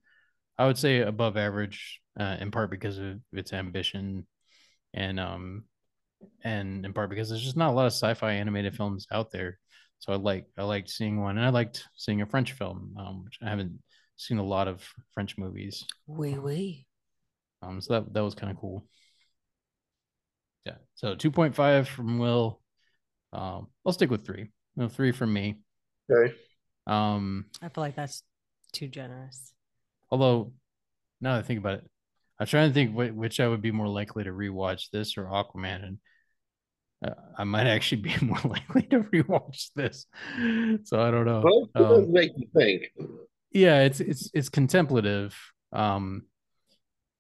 I 0.58 0.66
would 0.66 0.78
say 0.78 1.02
above 1.02 1.38
average, 1.38 2.02
uh, 2.20 2.38
in 2.40 2.52
part 2.52 2.72
because 2.72 2.98
of 2.98 3.20
its 3.34 3.54
ambition, 3.54 4.26
and 4.94 5.20
um, 5.20 5.66
and 6.44 6.86
in 6.86 6.94
part 6.94 7.10
because 7.10 7.30
there's 7.30 7.44
just 7.44 7.58
not 7.58 7.72
a 7.72 7.74
lot 7.74 7.86
of 7.86 7.94
sci-fi 7.94 8.34
animated 8.34 8.76
films 8.76 9.08
out 9.12 9.32
there. 9.32 9.60
So 10.00 10.14
I 10.14 10.18
like 10.18 10.46
I 10.58 10.64
liked 10.64 10.90
seeing 10.90 11.22
one, 11.22 11.38
and 11.38 11.46
I 11.46 11.50
liked 11.50 11.86
seeing 11.96 12.22
a 12.22 12.26
French 12.26 12.54
film, 12.54 12.96
um, 13.00 13.24
which 13.26 13.40
I 13.42 13.50
haven't 13.50 13.80
seen 14.18 14.38
a 14.38 14.44
lot 14.44 14.68
of 14.68 14.84
French 15.14 15.38
movies. 15.38 15.86
Oui, 16.08 16.38
oui. 16.38 16.86
Um, 17.62 17.82
so 17.82 17.94
that 17.94 18.14
that 18.14 18.24
was 18.24 18.36
kind 18.36 18.52
of 18.52 18.58
cool. 18.60 18.86
Yeah. 20.66 20.78
So 20.96 21.16
two 21.16 21.32
point 21.32 21.56
five 21.56 21.88
from 21.88 22.20
Will. 22.20 22.62
Um, 23.34 23.68
I'll 23.86 23.94
stick 23.94 24.10
with 24.12 24.26
three. 24.26 24.52
No, 24.76 24.88
three 24.90 25.12
from 25.12 25.34
me. 25.34 25.60
Okay. 26.12 26.34
Um, 26.88 27.46
I 27.62 27.70
feel 27.70 27.84
like 27.84 27.96
that's 27.96 28.24
too 28.74 28.88
generous. 28.88 29.54
although 30.12 30.54
now 31.22 31.34
that 31.34 31.40
I 31.40 31.48
think 31.48 31.60
about 31.60 31.80
it, 31.80 31.90
I'm 32.40 32.48
trying 32.48 32.70
to 32.70 32.74
think 32.74 32.96
which 32.96 33.40
I 33.40 33.48
would 33.48 33.62
be 33.62 33.72
more 33.72 33.88
likely 33.88 34.24
to 34.26 34.32
rewatch 34.32 34.90
this 34.92 35.18
or 35.18 35.26
Aquaman, 35.26 35.84
and 35.86 35.98
I 37.38 37.44
might 37.44 37.68
actually 37.68 38.02
be 38.02 38.16
more 38.22 38.40
likely 38.44 38.84
to 38.84 39.02
rewatch 39.02 39.70
this. 39.76 40.06
So 40.86 41.00
I 41.02 41.12
don't 41.12 41.26
know. 41.26 41.42
Well, 41.44 41.70
it 41.76 41.80
does 41.80 42.08
Um, 42.08 42.14
make 42.14 42.32
you 42.38 42.48
think. 42.56 42.84
yeah, 43.52 43.82
it's 43.82 44.00
it's 44.00 44.30
it's 44.34 44.50
contemplative. 44.50 45.36
Um, 45.72 46.24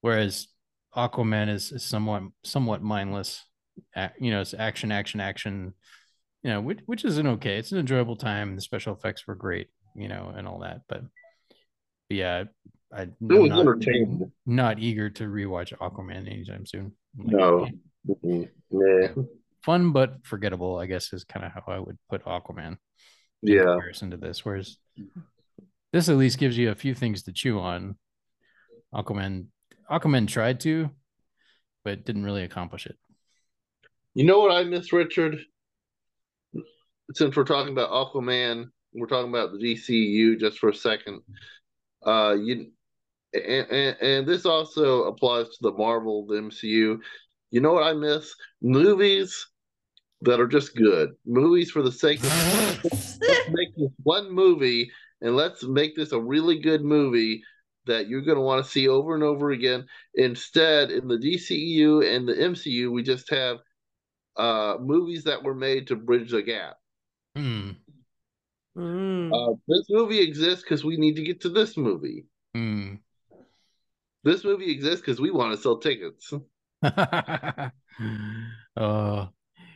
whereas 0.02 0.48
Aquaman 0.96 1.50
is, 1.50 1.72
is 1.72 1.84
somewhat 1.84 2.24
somewhat 2.44 2.82
mindless. 2.82 3.44
You 4.20 4.32
know, 4.32 4.42
it's 4.42 4.54
action, 4.54 4.92
action, 4.92 5.20
action. 5.20 5.74
You 6.44 6.52
know, 6.52 6.62
which 6.62 6.80
which 6.86 7.04
is 7.06 7.18
an 7.18 7.28
okay. 7.28 7.58
It's 7.58 7.72
an 7.72 7.80
enjoyable 7.80 8.16
time. 8.16 8.56
The 8.56 8.62
special 8.62 8.94
effects 8.94 9.28
were 9.28 9.36
great. 9.36 9.68
You 9.96 10.08
know, 10.08 10.34
and 10.36 10.48
all 10.48 10.60
that. 10.60 10.82
But, 10.90 11.02
but 12.10 12.18
yeah, 12.18 12.44
I 12.94 13.02
It 13.04 13.10
was 13.20 13.32
I'm 13.32 13.48
not, 13.50 13.60
entertaining. 13.62 14.32
not 14.46 14.80
eager 14.80 15.10
to 15.10 15.24
rewatch 15.24 15.74
Aquaman 15.78 16.30
anytime 16.30 16.66
soon. 16.66 16.94
Like, 17.18 17.28
No. 17.28 17.68
Mhm. 18.08 18.50
Yeah. 18.72 19.24
Fun 19.66 19.92
but 19.92 20.18
forgettable. 20.24 20.78
I 20.78 20.86
guess 20.86 21.12
is 21.12 21.24
kind 21.24 21.46
of 21.46 21.52
how 21.52 21.64
I 21.68 21.80
would 21.80 21.98
put 22.10 22.24
Aquaman 22.26 22.78
in 23.44 23.54
Yeah. 23.54 23.64
comparison 23.64 24.12
to 24.12 24.18
this. 24.18 24.46
Whereas 24.46 24.78
this 25.92 26.08
at 26.10 26.18
least 26.18 26.38
gives 26.38 26.58
you 26.58 26.70
a 26.70 26.76
few 26.76 26.94
things 26.94 27.24
to 27.24 27.34
chew 27.34 27.60
on. 27.60 27.98
Aquaman, 28.94 29.48
Aquaman 29.90 30.28
tried 30.28 30.60
to, 30.62 30.90
but 31.84 32.06
didn't 32.06 32.24
really 32.26 32.44
accomplish 32.44 32.86
it. 32.86 32.98
You 34.14 34.26
know 34.26 34.40
what 34.40 34.52
I 34.52 34.64
miss, 34.64 34.94
Richard? 34.94 35.38
Since 37.14 37.36
we're 37.36 37.44
talking 37.44 37.74
about 37.74 37.90
Aquaman, 37.92 38.70
we're 38.94 39.08
talking 39.08 39.30
about 39.30 39.52
the 39.52 39.58
DCU 39.60 40.40
just 40.40 40.60
for 40.60 40.70
a 40.70 40.76
second. 40.76 41.22
Uh, 42.06 42.36
you 42.40 42.72
and, 43.34 43.70
and, 43.70 43.98
and 44.02 44.28
this 44.28 44.46
also 44.46 45.04
applies 45.06 45.48
to 45.50 45.58
the 45.62 45.72
Marvel, 45.74 46.26
the 46.26 46.36
MCU. 46.36 47.00
You 47.52 47.62
know 47.62 47.74
what 47.74 47.84
I 47.84 47.94
miss? 47.94 48.34
Movies 48.62 49.48
that 50.22 50.40
are 50.40 50.48
just 50.48 50.76
good. 50.76 51.16
Movies 51.26 51.72
for 51.72 51.82
the 51.82 51.92
sake 51.92 52.24
of 52.24 52.84
let's 52.84 53.20
make 53.50 53.76
this 53.76 53.92
one 54.04 54.32
movie 54.32 54.92
and 55.22 55.36
let's 55.36 55.64
make 55.64 55.96
this 55.96 56.12
a 56.12 56.20
really 56.20 56.60
good 56.60 56.84
movie 56.84 57.44
that 57.86 58.08
you're 58.08 58.22
going 58.22 58.38
to 58.38 58.44
want 58.44 58.64
to 58.64 58.72
see 58.72 58.88
over 58.88 59.14
and 59.14 59.24
over 59.24 59.52
again. 59.52 59.86
Instead, 60.16 60.92
in 60.92 61.08
the 61.08 61.18
DCEU 61.18 62.16
and 62.16 62.28
the 62.28 62.34
MCU, 62.34 62.92
we 62.92 63.04
just 63.04 63.30
have 63.30 63.60
uh, 64.38 64.78
movies 64.80 65.24
that 65.26 65.44
were 65.44 65.56
made 65.56 65.88
to 65.88 65.96
bridge 65.96 66.32
the 66.32 66.42
gap. 66.42 66.78
Hmm. 67.36 67.72
Mm. 68.78 69.32
Uh, 69.32 69.56
this 69.68 69.86
movie 69.90 70.20
exists 70.20 70.64
because 70.64 70.84
we 70.84 70.98
need 70.98 71.16
to 71.16 71.24
get 71.24 71.42
to 71.42 71.50
this 71.50 71.78
movie. 71.78 72.26
Hmm. 72.54 72.96
This 74.24 74.44
movie 74.44 74.72
exists 74.72 75.02
because 75.02 75.22
we 75.22 75.32
want 75.32 75.56
to 75.56 75.62
sell 75.62 75.78
tickets. 75.78 76.34
uh, 76.84 77.70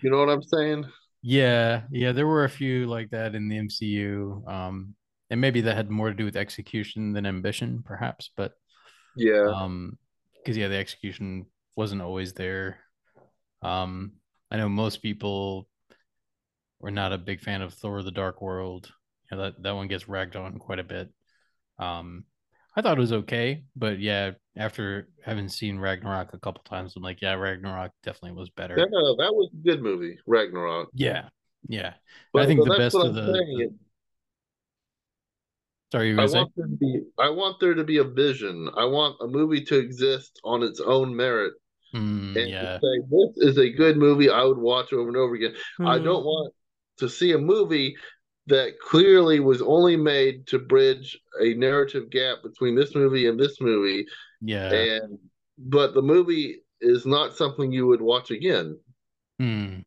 You 0.01 0.09
know 0.09 0.19
what 0.19 0.29
I'm 0.29 0.43
saying? 0.43 0.85
yeah, 1.21 1.83
yeah, 1.91 2.11
there 2.11 2.27
were 2.27 2.45
a 2.45 2.49
few 2.49 2.87
like 2.87 3.09
that 3.11 3.35
in 3.35 3.49
the 3.49 3.57
MCU. 3.57 4.43
Um, 4.47 4.95
and 5.29 5.41
maybe 5.41 5.61
that 5.61 5.75
had 5.75 5.89
more 5.89 6.09
to 6.09 6.15
do 6.15 6.25
with 6.25 6.35
execution 6.37 7.13
than 7.13 7.25
ambition, 7.25 7.83
perhaps. 7.83 8.31
But 8.35 8.53
Yeah. 9.15 9.53
um, 9.53 9.97
because 10.43 10.57
yeah, 10.57 10.67
the 10.69 10.77
execution 10.77 11.47
wasn't 11.75 12.01
always 12.01 12.33
there. 12.33 12.79
Um, 13.63 14.13
I 14.51 14.57
know 14.57 14.69
most 14.69 15.01
people 15.01 15.67
were 16.79 16.91
not 16.91 17.13
a 17.13 17.17
big 17.17 17.41
fan 17.41 17.61
of 17.61 17.73
Thor: 17.73 18.03
The 18.03 18.11
Dark 18.11 18.41
World. 18.41 18.91
You 19.31 19.37
know, 19.37 19.43
that 19.43 19.61
that 19.63 19.75
one 19.75 19.87
gets 19.87 20.07
ragged 20.09 20.35
on 20.35 20.57
quite 20.59 20.79
a 20.79 20.83
bit. 20.83 21.09
Um, 21.79 22.25
I 22.75 22.81
thought 22.81 22.97
it 22.97 23.01
was 23.01 23.13
okay, 23.13 23.65
but 23.75 23.99
yeah, 23.99 24.31
after 24.59 25.07
having 25.25 25.47
seen 25.47 25.79
Ragnarok 25.79 26.33
a 26.33 26.37
couple 26.39 26.61
times, 26.63 26.93
I'm 26.95 27.01
like, 27.01 27.21
yeah, 27.21 27.33
Ragnarok 27.33 27.91
definitely 28.03 28.37
was 28.37 28.49
better. 28.49 28.75
That, 28.75 28.87
uh, 28.87 29.15
that 29.23 29.33
was 29.33 29.49
a 29.53 29.63
good 29.67 29.81
movie, 29.81 30.17
Ragnarok. 30.27 30.89
Yeah, 30.93 31.29
yeah. 31.67 31.93
But, 32.33 32.43
I 32.43 32.45
think 32.45 32.59
but 32.59 32.73
the 32.73 32.77
best 32.77 32.95
of 32.95 33.15
the- 33.15 33.33
saying. 33.33 33.57
the- 33.57 33.73
Sorry, 35.91 36.09
you 36.09 36.17
were 36.17 36.21
I 36.21 36.25
want 36.27 36.51
there 36.55 36.67
to 36.67 36.75
be 36.77 37.01
I 37.17 37.29
want 37.31 37.59
there 37.59 37.73
to 37.73 37.83
be 37.83 37.97
a 37.97 38.03
vision. 38.03 38.69
I 38.77 38.85
want 38.85 39.15
a 39.21 39.27
movie 39.27 39.63
to 39.65 39.79
exist 39.79 40.39
on 40.43 40.61
its 40.61 40.79
own 40.79 41.15
merit. 41.15 41.53
Hmm, 41.93 42.37
And 42.37 42.47
yeah, 42.47 42.77
to 42.77 42.79
say 42.79 43.07
this 43.09 43.37
is 43.49 43.57
a 43.57 43.71
good 43.71 43.97
movie 43.97 44.29
I 44.29 44.43
would 44.43 44.59
watch 44.59 44.93
over 44.93 45.07
and 45.07 45.17
over 45.17 45.33
again. 45.33 45.55
I 45.79 45.97
Mm. 45.97 46.03
don't 46.03 46.23
want 46.25 46.53
to 46.97 47.09
see 47.09 47.31
a 47.31 47.39
movie 47.39 47.95
that 48.45 48.77
clearly 48.79 49.39
was 49.39 49.63
only 49.63 49.95
made 49.97 50.45
to 50.47 50.59
bridge 50.59 51.19
a 51.41 51.55
narrative 51.55 52.11
gap 52.11 52.43
between 52.43 52.75
this 52.75 52.93
movie 52.93 53.25
and 53.27 53.39
this 53.39 53.59
movie. 53.59 54.05
Yeah. 54.41 54.71
And 54.71 55.19
but 55.57 55.93
the 55.93 56.01
movie 56.01 56.61
is 56.81 57.05
not 57.05 57.35
something 57.35 57.71
you 57.71 57.87
would 57.87 58.01
watch 58.01 58.31
again. 58.31 58.77
Hmm. 59.39 59.79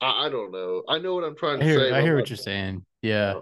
I, 0.00 0.26
I 0.26 0.28
don't 0.28 0.52
know. 0.52 0.82
I 0.88 0.98
know 0.98 1.14
what 1.14 1.24
I'm 1.24 1.36
trying 1.36 1.56
I 1.56 1.60
to 1.60 1.64
say. 1.64 1.70
hear, 1.70 1.90
but 1.90 1.98
I 1.98 2.02
hear 2.02 2.16
what 2.16 2.30
you're 2.30 2.36
saying. 2.36 2.84
Yeah, 3.02 3.40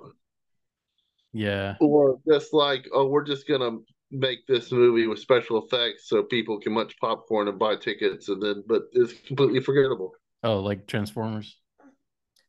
yeah. 1.32 1.76
Or 1.80 2.18
just 2.28 2.52
like, 2.52 2.88
oh, 2.92 3.06
we're 3.06 3.24
just 3.24 3.48
gonna 3.48 3.78
make 4.10 4.46
this 4.46 4.70
movie 4.70 5.06
with 5.06 5.18
special 5.18 5.64
effects 5.64 6.08
so 6.08 6.22
people 6.22 6.60
can 6.60 6.72
munch 6.72 6.94
popcorn 7.00 7.48
and 7.48 7.58
buy 7.58 7.76
tickets, 7.76 8.28
and 8.28 8.42
then 8.42 8.62
but 8.66 8.82
it's 8.92 9.12
completely 9.26 9.60
forgettable. 9.60 10.12
Oh, 10.42 10.60
like 10.60 10.86
Transformers, 10.86 11.56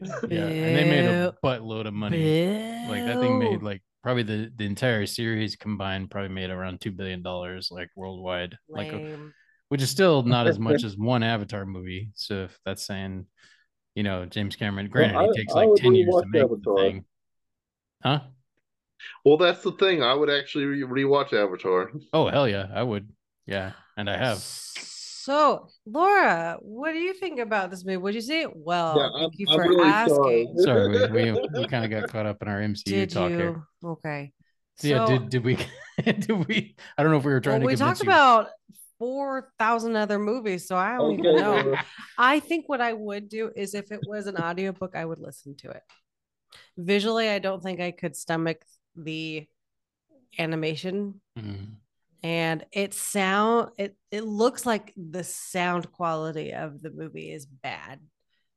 Boo. 0.00 0.28
Yeah, 0.30 0.46
and 0.46 0.76
they 0.76 0.84
made 0.84 1.04
a 1.04 1.34
buttload 1.42 1.86
of 1.86 1.94
money. 1.94 2.46
Like 2.88 3.04
that 3.06 3.20
thing 3.20 3.38
made 3.38 3.62
like 3.62 3.82
probably 4.02 4.22
the 4.24 4.50
the 4.56 4.64
entire 4.66 5.06
series 5.06 5.56
combined 5.56 6.10
probably 6.10 6.28
made 6.30 6.50
around 6.50 6.80
two 6.80 6.90
billion 6.92 7.22
dollars 7.22 7.68
like 7.70 7.88
worldwide. 7.96 8.56
Like 8.68 8.92
uh, 8.92 8.96
Lame. 8.96 9.34
which 9.68 9.82
is 9.82 9.90
still 9.90 10.22
not 10.22 10.46
as 10.46 10.58
much 10.58 10.82
as 10.88 10.96
one 10.96 11.22
Avatar 11.22 11.64
movie. 11.64 12.10
So 12.14 12.44
if 12.44 12.58
that's 12.64 12.84
saying, 12.84 13.26
you 13.94 14.02
know, 14.02 14.26
James 14.26 14.56
Cameron, 14.56 14.88
granted, 14.88 15.16
I- 15.16 15.26
he 15.26 15.32
takes 15.32 15.52
I 15.54 15.56
like 15.60 15.68
would 15.68 15.78
10 15.78 15.94
years 15.94 16.08
to 16.08 16.12
rewatch 16.22 16.24
make 16.24 16.32
the 16.32 16.44
Avatar. 16.54 16.76
thing. 16.78 17.04
Huh? 18.02 18.20
Well, 19.24 19.36
that's 19.36 19.62
the 19.62 19.72
thing. 19.72 20.02
I 20.02 20.14
would 20.14 20.30
actually 20.30 20.64
re- 20.64 21.04
rewatch 21.04 21.32
Avatar. 21.32 21.90
Oh, 22.12 22.28
hell 22.28 22.48
yeah. 22.48 22.66
I 22.74 22.82
would. 22.82 23.08
Yeah. 23.46 23.72
And 23.96 24.08
I 24.10 24.16
have. 24.16 24.38
So, 25.24 25.68
Laura, 25.86 26.58
what 26.60 26.92
do 26.92 26.98
you 26.98 27.14
think 27.14 27.38
about 27.40 27.70
this 27.70 27.82
movie? 27.82 27.96
What'd 27.96 28.14
you 28.14 28.20
see 28.20 28.42
it? 28.42 28.50
Well, 28.54 28.94
Yeah, 28.98 29.08
thank 29.10 29.22
I'm- 29.22 29.30
you 29.38 29.46
I'm 29.48 29.56
for 29.58 29.68
really 29.70 29.88
asking. 29.90 30.54
sorry. 30.58 30.88
Sorry, 30.90 31.08
we, 31.10 31.32
we, 31.32 31.40
we 31.60 31.66
kind 31.66 31.82
of 31.86 31.90
got 31.90 32.10
caught 32.10 32.26
up 32.26 32.42
in 32.42 32.48
our 32.48 32.60
MCU 32.60 32.84
Did 32.84 33.08
talk 33.10 33.30
you? 33.30 33.36
here. 33.38 33.62
Okay. 33.82 34.32
So, 34.76 34.86
yeah, 34.88 35.06
did, 35.06 35.30
did 35.30 35.44
we, 35.44 35.56
did 36.04 36.46
we, 36.46 36.76
I 36.98 37.02
don't 37.02 37.10
know 37.10 37.16
if 37.16 37.24
we 37.24 37.32
were 37.32 37.40
trying 37.40 37.60
well, 37.62 37.68
we 37.68 37.72
to 37.72 37.78
convince 37.78 38.00
talked 38.00 38.06
you. 38.06 38.10
about 38.12 38.48
four 38.98 39.50
thousand 39.58 39.96
other 39.96 40.18
movies, 40.18 40.68
so 40.68 40.76
I 40.76 40.96
don't 40.96 41.18
even 41.18 41.36
know. 41.36 41.74
I 42.18 42.40
think 42.40 42.68
what 42.68 42.82
I 42.82 42.92
would 42.92 43.30
do 43.30 43.50
is 43.56 43.74
if 43.74 43.92
it 43.92 44.00
was 44.06 44.26
an 44.26 44.36
audiobook, 44.36 44.94
I 44.94 45.06
would 45.06 45.20
listen 45.20 45.56
to 45.58 45.70
it. 45.70 45.82
Visually, 46.76 47.30
I 47.30 47.38
don't 47.38 47.62
think 47.62 47.80
I 47.80 47.92
could 47.92 48.14
stomach 48.14 48.58
the 48.94 49.46
animation 50.38 51.20
Mhm. 51.38 51.76
And 52.24 52.64
it 52.72 52.94
sound 52.94 53.70
it 53.78 53.96
it 54.10 54.24
looks 54.24 54.64
like 54.66 54.92
the 54.96 55.22
sound 55.22 55.92
quality 55.92 56.52
of 56.54 56.80
the 56.82 56.90
movie 56.90 57.30
is 57.30 57.44
bad. 57.46 58.00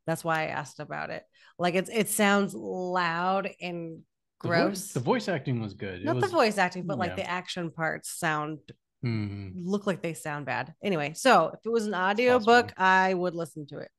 That's 0.08 0.24
why 0.24 0.44
I 0.44 0.46
asked 0.48 0.80
about 0.80 1.10
it. 1.12 1.24
Like 1.60 1.76
it's 1.76 1.90
it 1.94 2.08
sounds 2.10 2.56
loud 2.56 3.50
and 3.62 4.00
The 4.42 4.48
voi- 4.48 4.56
gross. 4.64 4.94
The 4.94 5.00
voice 5.02 5.28
acting 5.28 5.60
was 5.62 5.74
good. 5.74 6.00
It 6.00 6.06
Not 6.06 6.22
the 6.22 6.28
voice 6.28 6.58
acting, 6.58 6.88
but 6.88 6.98
like 6.98 7.12
yeah. 7.12 7.16
the 7.18 7.30
action 7.30 7.70
parts 7.70 8.10
sound 8.18 8.60
Mhm. 9.06 9.52
look 9.56 9.86
like 9.86 10.02
they 10.02 10.14
sound 10.16 10.46
bad. 10.48 10.74
Anyway, 10.82 11.14
so 11.14 11.50
if 11.54 11.60
it 11.66 11.70
was 11.70 11.86
an 11.86 11.94
audiobook, 11.94 12.74
I 12.80 13.14
would 13.14 13.36
listen 13.36 13.68
to 13.68 13.78
it. 13.80 13.92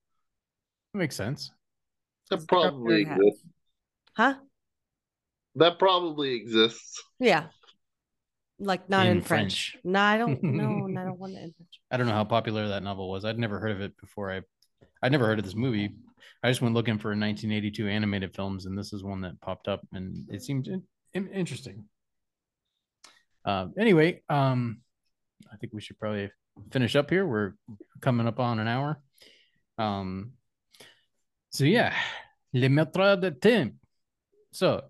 Makes 0.95 1.15
sense. 1.15 1.53
That 2.31 2.49
probably 2.49 3.05
nerd 3.05 3.13
exists. 3.19 3.47
Huh? 4.17 4.35
That 5.57 5.79
probably 5.79 6.35
exists. 6.35 7.03
Yeah. 7.21 7.49
Like 8.59 8.89
not 8.91 9.07
in, 9.07 9.19
In 9.19 9.23
French. 9.23 9.73
French. 9.73 9.85
No, 9.85 10.01
I 10.01 10.19
don't 10.19 10.43
know. 10.43 10.89
I 11.01 11.05
don't 11.05 11.19
want 11.19 11.35
it 11.35 11.43
in 11.45 11.53
French. 11.55 11.81
I 11.91 11.97
don't 11.97 12.07
know 12.07 12.13
how 12.15 12.25
popular 12.25 12.69
that 12.69 12.83
novel 12.83 13.09
was. 13.09 13.25
I'd 13.25 13.39
never 13.39 13.61
heard 13.61 13.71
of 13.73 13.81
it 13.81 13.97
before. 14.01 14.33
I, 14.33 14.41
I'd 15.03 15.13
never 15.13 15.27
heard 15.27 15.39
of 15.39 15.45
this 15.45 15.55
movie. 15.55 15.95
I 16.43 16.51
just 16.51 16.61
went 16.61 16.75
looking 16.75 16.99
for 16.99 17.09
1982 17.09 17.87
animated 17.89 18.35
films, 18.35 18.67
and 18.67 18.77
this 18.77 18.93
is 18.93 19.03
one 19.05 19.21
that 19.23 19.41
popped 19.41 19.69
up, 19.69 19.81
and 19.93 20.29
it 20.29 20.43
seemed 20.43 20.67
in, 20.69 20.83
in- 21.15 21.33
interesting. 21.33 21.85
Uh, 23.45 23.69
anyway, 23.79 24.23
um, 24.29 24.81
I 25.53 25.57
think 25.57 25.73
we 25.73 25.81
should 25.81 25.99
probably 25.99 26.31
finish 26.73 26.97
up 26.97 27.11
here. 27.11 27.27
We're 27.27 27.55
coming 28.01 28.27
up 28.27 28.41
on 28.41 28.59
an 28.59 28.69
hour. 28.69 29.01
Um, 29.79 30.33
so 31.51 31.65
yeah, 31.65 31.95
Le 32.53 32.69
Maître 32.69 33.21
de 33.21 33.31
Temps. 33.31 33.75
So 34.53 34.83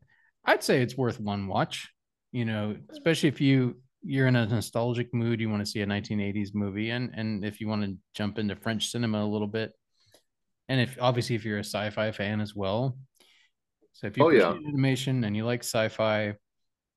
I'd 0.45 0.65
say 0.65 0.83
it's 0.83 0.97
worth 0.97 1.21
one 1.21 1.47
watch. 1.47 1.91
You 2.33 2.45
know, 2.45 2.77
especially 2.91 3.29
if 3.29 3.41
you 3.41 3.77
you're 4.03 4.29
in 4.29 4.37
a 4.37 4.47
nostalgic 4.47 5.13
mood, 5.13 5.41
you 5.41 5.51
want 5.51 5.65
to 5.65 5.71
see 5.71 5.81
a 5.81 5.87
1980s 5.87 6.55
movie, 6.55 6.91
and 6.91 7.11
and 7.15 7.45
if 7.45 7.61
you 7.61 7.69
want 7.69 7.85
to 7.85 7.97
jump 8.15 8.39
into 8.39 8.55
French 8.57 8.91
cinema 8.91 9.25
a 9.25 9.27
little 9.27 9.49
bit, 9.49 9.73
and 10.69 10.81
if 10.81 10.97
obviously 11.01 11.37
if 11.37 11.45
you're 11.45 11.59
a 11.59 11.65
sci-fi 11.65 12.13
fan 12.13 12.41
as 12.41 12.55
well. 12.55 12.97
So 13.93 14.07
if 14.07 14.17
you 14.17 14.25
Oh, 14.25 14.31
yeah. 14.31 14.53
animation 14.53 15.25
and 15.25 15.37
you 15.37 15.45
like 15.45 15.65
sci-fi, 15.65 16.35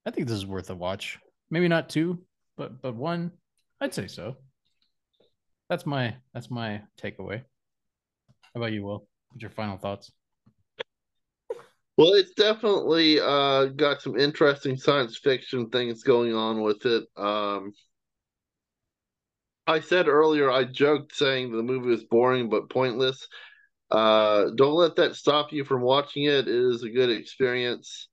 I 0.05 0.11
think 0.11 0.27
this 0.27 0.37
is 0.37 0.45
worth 0.45 0.69
a 0.69 0.75
watch. 0.75 1.17
Maybe 1.49 1.67
not 1.67 1.89
two, 1.89 2.23
but 2.57 2.81
but 2.81 2.95
one, 2.95 3.31
I'd 3.79 3.93
say 3.93 4.07
so. 4.07 4.35
That's 5.69 5.85
my 5.85 6.15
that's 6.33 6.51
my 6.51 6.81
takeaway. 7.01 7.43
How 8.53 8.59
about 8.59 8.73
you, 8.73 8.83
Will? 8.83 9.07
What's 9.29 9.41
your 9.41 9.51
final 9.51 9.77
thoughts? 9.77 10.11
Well, 12.01 12.13
it's 12.13 12.33
definitely 12.33 13.19
uh, 13.19 13.65
got 13.65 14.01
some 14.01 14.19
interesting 14.19 14.75
science 14.75 15.19
fiction 15.19 15.69
things 15.69 16.01
going 16.01 16.33
on 16.33 16.63
with 16.63 16.83
it. 16.87 17.03
Um, 17.15 17.73
I 19.67 19.81
said 19.81 20.07
earlier, 20.07 20.49
I 20.49 20.63
joked 20.63 21.15
saying 21.15 21.51
the 21.51 21.61
movie 21.61 21.89
was 21.89 22.03
boring 22.03 22.49
but 22.49 22.71
pointless. 22.71 23.27
Uh, 23.91 24.45
don't 24.55 24.73
let 24.73 24.95
that 24.95 25.15
stop 25.15 25.53
you 25.53 25.63
from 25.63 25.83
watching 25.83 26.23
it. 26.23 26.47
It 26.47 26.47
is 26.47 26.81
a 26.81 26.89
good 26.89 27.11
experience. 27.11 28.07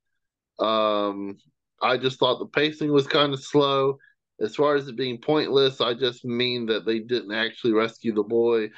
Um, 0.59 1.39
I 1.81 1.97
just 1.97 2.19
thought 2.19 2.37
the 2.37 2.45
pacing 2.45 2.93
was 2.93 3.07
kind 3.07 3.33
of 3.33 3.43
slow. 3.43 3.97
As 4.39 4.55
far 4.55 4.75
as 4.75 4.87
it 4.87 4.97
being 4.97 5.19
pointless, 5.19 5.81
I 5.81 5.95
just 5.95 6.23
mean 6.23 6.67
that 6.67 6.85
they 6.85 6.99
didn't 6.99 7.33
actually 7.33 7.73
rescue 7.73 8.13
the 8.13 8.21
boy. 8.21 8.69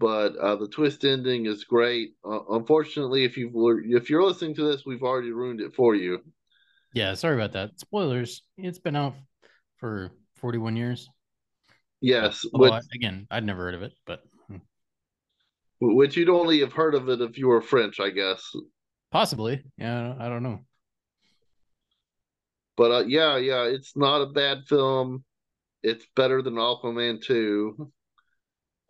But 0.00 0.36
uh, 0.36 0.56
the 0.56 0.68
twist 0.68 1.04
ending 1.04 1.46
is 1.46 1.64
great. 1.64 2.14
Uh, 2.24 2.40
unfortunately, 2.50 3.24
if 3.24 3.36
you 3.36 3.50
if 3.88 4.08
you're 4.08 4.22
listening 4.22 4.54
to 4.56 4.64
this, 4.64 4.84
we've 4.86 5.02
already 5.02 5.32
ruined 5.32 5.60
it 5.60 5.74
for 5.74 5.94
you. 5.94 6.20
Yeah, 6.94 7.14
sorry 7.14 7.34
about 7.34 7.52
that. 7.52 7.78
Spoilers. 7.78 8.42
It's 8.56 8.78
been 8.78 8.96
out 8.96 9.14
for 9.78 10.10
41 10.36 10.76
years. 10.76 11.08
Yes, 12.00 12.46
Although 12.54 12.76
which, 12.76 12.84
again, 12.94 13.26
I'd 13.30 13.44
never 13.44 13.62
heard 13.64 13.74
of 13.74 13.82
it, 13.82 13.92
but 14.06 14.22
hmm, 14.46 14.58
which 15.80 16.16
you'd 16.16 16.28
only 16.28 16.60
have 16.60 16.72
heard 16.72 16.94
of 16.94 17.08
it 17.08 17.20
if 17.20 17.36
you 17.36 17.48
were 17.48 17.60
French, 17.60 17.98
I 17.98 18.10
guess. 18.10 18.42
possibly. 19.10 19.64
Yeah, 19.76 19.98
I 19.98 20.02
don't, 20.02 20.20
I 20.20 20.28
don't 20.28 20.42
know. 20.44 20.60
But 22.76 22.90
uh, 22.92 23.04
yeah, 23.06 23.36
yeah, 23.36 23.64
it's 23.64 23.96
not 23.96 24.22
a 24.22 24.26
bad 24.26 24.68
film. 24.68 25.24
It's 25.82 26.06
better 26.14 26.40
than 26.42 26.54
Aquaman 26.54 27.20
2, 27.20 27.90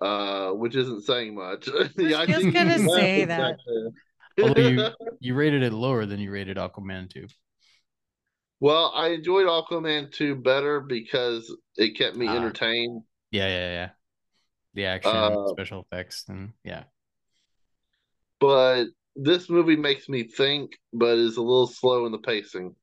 uh, 0.00 0.50
which 0.52 0.76
isn't 0.76 1.02
saying 1.04 1.34
much. 1.34 1.68
yeah, 1.96 2.18
I 2.20 2.26
just 2.26 2.52
gonna 2.52 2.78
you 2.78 2.88
say 2.88 3.24
that. 3.24 3.58
Although 4.42 4.60
you 4.68 4.88
you 5.20 5.34
rated 5.34 5.62
it 5.62 5.72
lower 5.72 6.06
than 6.06 6.20
you 6.20 6.30
rated 6.30 6.56
Aquaman 6.56 7.10
2. 7.10 7.26
well, 8.60 8.92
I 8.94 9.08
enjoyed 9.08 9.46
Aquaman 9.46 10.12
2 10.12 10.36
better 10.36 10.80
because 10.80 11.54
it 11.76 11.96
kept 11.96 12.16
me 12.16 12.26
Ah. 12.28 12.36
entertained. 12.36 13.02
Yeah, 13.30 13.48
yeah, 13.48 13.70
yeah. 13.70 13.88
The 14.74 14.84
action, 14.86 15.10
Uh, 15.16 15.48
special 15.48 15.80
effects, 15.90 16.24
and 16.28 16.52
yeah. 16.64 16.84
But 18.40 18.86
this 19.16 19.50
movie 19.50 19.76
makes 19.76 20.08
me 20.08 20.22
think, 20.22 20.78
but 20.92 21.18
is 21.18 21.36
a 21.36 21.42
little 21.42 21.66
slow 21.66 22.06
in 22.06 22.12
the 22.12 22.18
pacing. 22.18 22.76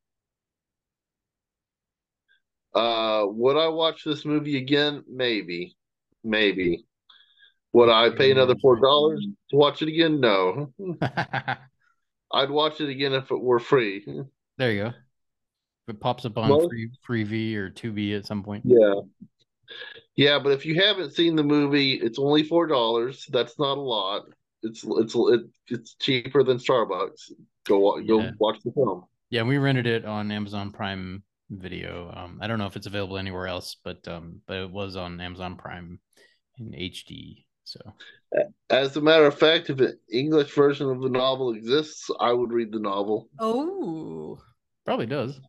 Uh, 2.74 3.24
would 3.28 3.56
I 3.56 3.70
watch 3.70 4.04
this 4.04 4.26
movie 4.26 4.58
again? 4.58 5.04
Maybe, 5.08 5.78
maybe. 6.26 6.86
Would 7.76 7.90
I 7.90 8.10
pay 8.10 8.32
another 8.32 8.56
four 8.62 8.80
dollars 8.80 9.26
to 9.50 9.56
watch 9.58 9.82
it 9.82 9.90
again? 9.90 10.22
No. 10.22 10.72
I'd 12.32 12.50
watch 12.50 12.80
it 12.80 12.88
again 12.90 13.12
if 13.14 13.32
it 13.32 13.42
were 13.42 13.60
free. 13.60 14.06
there 14.58 14.72
you 14.72 14.84
go. 14.84 14.88
If 14.88 15.96
it 15.96 16.00
pops 16.00 16.24
up 16.26 16.38
on 16.38 16.50
Well- 16.50 16.70
free 16.70 16.90
Freevee 17.06 17.56
or 17.56 17.70
Tubi 17.70 18.16
at 18.18 18.26
some 18.26 18.44
point. 18.44 18.64
Yeah. 18.66 18.94
Yeah, 20.16 20.40
but 20.40 20.54
if 20.54 20.66
you 20.66 20.80
haven't 20.82 21.16
seen 21.16 21.36
the 21.36 21.44
movie, 21.44 21.94
it's 21.96 22.18
only 22.18 22.44
four 22.44 22.66
dollars. 22.66 23.26
That's 23.30 23.60
not 23.60 23.78
a 23.78 23.82
lot. 23.82 24.24
It's 24.64 24.86
it's 24.88 25.14
it, 25.16 25.42
it's 25.68 25.96
cheaper 25.96 26.44
than 26.44 26.58
Starbucks. 26.60 27.32
Go 27.66 28.02
go 28.04 28.22
Yeah. 28.22 28.32
watch 28.40 28.60
the 28.64 28.72
film. 28.72 29.04
Yeah, 29.32 29.44
we 29.44 29.58
rented 29.58 29.86
it 29.88 30.06
on 30.06 30.32
Amazon 30.32 30.72
Prime 30.72 31.24
Video. 31.50 32.10
Um, 32.16 32.40
I 32.42 32.48
don't 32.48 32.58
know 32.60 32.68
if 32.68 32.76
it's 32.78 32.88
available 32.88 33.18
anywhere 33.18 33.48
else, 33.48 33.76
but 33.84 34.08
um, 34.08 34.42
but 34.48 34.58
it 34.58 34.72
was 34.72 34.96
on 34.96 35.20
Amazon 35.20 35.58
Prime 35.58 36.00
in 36.58 36.72
HD. 36.72 37.45
So 37.66 37.80
As 38.70 38.96
a 38.96 39.02
matter 39.02 39.26
of 39.26 39.38
fact, 39.38 39.70
if 39.70 39.80
an 39.80 39.98
English 40.12 40.54
version 40.54 40.90
of 40.90 41.02
the 41.02 41.10
novel 41.10 41.54
exists, 41.54 42.10
I 42.20 42.32
would 42.32 42.52
read 42.52 42.72
the 42.72 42.80
novel. 42.80 43.30
Oh. 43.40 44.40
probably 44.86 45.06
does. 45.08 45.40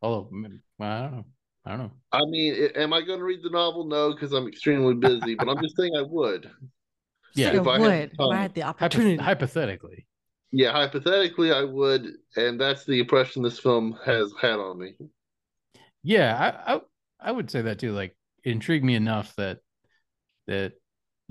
Although, 0.00 0.28
I 0.80 1.00
don't 1.00 1.12
know. 1.12 1.24
I 1.64 1.70
don't 1.70 1.78
know. 1.78 1.92
I 2.10 2.24
mean, 2.26 2.54
am 2.74 2.92
I 2.92 3.02
going 3.02 3.18
to 3.20 3.24
read 3.24 3.42
the 3.42 3.50
novel? 3.50 3.84
No, 3.84 4.12
because 4.12 4.32
I'm 4.32 4.48
extremely 4.48 4.94
busy. 4.94 5.34
but 5.36 5.48
I'm 5.48 5.62
just 5.62 5.76
saying 5.76 5.92
I 5.96 6.02
would. 6.02 6.50
Yeah, 7.34 7.52
Like 7.52 7.60
if 7.62 7.66
I 7.66 7.70
I 7.70 7.78
had 7.78 7.80
would. 7.80 8.10
the 8.10 8.24
If 8.24 8.30
I 8.30 8.36
had 8.42 8.54
the 8.54 8.62
opportunity. 8.64 9.16
hypothetically. 9.16 10.06
Yeah, 10.50 10.72
hypothetically, 10.72 11.50
I 11.50 11.62
would, 11.64 12.08
and 12.36 12.60
that's 12.60 12.84
the 12.84 13.00
impression 13.00 13.42
this 13.42 13.58
film 13.58 13.98
has 14.04 14.34
had 14.38 14.58
on 14.58 14.78
me. 14.78 14.96
Yeah, 16.02 16.36
I, 16.66 16.74
I 16.74 16.80
I 17.20 17.32
would 17.32 17.50
say 17.50 17.62
that 17.62 17.78
too. 17.78 17.92
Like, 17.92 18.14
intrigued 18.44 18.84
me 18.84 18.96
enough 18.96 19.34
that 19.36 19.60
that 20.46 20.74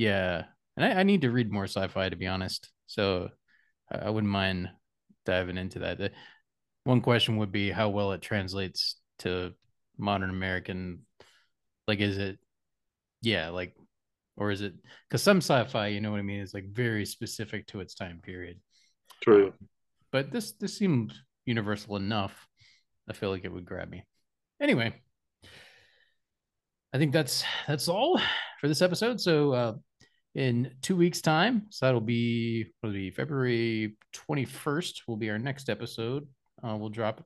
yeah, 0.02 0.45
and 0.76 0.84
I, 0.84 1.02
I 1.02 1.04
need 1.04 1.22
to 1.22 1.30
read 1.30 1.52
more 1.52 1.66
sci-fi 1.66 2.10
to 2.10 2.16
be 2.16 2.26
honest. 2.26 2.72
So 2.88 3.30
I, 3.91 4.08
I 4.08 4.10
wouldn't 4.10 4.34
mind 4.34 4.70
diving 5.28 5.58
into 5.58 5.80
that. 5.80 5.99
The- 5.99 6.12
one 6.84 7.02
question 7.02 7.38
would 7.38 7.52
be 7.52 7.70
how 7.70 7.89
well 7.89 8.12
it 8.12 8.24
translates 8.24 8.95
to 9.20 9.54
modern 9.99 10.32
American. 10.32 11.06
Like, 11.88 11.99
is 11.99 12.18
it 12.18 12.39
yeah, 13.22 13.49
like, 13.49 13.76
or 14.36 14.49
is 14.49 14.62
it 14.62 14.74
because 15.08 15.22
some 15.22 15.38
sci-fi, 15.38 15.89
you 15.89 16.02
know 16.02 16.10
what 16.10 16.18
I 16.18 16.24
mean, 16.24 16.39
is 16.39 16.56
like 16.56 16.74
very 16.74 17.06
specific 17.06 17.68
to 17.68 17.82
its 17.82 17.93
time 17.93 18.20
period. 18.24 18.60
True. 19.22 19.49
Um, 19.49 19.68
but 20.12 20.32
this 20.32 20.54
this 20.54 20.76
seemed 20.76 21.14
universal 21.45 21.95
enough. 21.95 22.47
I 23.08 23.14
feel 23.14 23.30
like 23.30 23.45
it 23.45 23.54
would 23.54 23.66
grab 23.66 23.91
me. 23.91 24.04
Anyway, 24.60 24.95
I 26.91 26.97
think 26.97 27.14
that's 27.14 27.43
that's 27.68 27.88
all 27.88 28.20
for 28.60 28.68
this 28.68 28.82
episode. 28.82 29.22
So 29.22 29.54
uh, 29.54 29.74
in 30.36 30.73
two 30.82 30.95
weeks' 30.95 31.21
time, 31.21 31.67
so 31.69 31.86
that'll 31.86 32.01
be 32.01 32.67
will 32.82 32.93
be 32.93 33.11
February 33.11 33.97
twenty 34.13 34.45
first. 34.45 35.03
Will 35.07 35.17
be 35.17 35.29
our 35.29 35.39
next 35.39 35.69
episode. 35.69 36.27
Uh, 36.63 36.75
we'll 36.77 36.89
drop, 36.89 37.25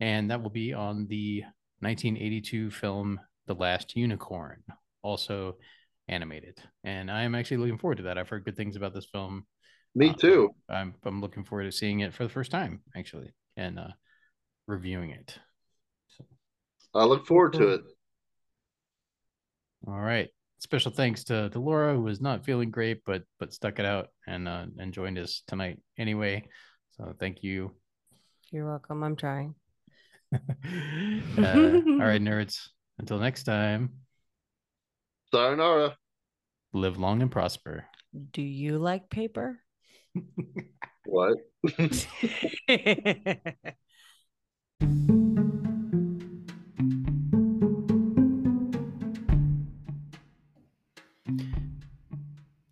and 0.00 0.30
that 0.30 0.42
will 0.42 0.50
be 0.50 0.72
on 0.72 1.06
the 1.08 1.42
1982 1.80 2.70
film 2.70 3.20
The 3.46 3.54
Last 3.54 3.96
Unicorn, 3.96 4.62
also 5.02 5.56
animated. 6.08 6.58
And 6.84 7.10
I 7.10 7.22
am 7.22 7.34
actually 7.34 7.58
looking 7.58 7.78
forward 7.78 7.98
to 7.98 8.04
that. 8.04 8.18
I've 8.18 8.28
heard 8.28 8.44
good 8.44 8.56
things 8.56 8.76
about 8.76 8.94
this 8.94 9.06
film. 9.06 9.46
Me 9.94 10.10
Uh, 10.10 10.14
too. 10.14 10.54
I'm 10.68 10.94
I'm 11.04 11.20
looking 11.20 11.44
forward 11.44 11.64
to 11.64 11.72
seeing 11.72 12.00
it 12.00 12.14
for 12.14 12.22
the 12.22 12.30
first 12.30 12.50
time 12.50 12.80
actually 12.96 13.32
and 13.56 13.78
uh 13.78 13.88
reviewing 14.66 15.10
it. 15.10 15.36
So 16.08 16.24
I 16.94 17.04
look 17.04 17.26
forward 17.26 17.54
to 17.54 17.68
it. 17.68 17.80
All 19.86 19.98
right. 19.98 20.28
Special 20.60 20.92
thanks 20.92 21.24
to, 21.24 21.48
to 21.48 21.58
Laura, 21.58 21.94
who 21.94 22.02
was 22.02 22.20
not 22.20 22.44
feeling 22.44 22.70
great, 22.70 23.00
but 23.06 23.22
but 23.38 23.52
stuck 23.52 23.78
it 23.78 23.86
out 23.86 24.08
and 24.26 24.46
uh, 24.46 24.66
and 24.78 24.92
joined 24.92 25.18
us 25.18 25.42
tonight 25.46 25.78
anyway. 25.98 26.46
So 26.96 27.14
thank 27.18 27.42
you. 27.42 27.72
You're 28.52 28.68
welcome. 28.68 29.02
I'm 29.02 29.16
trying. 29.16 29.54
uh, 30.34 30.38
all 31.38 31.98
right, 31.98 32.20
nerds. 32.20 32.68
Until 32.98 33.18
next 33.18 33.44
time, 33.44 33.90
Sayonara. 35.32 35.96
live 36.74 36.98
long 36.98 37.22
and 37.22 37.30
prosper. 37.30 37.86
Do 38.32 38.42
you 38.42 38.78
like 38.78 39.08
paper? 39.08 39.60
What? 41.06 41.38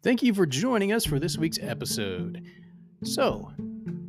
Thank 0.00 0.22
you 0.22 0.32
for 0.32 0.46
joining 0.46 0.92
us 0.92 1.04
for 1.04 1.18
this 1.18 1.36
week's 1.36 1.58
episode. 1.60 2.46
So, 3.02 3.50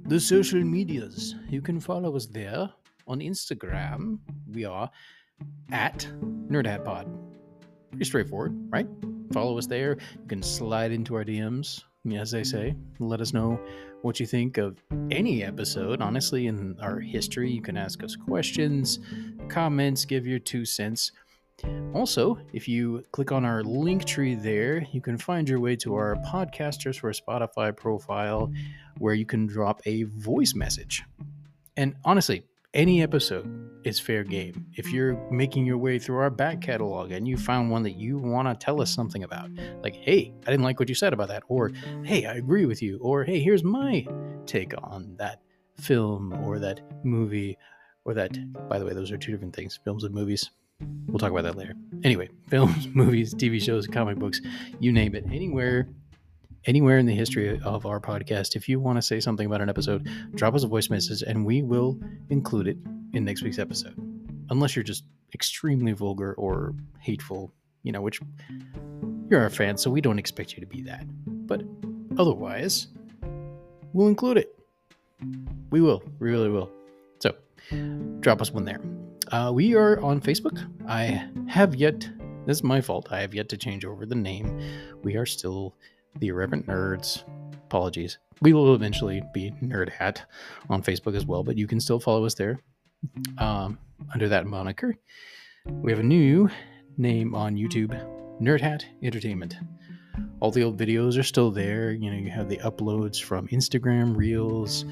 the 0.06 0.20
social 0.20 0.64
medias. 0.64 1.34
You 1.50 1.64
can 1.64 1.80
follow 1.80 2.16
us 2.16 2.28
there 2.28 2.70
on 3.08 3.22
Instagram. 3.22 4.20
We 4.54 4.66
are 4.66 4.92
at 5.72 6.08
NerdHatPod. 6.48 7.08
Pretty 7.90 8.06
straightforward, 8.06 8.56
right? 8.70 8.88
Follow 9.34 9.58
us 9.58 9.66
there. 9.66 9.98
You 10.22 10.28
can 10.28 10.44
slide 10.44 10.92
into 10.92 11.16
our 11.16 11.26
DMs, 11.26 11.84
as 12.14 12.30
they 12.30 12.44
say. 12.44 12.76
Let 13.00 13.20
us 13.20 13.34
know 13.34 13.60
what 14.04 14.20
you 14.20 14.28
think 14.28 14.60
of 14.60 14.78
any 15.10 15.44
episode. 15.44 16.04
Honestly, 16.04 16.46
in 16.46 16.78
our 16.82 17.00
history, 17.00 17.50
you 17.52 17.64
can 17.64 17.78
ask 17.78 18.04
us 18.04 18.16
questions, 18.16 19.00
comments, 19.48 20.06
give 20.06 20.28
your 20.28 20.40
two 20.40 20.66
cents. 20.66 21.14
Also, 21.93 22.38
if 22.53 22.68
you 22.68 23.03
click 23.12 23.32
on 23.32 23.45
our 23.45 23.64
link 23.64 24.05
tree 24.05 24.36
there, 24.36 24.86
you 24.91 25.01
can 25.01 25.18
find 25.18 25.49
your 25.49 25.60
way 25.60 25.76
to 25.78 25.95
our 25.95 26.16
Podcasters 26.28 26.99
for 26.99 27.12
Spotify 27.12 27.76
profile 27.76 28.51
where 28.99 29.14
you 29.14 29.26
can 29.26 29.47
drop 29.47 29.82
a 29.86 30.03
voice 30.03 30.53
message. 30.53 31.03
And 31.78 31.95
honestly, 32.05 32.43
any 32.74 33.01
episode 33.01 33.72
is 33.84 33.99
fair 33.99 34.24
game. 34.24 34.68
If 34.76 34.91
you're 34.91 35.16
making 35.32 35.66
your 35.66 35.78
way 35.78 35.97
through 35.97 36.18
our 36.18 36.30
back 36.30 36.62
catalog 36.62 37.12
and 37.12 37.28
you 37.28 37.38
found 37.38 37.72
one 37.72 37.82
that 37.84 37.95
you 37.95 38.18
want 38.18 38.47
to 38.47 38.53
tell 38.53 38.82
us 38.82 38.93
something 38.93 39.24
about, 39.24 39.49
like, 39.82 39.95
hey, 39.95 40.34
I 40.45 40.51
didn't 40.51 40.64
like 40.64 40.80
what 40.80 40.89
you 40.89 40.95
said 40.95 41.14
about 41.14 41.30
that, 41.30 41.43
or 41.47 41.72
hey, 42.03 42.26
I 42.26 42.34
agree 42.34 42.66
with 42.66 42.82
you, 42.82 42.99
or 43.01 43.24
hey, 43.24 43.39
here's 43.39 43.64
my 43.64 44.05
take 44.45 44.74
on 44.84 45.16
that 45.18 45.41
film 45.80 46.34
or 46.45 46.60
that 46.60 46.82
movie, 47.03 47.57
or 48.05 48.14
that, 48.14 48.38
by 48.70 48.78
the 48.78 48.86
way, 48.86 48.93
those 48.93 49.12
are 49.12 49.18
two 49.18 49.32
different 49.32 49.55
things 49.55 49.80
films 49.84 50.03
and 50.03 50.14
movies. 50.14 50.51
We'll 51.08 51.20
talk 51.20 51.32
about 51.32 51.44
that 51.44 51.56
later. 51.56 51.74
Anyway, 52.04 52.30
films, 52.50 52.88
movies, 52.94 53.34
TV 53.34 53.62
shows, 53.62 53.88
comic 53.88 54.18
books, 54.18 54.42
you 54.80 54.92
name 54.92 55.16
it. 55.16 55.26
Anywhere, 55.32 55.88
anywhere 56.66 56.98
in 56.98 57.06
the 57.06 57.16
history 57.16 57.60
of 57.62 57.86
our 57.86 58.00
podcast, 58.00 58.56
if 58.56 58.70
you 58.70 58.80
want 58.80 58.98
to 58.98 59.02
say 59.02 59.20
something 59.20 59.46
about 59.46 59.62
an 59.62 59.70
episode, 59.70 60.10
drop 60.36 60.54
us 60.54 60.64
a 60.64 60.68
voice 60.68 60.90
message 60.90 61.24
and 61.24 61.46
we 61.46 61.62
will 61.62 62.00
include 62.30 62.68
it 62.68 62.78
in 63.14 63.26
next 63.26 63.44
week's 63.44 63.60
episode. 63.60 63.96
Unless 64.50 64.76
you're 64.76 64.84
just 64.84 65.04
extremely 65.34 65.92
vulgar 65.92 66.34
or 66.34 66.74
hateful, 67.00 67.54
you 67.84 67.92
know, 67.92 68.02
which 68.02 68.20
you're 69.30 69.42
our 69.42 69.50
fan, 69.50 69.78
so 69.78 69.90
we 69.90 70.02
don't 70.02 70.20
expect 70.20 70.54
you 70.54 70.60
to 70.60 70.66
be 70.66 70.82
that. 70.84 71.06
But 71.26 71.64
otherwise, 72.18 72.88
we'll 73.94 74.08
include 74.08 74.38
it. 74.38 74.60
We 75.70 75.82
will. 75.82 76.04
We 76.20 76.30
really 76.30 76.50
will. 76.50 76.72
So 77.20 77.36
drop 78.22 78.42
us 78.42 78.52
one 78.52 78.66
there. 78.66 78.80
Uh, 79.32 79.52
we 79.54 79.76
are 79.76 80.00
on 80.02 80.20
Facebook. 80.20 80.60
I 80.88 81.24
have 81.48 81.76
yet, 81.76 82.10
this 82.48 82.58
is 82.58 82.64
my 82.64 82.82
fault, 82.82 83.10
I 83.12 83.22
have 83.22 83.36
yet 83.36 83.48
to 83.50 83.58
change 83.58 83.86
over 83.86 84.08
the 84.08 84.16
name. 84.16 84.60
We 85.04 85.18
are 85.18 85.26
still 85.26 85.76
the 86.18 86.30
Irreverent 86.30 86.66
Nerds. 86.66 87.24
Apologies. 87.54 88.18
We 88.42 88.54
will 88.54 88.74
eventually 88.74 89.22
be 89.32 89.52
Nerd 89.62 89.90
Hat 89.90 90.26
on 90.68 90.82
Facebook 90.82 91.16
as 91.16 91.28
well, 91.28 91.44
but 91.44 91.60
you 91.60 91.68
can 91.68 91.80
still 91.80 92.00
follow 92.00 92.26
us 92.26 92.34
there 92.34 92.60
um, 93.38 93.78
under 94.16 94.28
that 94.30 94.48
moniker. 94.48 94.98
We 95.68 95.92
have 95.92 96.00
a 96.00 96.04
new 96.04 96.50
name 96.98 97.36
on 97.36 97.56
YouTube 97.56 97.94
Nerd 98.42 98.62
Hat 98.62 98.84
Entertainment. 99.04 99.58
All 100.40 100.50
the 100.50 100.64
old 100.64 100.80
videos 100.80 101.20
are 101.20 101.24
still 101.24 101.52
there. 101.52 101.92
You 101.92 102.10
know, 102.10 102.18
you 102.18 102.32
have 102.32 102.50
the 102.50 102.58
uploads 102.58 103.22
from 103.22 103.48
Instagram 103.50 104.18
Reels. 104.18 104.86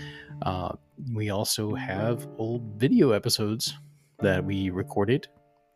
Uh, 0.44 0.74
we 1.12 1.32
also 1.32 1.74
have 1.74 2.28
old 2.38 2.62
video 2.78 3.12
episodes 3.12 3.74
that 4.20 4.44
we 4.44 4.70
recorded. 4.70 5.28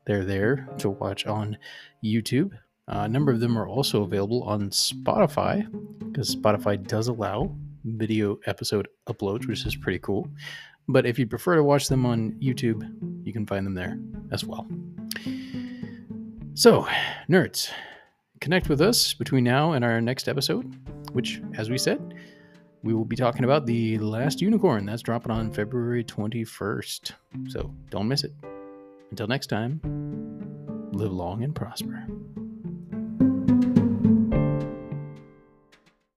They're 0.06 0.26
there 0.26 0.68
to 0.80 0.90
watch 0.90 1.26
on 1.26 1.58
YouTube. 2.04 2.52
Uh, 2.88 3.04
a 3.04 3.08
number 3.08 3.32
of 3.32 3.40
them 3.40 3.58
are 3.58 3.68
also 3.68 4.04
available 4.04 4.44
on 4.44 4.70
Spotify 4.70 5.66
because 6.08 6.36
Spotify 6.36 6.86
does 6.86 7.08
allow 7.08 7.56
video 7.86 8.40
episode 8.46 8.88
uploads, 9.08 9.48
which 9.48 9.66
is 9.66 9.76
pretty 9.76 10.00
cool. 10.00 10.28
But 10.88 11.06
if 11.06 11.18
you 11.20 11.28
prefer 11.28 11.56
to 11.56 11.64
watch 11.64 11.88
them 11.88 12.06
on 12.06 12.32
YouTube, 12.34 12.84
you 13.26 13.32
can 13.32 13.46
find 13.46 13.66
them 13.66 13.76
there 13.76 13.98
as 14.32 14.44
well. 14.44 14.68
So, 16.54 16.88
nerds, 17.30 17.72
connect 18.42 18.68
with 18.68 18.82
us 18.82 19.14
between 19.14 19.44
now 19.44 19.74
and 19.74 19.86
our 19.86 20.02
next 20.02 20.28
episode, 20.28 20.66
which, 21.14 21.42
as 21.58 21.70
we 21.70 21.78
said, 21.78 22.14
we 22.84 22.94
will 22.94 23.06
be 23.06 23.16
talking 23.16 23.44
about 23.44 23.66
The 23.66 23.98
Last 24.00 24.42
Unicorn. 24.42 24.86
That's 24.86 25.02
dropping 25.02 25.32
on 25.32 25.52
February 25.52 26.04
21st. 26.04 27.12
So 27.48 27.74
don't 27.90 28.08
miss 28.08 28.24
it. 28.24 28.34
Until 29.12 29.28
next 29.28 29.48
time, 29.48 29.82
live 30.92 31.12
long 31.12 31.44
and 31.44 31.54
prosper. 31.54 32.06